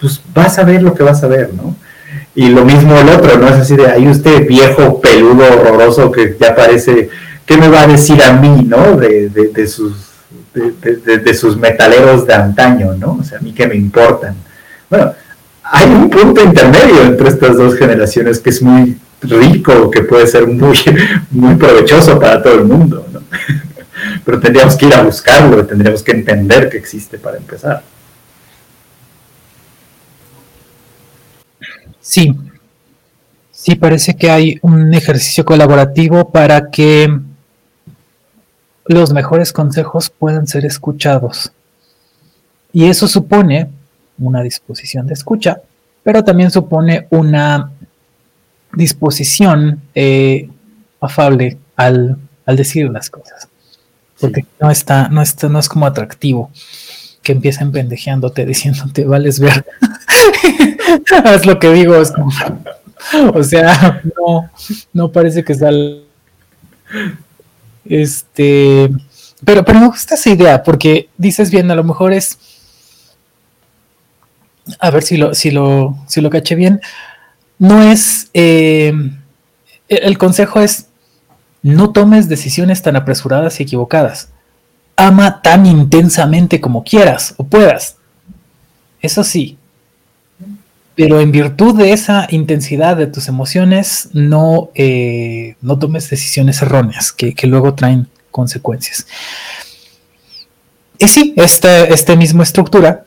[0.00, 1.74] pues vas a ver lo que vas a ver, ¿no?
[2.34, 3.48] Y lo mismo el otro, ¿no?
[3.48, 7.10] Es así de, ahí usted viejo, peludo, horroroso, que ya parece
[7.46, 8.96] ¿qué me va a decir a mí, ¿no?
[8.96, 9.94] De, sus,
[10.54, 13.18] de, sus metaleros de antaño, ¿no?
[13.20, 14.34] O sea, a mí que me importan.
[14.88, 15.12] Bueno,
[15.62, 20.46] hay un punto intermedio entre estas dos generaciones que es muy rico, que puede ser
[20.46, 20.78] muy,
[21.30, 23.20] muy provechoso para todo el mundo, ¿no?
[24.24, 27.82] Pero tendríamos que ir a buscarlo, tendríamos que entender que existe para empezar.
[32.04, 32.36] Sí,
[33.50, 37.08] sí, parece que hay un ejercicio colaborativo para que
[38.84, 41.50] los mejores consejos pueden ser escuchados.
[42.74, 43.70] Y eso supone
[44.18, 45.62] una disposición de escucha,
[46.02, 47.70] pero también supone una
[48.74, 50.50] disposición eh,
[51.00, 53.48] afable al, decir las cosas.
[54.20, 56.50] Porque no está, no está, no es como atractivo
[57.22, 59.64] que empiecen pendejeándote, diciéndote vales ver.
[61.24, 62.12] Haz lo que digo, es
[63.34, 64.50] o sea, no,
[64.92, 65.70] no parece que sea
[67.84, 68.90] este,
[69.44, 72.38] pero, pero me gusta esa idea, porque dices bien, a lo mejor es.
[74.80, 76.80] A ver si lo, si lo, si lo caché bien.
[77.58, 78.30] No es.
[78.32, 78.92] Eh,
[79.88, 80.86] el consejo es.
[81.62, 84.30] No tomes decisiones tan apresuradas y equivocadas.
[84.96, 87.96] Ama tan intensamente como quieras o puedas.
[89.00, 89.58] Eso sí,
[90.94, 97.12] pero en virtud de esa intensidad de tus emociones, no, eh, no tomes decisiones erróneas
[97.12, 99.06] que, luego traen consecuencias.
[100.98, 103.04] Y sí, esta, esta misma estructura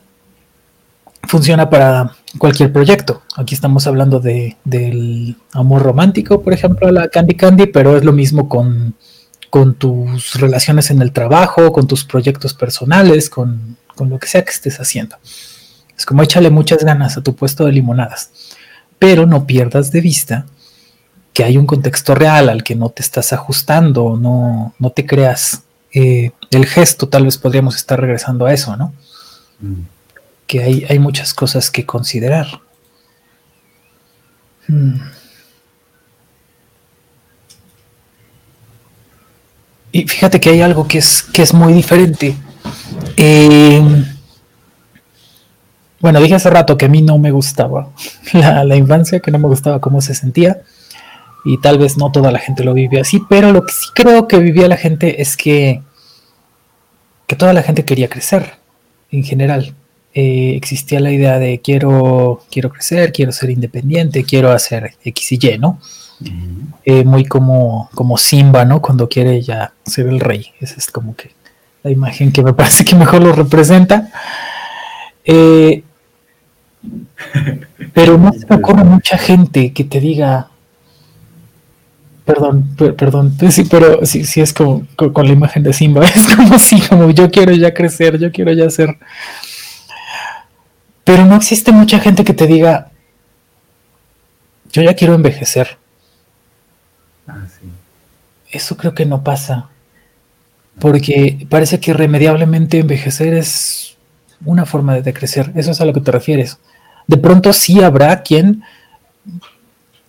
[1.26, 3.22] funciona para cualquier proyecto.
[3.36, 8.12] Aquí estamos hablando de, del amor romántico, por ejemplo, la Candy Candy, pero es lo
[8.12, 8.94] mismo con,
[9.48, 14.44] con tus relaciones en el trabajo, con tus proyectos personales, con, con lo que sea
[14.44, 15.16] que estés haciendo.
[15.98, 18.30] Es como échale muchas ganas a tu puesto de limonadas,
[19.00, 20.46] pero no pierdas de vista
[21.34, 25.62] que hay un contexto real al que no te estás ajustando, no, no te creas
[25.92, 28.92] eh, el gesto, tal vez podríamos estar regresando a eso, ¿no?
[29.60, 29.82] Mm.
[30.46, 32.46] Que hay, hay, muchas cosas que considerar.
[34.66, 34.96] Hmm.
[39.92, 42.34] Y fíjate que hay algo que es, que es muy diferente.
[43.16, 43.82] Eh,
[46.00, 47.90] bueno, dije hace rato que a mí no me gustaba
[48.32, 50.62] la, infancia, que no me gustaba cómo se sentía.
[51.44, 54.28] Y tal vez no toda la gente lo vive así, pero lo que sí creo
[54.28, 55.82] que vivía la gente es que,
[57.26, 58.54] que toda la gente quería crecer
[59.10, 59.74] en general.
[60.14, 65.38] Eh, existía la idea de quiero, quiero crecer, quiero ser independiente, quiero hacer X y
[65.40, 65.78] Y, ¿no?
[66.84, 68.82] Eh, muy como, como Simba, ¿no?
[68.82, 70.52] Cuando quiere ya ser el rey.
[70.60, 71.30] Esa es como que
[71.82, 74.10] la imagen que me parece que mejor lo representa.
[75.24, 75.84] Eh,
[77.92, 80.48] pero no se me ocurre mucha gente que te diga,
[82.24, 86.58] perdón, perdón, sí, pero sí, sí es como con, la imagen de Simba, es como
[86.58, 88.96] si, como yo quiero ya crecer, yo quiero ya ser.
[91.04, 92.90] Pero no existe mucha gente que te diga,
[94.72, 95.78] yo ya quiero envejecer.
[97.26, 97.46] Ah,
[98.50, 99.70] Eso creo que no pasa.
[100.78, 103.96] Porque parece que irremediablemente envejecer es
[104.44, 105.50] una forma de decrecer.
[105.56, 106.58] Eso es a lo que te refieres
[107.08, 108.62] de pronto sí habrá quien,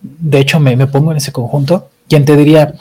[0.01, 2.73] de hecho me, pongo en ese conjunto, quien te diría,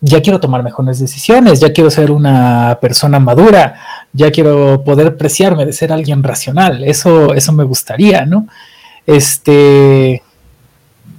[0.00, 3.74] ya quiero tomar mejores decisiones, ya quiero ser una persona madura,
[4.12, 8.46] ya quiero poder preciarme de ser alguien racional, eso, eso me gustaría, ¿no?
[9.04, 10.22] Este,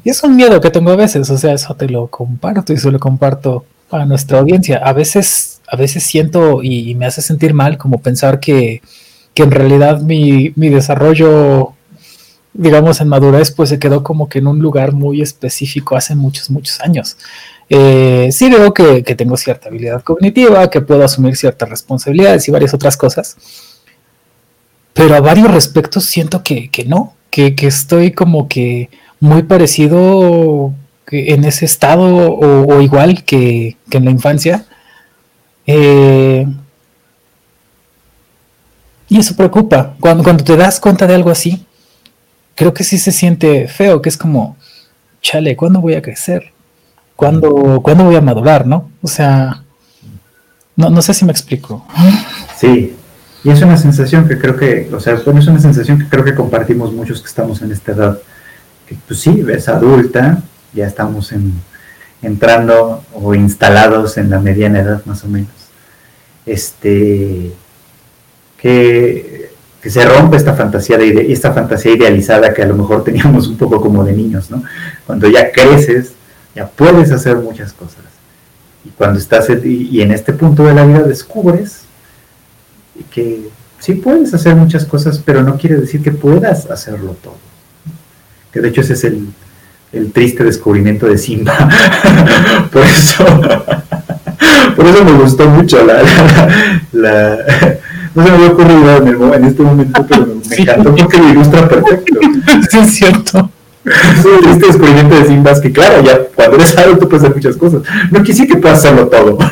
[0.04, 2.78] y es un miedo que tengo a veces, o sea, eso te lo comparto y
[2.78, 4.78] se lo comparto a nuestra audiencia.
[4.78, 8.82] A veces, a veces siento y, me hace sentir mal como pensar que,
[9.34, 11.74] que en realidad mi, mi desarrollo
[12.54, 16.50] digamos, en madurez, pues se quedó como que en un lugar muy específico hace muchos,
[16.50, 17.18] muchos años.
[17.70, 22.74] Eh, sí veo que, tengo cierta habilidad cognitiva, que puedo asumir ciertas responsabilidades y varias
[22.74, 23.38] otras cosas,
[24.94, 28.90] pero a varios respectos siento que, no, que, estoy como que
[29.22, 30.74] muy parecido
[31.12, 34.66] en ese estado o, igual que, en la infancia.
[35.66, 36.46] Eh,
[39.08, 39.96] y eso preocupa.
[40.00, 41.66] Cuando, cuando te das cuenta de algo así,
[42.62, 44.56] creo que sí se siente feo, que es como,
[45.20, 46.52] chale, ¿cuándo voy a crecer?
[47.16, 48.92] ¿Cuándo, ¿cuándo voy a madurar, no?
[49.02, 49.64] O sea,
[50.76, 51.84] no, no sé si me explico.
[52.56, 52.96] Sí,
[53.44, 56.36] y es una sensación que creo que, o sea, es una sensación que creo que
[56.36, 58.20] compartimos muchos que estamos en esta edad.
[58.88, 61.54] Que pues sí, ves adulta, ya estamos en,
[62.22, 65.50] entrando o instalados en la mediana edad más o menos.
[66.46, 67.54] Este,
[68.58, 69.51] que
[69.82, 73.58] que se rompe esta fantasía, de, esta fantasía idealizada que a lo mejor teníamos un
[73.58, 74.64] poco como de niños, ¿no?
[75.08, 76.14] Cuando ya creces,
[76.56, 78.04] ya puedes hacer muchas cosas.
[78.86, 81.82] Y cuando estás y, en este punto de la vida descubres
[83.10, 83.48] que
[83.80, 87.38] sí puedes hacer muchas cosas, pero no quiere decir que puedas hacerlo todo.
[88.54, 89.34] Que de hecho ese es el,
[90.14, 91.58] triste descubrimiento de Simba.
[92.72, 93.26] por eso,
[94.76, 96.04] por eso me gustó mucho la,
[96.92, 97.38] la
[98.14, 101.30] no se me había ocurrido en, el, en este momento, pero me, encantó porque lo
[101.30, 102.20] ilustra perfecto.
[102.70, 103.50] Sí, es cierto.
[103.86, 107.82] este descubrimiento de Simbas que claro, ya cuando eres adulto puedes hacer muchas cosas.
[108.12, 109.38] No quisiera que puedas hacerlo todo.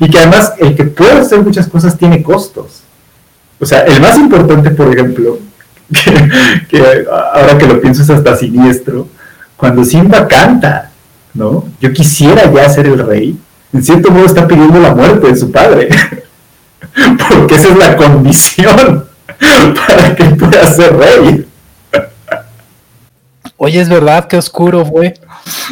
[0.00, 2.82] Y que además el que pueda hacer muchas cosas tiene costos.
[3.58, 5.38] O sea, el más importante, por ejemplo,
[6.68, 9.08] que, ahora que lo pienso es hasta siniestro,
[9.56, 10.90] cuando Simba canta,
[11.32, 11.64] ¿no?
[11.80, 13.38] Yo quisiera ya ser el rey,
[13.72, 15.88] en cierto modo está pidiendo la muerte de su padre.
[17.28, 19.04] porque esa es la condición
[19.86, 21.46] para que pueda ser rey.
[23.56, 25.14] Oye, es verdad, qué oscuro fue.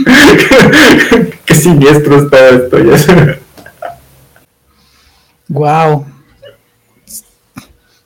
[1.44, 2.78] qué siniestro está esto.
[5.48, 6.06] Wow.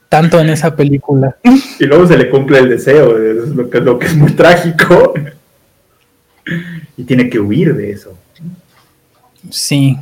[0.09, 1.37] Tanto en esa película.
[1.79, 5.15] Y luego se le cumple el deseo, es lo que, lo que es muy trágico.
[6.97, 8.17] Y tiene que huir de eso.
[9.51, 9.99] Sí.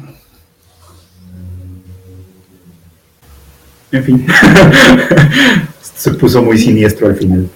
[3.95, 4.27] En fin.
[5.97, 7.49] se puso muy siniestro al final.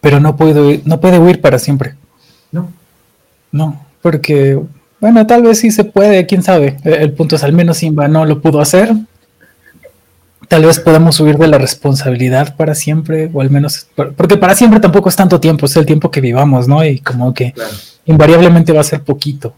[0.00, 1.96] Pero no puede, no puede huir para siempre.
[2.52, 2.72] No.
[3.50, 4.60] No, porque,
[5.00, 6.76] bueno, tal vez sí se puede, quién sabe.
[6.84, 8.94] El punto es, al menos Simba no lo pudo hacer.
[10.46, 14.78] Tal vez podamos huir de la responsabilidad para siempre, o al menos, porque para siempre
[14.78, 16.84] tampoco es tanto tiempo, es el tiempo que vivamos, ¿no?
[16.84, 17.54] Y como que
[18.04, 19.52] invariablemente va a ser poquito.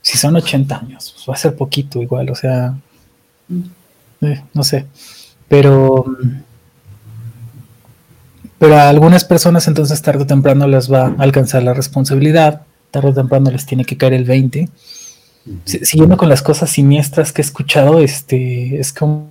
[0.00, 2.74] Si son 80 años, pues va a ser poquito igual, o sea,
[4.22, 4.86] eh, no sé.
[5.48, 6.04] Pero,
[8.58, 13.10] pero a algunas personas entonces tarde o temprano les va a alcanzar la responsabilidad, tarde
[13.10, 14.68] o temprano les tiene que caer el 20.
[15.64, 19.26] Siguiendo con las cosas siniestras que he escuchado, este, es como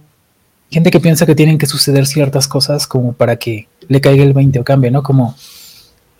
[0.69, 4.33] gente que piensa que tienen que suceder ciertas cosas como para que le caiga el
[4.33, 5.03] 20 o cambie, ¿no?
[5.03, 5.35] Como,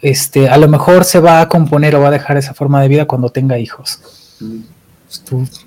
[0.02, 2.88] este, a lo mejor se va a componer o va a dejar esa forma de
[2.88, 4.00] vida cuando tenga hijos.
[5.30, 5.66] Pues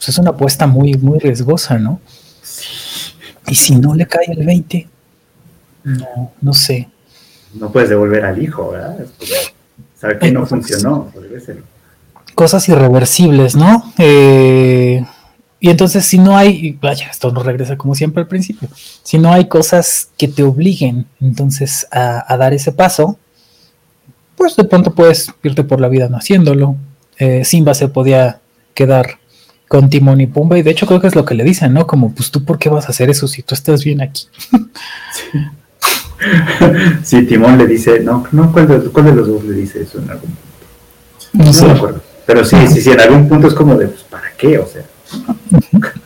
[0.00, 2.00] pues es una apuesta muy, muy riesgosa, ¿no?
[3.46, 4.88] Y si no le cae el 20,
[5.84, 6.88] no, no sé.
[7.52, 8.96] No puedes devolver al hijo, ¿verdad?
[10.00, 11.12] Saber que no funcionó,
[12.34, 13.92] Cosas irreversibles, ¿no?
[13.98, 15.04] Eh,
[15.58, 18.70] y entonces si no hay, vaya, esto nos regresa como siempre al principio,
[19.02, 23.18] si no hay cosas que te obliguen entonces a, dar ese paso,
[24.34, 26.76] pues de pronto puedes irte por la vida no haciéndolo.
[27.18, 28.40] Eh, Simba se podía
[28.72, 29.19] quedar
[29.70, 31.86] con Timón y Pumba y de hecho creo que es lo que le dicen, ¿no?
[31.86, 34.26] Como, pues tú por qué vas a hacer eso si tú estás bien aquí.
[37.04, 37.22] sí.
[37.22, 41.44] Timón le dice, no, no, ¿cuál de, los dos le dice eso en algún punto?
[41.44, 41.66] No, sé.
[41.66, 42.02] me acuerdo.
[42.26, 44.58] Pero sí, sí, sí, en algún punto es como de, pues, ¿para qué?
[44.58, 44.82] O sea.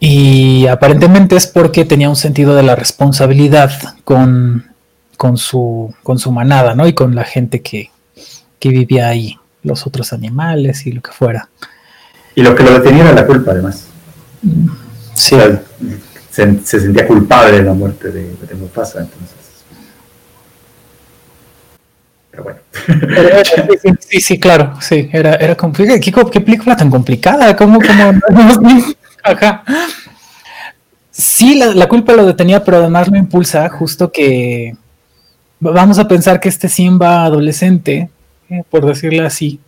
[0.00, 3.72] Y aparentemente es porque tenía un sentido de la responsabilidad
[4.04, 4.72] con,
[5.16, 6.86] con, su, con su manada, ¿no?
[6.86, 7.90] Y con la gente que,
[8.60, 9.36] vivía ahí,
[9.68, 11.48] los otros animales y lo que fuera.
[12.34, 13.86] Y lo que lo detenía era la culpa, además.
[15.14, 15.36] Sí.
[16.30, 19.38] se, sentía culpable de la muerte de, de Mufasa, entonces.
[24.08, 26.30] Sí, sí, claro, sí, era, era complicado.
[26.30, 27.54] ¿Qué, película tan complicada?
[27.56, 28.20] ¿Cómo, cómo?
[29.22, 29.64] Ajá.
[31.10, 34.76] Sí, la, culpa lo detenía, pero además lo impulsa justo que
[35.60, 38.08] vamos a pensar que este Simba adolescente, eh,
[38.70, 39.60] por decirlo así,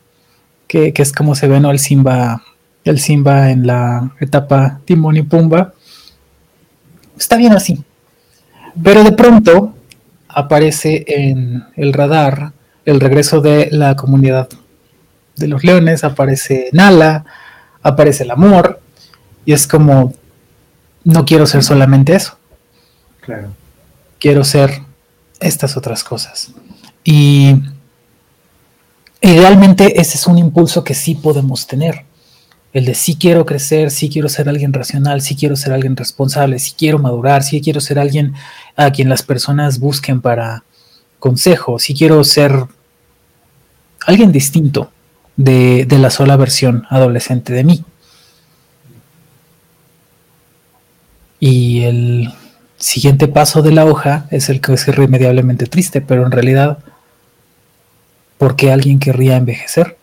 [0.67, 1.71] que, es como se ve, ¿no?
[1.71, 2.43] El Simba,
[2.85, 5.75] el Simba en la etapa Timón y Pumba,
[7.19, 7.83] está bien así.
[8.83, 9.75] Pero de pronto
[10.29, 12.53] aparece en el radar
[12.85, 14.49] el regreso de la comunidad
[15.37, 17.25] de los leones, aparece Nala,
[17.83, 18.81] aparece el amor,
[19.45, 20.15] y es como,
[21.05, 22.39] no quiero ser solamente eso.
[23.21, 23.49] Claro.
[24.19, 24.83] Quiero ser
[25.41, 26.53] estas otras cosas.
[27.05, 27.57] Y
[29.21, 32.05] idealmente ese es un impulso que sí podemos tener.
[32.73, 36.59] El de sí quiero crecer, sí quiero ser alguien racional, sí quiero ser alguien responsable,
[36.59, 38.35] sí quiero madurar, sí quiero ser alguien
[38.77, 40.63] a quien las personas busquen para
[41.19, 42.65] consejo, sí quiero ser
[44.07, 44.91] alguien distinto
[45.37, 47.85] de, la sola versión adolescente de mí.
[51.39, 52.33] Y el
[52.77, 56.79] siguiente paso de la hoja es el que es irremediablemente triste, pero en realidad,
[58.41, 59.99] ¿por qué alguien querría envejecer?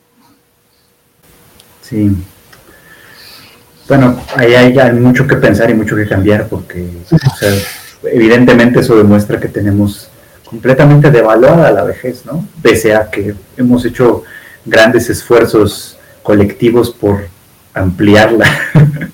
[1.81, 2.15] Sí.
[3.87, 6.87] Bueno, ahí hay, mucho que pensar y mucho que cambiar, porque
[8.03, 10.09] evidentemente eso demuestra que tenemos
[10.45, 12.47] completamente devaluada la vejez, ¿no?
[12.61, 14.21] Pese a que hemos hecho
[14.63, 17.27] grandes esfuerzos colectivos por
[17.73, 18.45] ampliarla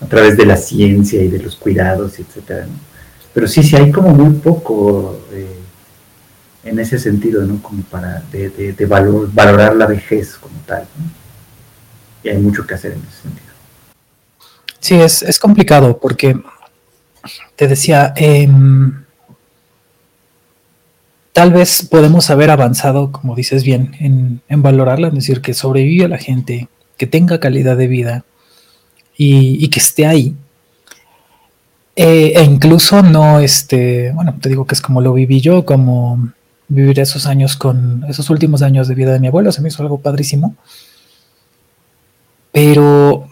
[0.00, 2.66] a través de la ciencia y de los cuidados, etcétera.
[3.34, 5.63] Pero sí, sí hay como muy poco eh,
[6.64, 7.62] en ese sentido, ¿no?
[7.62, 8.74] Como para de,
[9.32, 10.86] valorar la vejez como tal.
[12.22, 13.44] Y hay mucho que hacer en ese sentido.
[14.80, 16.38] Sí, es, es complicado porque
[17.56, 18.48] te decía, eh,
[21.32, 26.08] tal vez podemos haber avanzado, como dices bien, en, valorarla, es decir, que sobrevive a
[26.08, 28.24] la gente, que tenga calidad de vida
[29.16, 30.34] y, que esté ahí.
[31.96, 36.32] Eh, e incluso no, este, bueno, te digo que es como lo viví yo, como
[36.68, 39.82] vivir esos años con esos últimos años de vida de mi abuelo, se me hizo
[39.82, 40.56] algo padrísimo.
[42.52, 43.28] Pero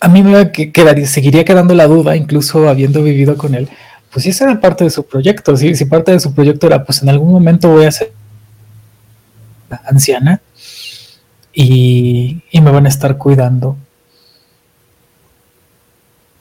[0.00, 3.68] a mí me quedaría, seguiría quedando la duda, incluso habiendo vivido con él,
[4.12, 6.84] pues si esa era parte de su proyecto, si, si parte de su proyecto era,
[6.84, 8.12] pues en algún momento voy a ser
[9.84, 10.40] anciana,
[11.60, 13.76] y, me van a estar cuidando.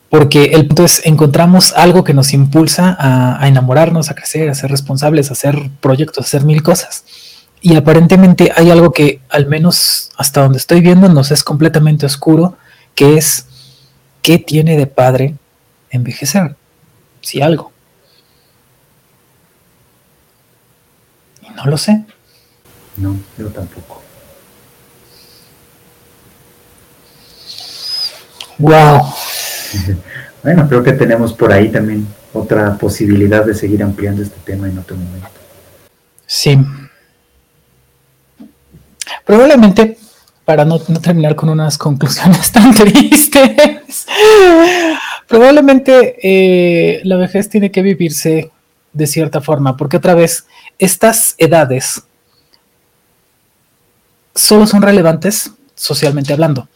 [0.09, 4.55] Porque el punto es, encontramos algo que nos impulsa a, a enamorarnos, a crecer, a
[4.55, 7.03] ser responsables, a hacer proyectos, a hacer mil cosas.
[7.61, 12.57] Y aparentemente hay algo que, al menos hasta donde estoy viendo, nos es completamente oscuro,
[12.95, 13.47] que es
[14.21, 15.35] qué tiene de padre
[15.89, 16.55] envejecer,
[17.21, 17.71] si algo.
[21.41, 22.05] Y no lo sé.
[22.97, 24.01] No, yo tampoco.
[28.59, 29.13] Wow.
[30.44, 34.78] Bueno, creo que tenemos por ahí también otra posibilidad de seguir ampliando este tema en
[34.78, 35.28] otro momento.
[36.26, 36.58] Sí.
[39.26, 39.98] Probablemente,
[40.45, 44.08] para no, terminar con unas conclusiones tan tristes,
[45.28, 48.52] probablemente eh, la vejez tiene que vivirse
[48.94, 50.45] de cierta forma, porque otra vez,
[50.80, 52.04] estas edades
[54.34, 56.70] solo son relevantes socialmente hablando.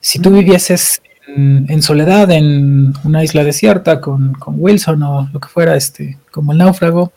[0.00, 5.76] Si tú vivieses en, soledad en una isla desierta con, Wilson o lo que fuera,
[5.76, 7.12] este, como el náufrago,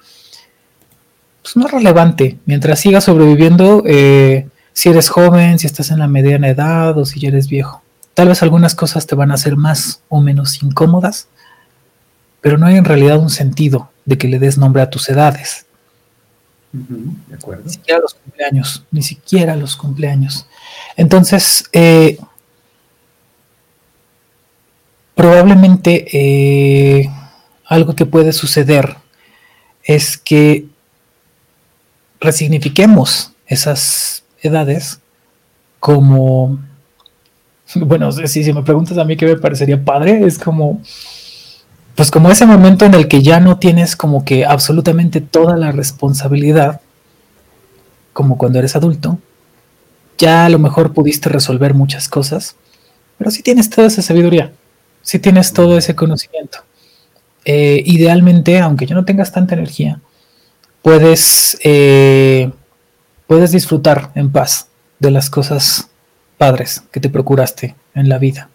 [1.42, 2.38] pues no es relevante.
[2.46, 7.20] Mientras sigas sobreviviendo, eh, si eres joven, si estás en la mediana edad o si
[7.20, 7.82] ya eres viejo.
[8.14, 11.28] Tal vez algunas cosas te van a hacer más o menos incómodas,
[12.42, 15.66] pero no hay en realidad un sentido de que le des nombre a tus edades.
[16.72, 20.48] Ni siquiera los cumpleaños, ni siquiera los cumpleaños.
[20.96, 22.18] Entonces, eh,
[25.18, 27.10] probablemente eh,
[27.66, 28.98] algo que puede suceder
[29.84, 30.68] es que
[32.20, 35.00] resignifiquemos esas edades
[35.80, 36.60] como,
[37.76, 40.82] bueno, si, si me preguntas a mí qué me parecería padre, es como,
[41.96, 45.72] pues como ese momento en el que ya no tienes como que absolutamente toda la
[45.72, 46.82] responsabilidad,
[48.14, 49.18] como cuando eres adulto,
[50.20, 52.56] ya a lo mejor pudiste resolver muchas cosas,
[53.18, 54.54] pero sí tienes toda esa sabiduría
[55.08, 56.60] si tienes todo ese conocimiento.
[57.46, 60.02] Eh, idealmente, aunque ya no tengas tanta energía,
[60.82, 62.52] puedes, eh,
[63.26, 64.68] puedes disfrutar en paz
[65.00, 65.88] de las cosas
[66.38, 68.50] padres que te procuraste en la vida.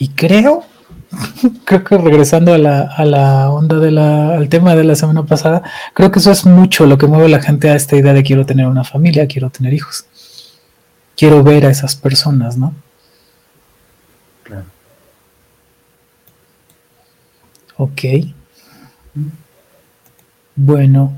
[0.00, 0.64] Y creo,
[1.64, 5.24] creo que regresando a la, a la onda de la, al tema de la semana
[5.24, 5.62] pasada,
[5.94, 8.24] creo que eso es mucho lo que mueve a la gente a esta idea de
[8.24, 10.07] quiero tener una familia, quiero tener hijos
[11.18, 12.72] quiero ver a esas personas, ¿no?
[14.44, 14.64] Claro.
[17.76, 18.02] Ok.
[20.54, 21.12] Bueno.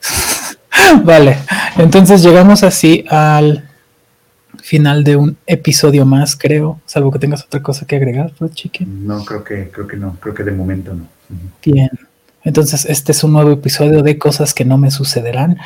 [1.04, 1.38] vale,
[1.76, 3.68] entonces llegamos así al
[4.62, 9.06] final de un episodio más, creo, salvo que tengas otra cosa que agregar, pues, Chicken.
[9.06, 11.06] No, creo que, creo que no, creo que de momento no.
[11.64, 11.90] Bien.
[12.42, 15.58] Entonces, este es un nuevo episodio de cosas que no me sucederán.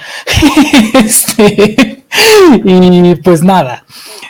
[1.05, 2.00] este,
[2.65, 3.85] y pues nada,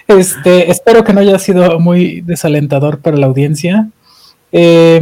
[0.07, 3.89] este, espero que no haya sido muy desalentador para la audiencia.
[4.53, 5.01] Eh,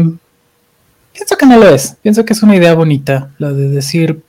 [1.12, 1.96] pienso que no lo es.
[2.02, 4.22] Pienso que es una idea bonita, la de decir,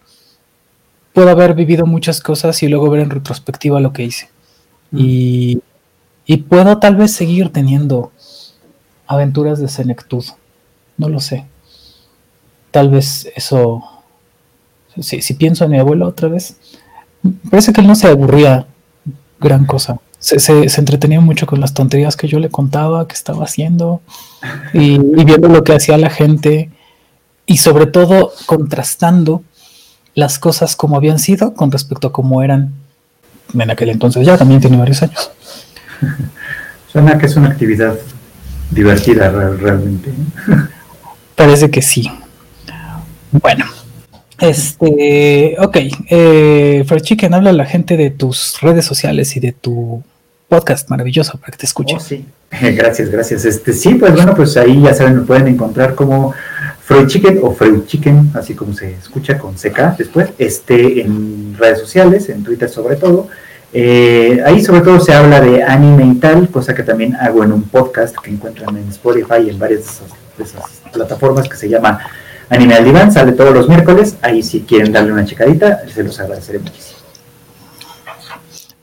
[1.14, 4.30] puedo haber vivido muchas cosas y luego ver en retrospectiva lo que hice.
[4.92, 5.62] Y,
[6.26, 8.12] y puedo tal vez seguir teniendo
[9.06, 10.26] aventuras de senectud.
[10.98, 11.46] No lo sé
[12.72, 13.84] tal vez eso,
[15.00, 16.58] si, pienso en mi abuelo otra vez,
[17.50, 18.68] parece que él no se aburría
[19.40, 20.00] gran cosa.
[20.20, 24.02] Se, entretenía mucho con las tonterías que yo le contaba, que estaba haciendo,
[24.74, 26.70] y, viendo lo que hacía la gente,
[27.46, 29.44] y sobre todo contrastando
[30.16, 32.74] las cosas como habían sido con respecto a cómo eran
[33.54, 34.26] en aquel entonces.
[34.26, 35.32] Ya también tiene varios años.
[36.92, 37.98] Suena que es una actividad
[38.72, 40.12] divertida realmente.
[41.36, 42.12] Parece que sí.
[43.32, 43.66] Bueno,
[44.42, 45.78] este, ok,
[46.10, 50.04] eh, Chicken, habla a la gente de tus redes sociales y de tu
[50.48, 51.96] podcast maravilloso para que te escuche.
[51.96, 53.46] Oh, gracias, gracias.
[53.46, 56.34] Este, sí, pues bueno, pues ahí ya saben, me pueden encontrar como
[56.82, 61.80] Freud Chicken o Freud Chicken, así como se escucha con CK después, este, en redes
[61.80, 63.28] sociales, en Twitter sobre todo.
[63.72, 67.52] Eh, ahí sobre todo se habla de anime y tal, cosa que también hago en
[67.52, 70.02] un podcast que encuentran en Spotify y en varias
[70.36, 72.00] de esas plataformas que se llama
[72.50, 74.16] Anime al Diván sale todos los miércoles.
[74.22, 77.00] Ahí si quieren darle una checadita, se los agradeceré muchísimo.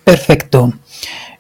[0.05, 0.73] Perfecto.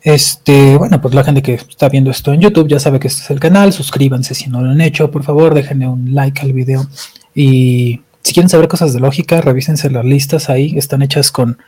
[0.02, 3.22] Este, bueno, pues la gente que está viendo esto en YouTube ya sabe que este
[3.22, 3.72] es el canal.
[3.72, 6.86] Suscríbanse si no lo han hecho, por favor, déjenle un like al video.
[7.34, 11.58] Y si quieren saber cosas de lógica, revísense las listas ahí, están hechas con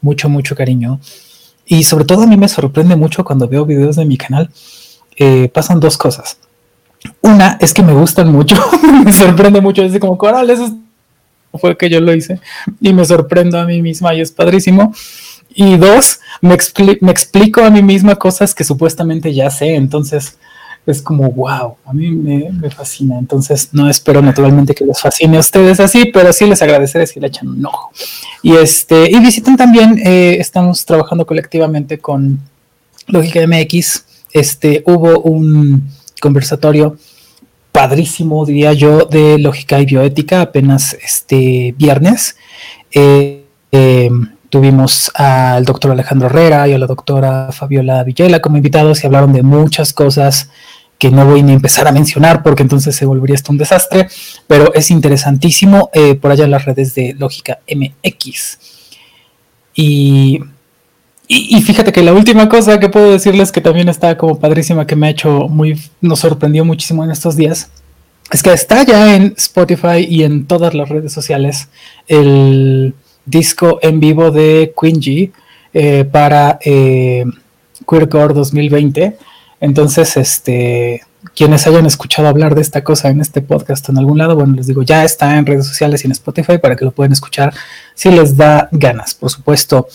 [0.00, 1.00] mucho, mucho cariño.
[1.64, 4.50] Y sobre todo a mí me sorprende mucho cuando veo videos de mi canal.
[5.16, 6.38] Eh, pasan dos cosas.
[7.20, 8.56] Una es que me gustan mucho,
[9.04, 10.76] me sorprende mucho, es como, coral, eso
[11.54, 12.40] fue que yo lo hice
[12.80, 14.92] y me sorprendo a mí misma y es padrísimo.
[15.54, 16.56] Y dos, me,
[17.00, 20.38] me explico a mí misma cosas que supuestamente ya sé, entonces
[20.90, 23.18] es como, wow, a mí me, fascina.
[23.18, 27.20] Entonces, no espero naturalmente que les fascine a ustedes así, pero sí les agradeceré si
[27.20, 27.90] le echan un ojo.
[28.42, 32.38] Y, este, y visiten también, eh, estamos trabajando colectivamente con
[33.06, 34.04] Lógica MX.
[34.32, 36.96] Este, hubo un conversatorio
[37.72, 42.36] padrísimo, diría yo, de lógica y bioética apenas este viernes.
[42.92, 44.10] Eh, eh,
[44.50, 49.32] tuvimos al doctor Alejandro Herrera y a la doctora Fabiola Villela como invitados y hablaron
[49.32, 50.50] de muchas cosas
[50.98, 54.08] que no voy ni a empezar a mencionar porque entonces se volvería esto un desastre,
[54.46, 58.58] pero es interesantísimo eh, por allá en las redes de Lógica MX.
[59.74, 60.40] Y,
[61.28, 64.96] y, fíjate que la última cosa que puedo decirles que también está como padrísima, que
[64.96, 67.70] me ha hecho muy, nos sorprendió muchísimo en estos días,
[68.30, 71.68] es que está ya en Spotify y en todas las redes sociales
[72.06, 72.94] el
[73.24, 75.32] disco en vivo de Quingy
[75.74, 77.24] eh, para eh,
[77.86, 79.16] Queercore 2020
[79.60, 81.02] entonces, este,
[81.34, 84.66] quienes hayan escuchado hablar de esta cosa en este podcast en algún lado, bueno, les
[84.66, 87.52] digo, ya está en redes sociales y en Spotify para que lo puedan escuchar
[87.94, 89.14] si les da ganas.
[89.14, 89.88] Por supuesto,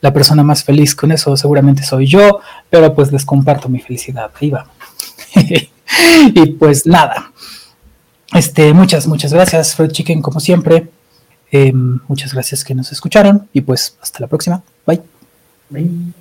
[0.00, 2.40] la persona más feliz con eso seguramente soy yo,
[2.70, 4.30] pero pues les comparto mi felicidad.
[4.40, 4.66] Ahí va.
[6.34, 7.32] y pues nada.
[8.32, 10.88] Este, muchas, muchas gracias, Fred Chicken, como siempre.
[11.50, 14.62] Em, muchas gracias que nos escucharon y pues hasta la próxima.
[14.86, 15.02] Bye.
[15.70, 16.12] Bye.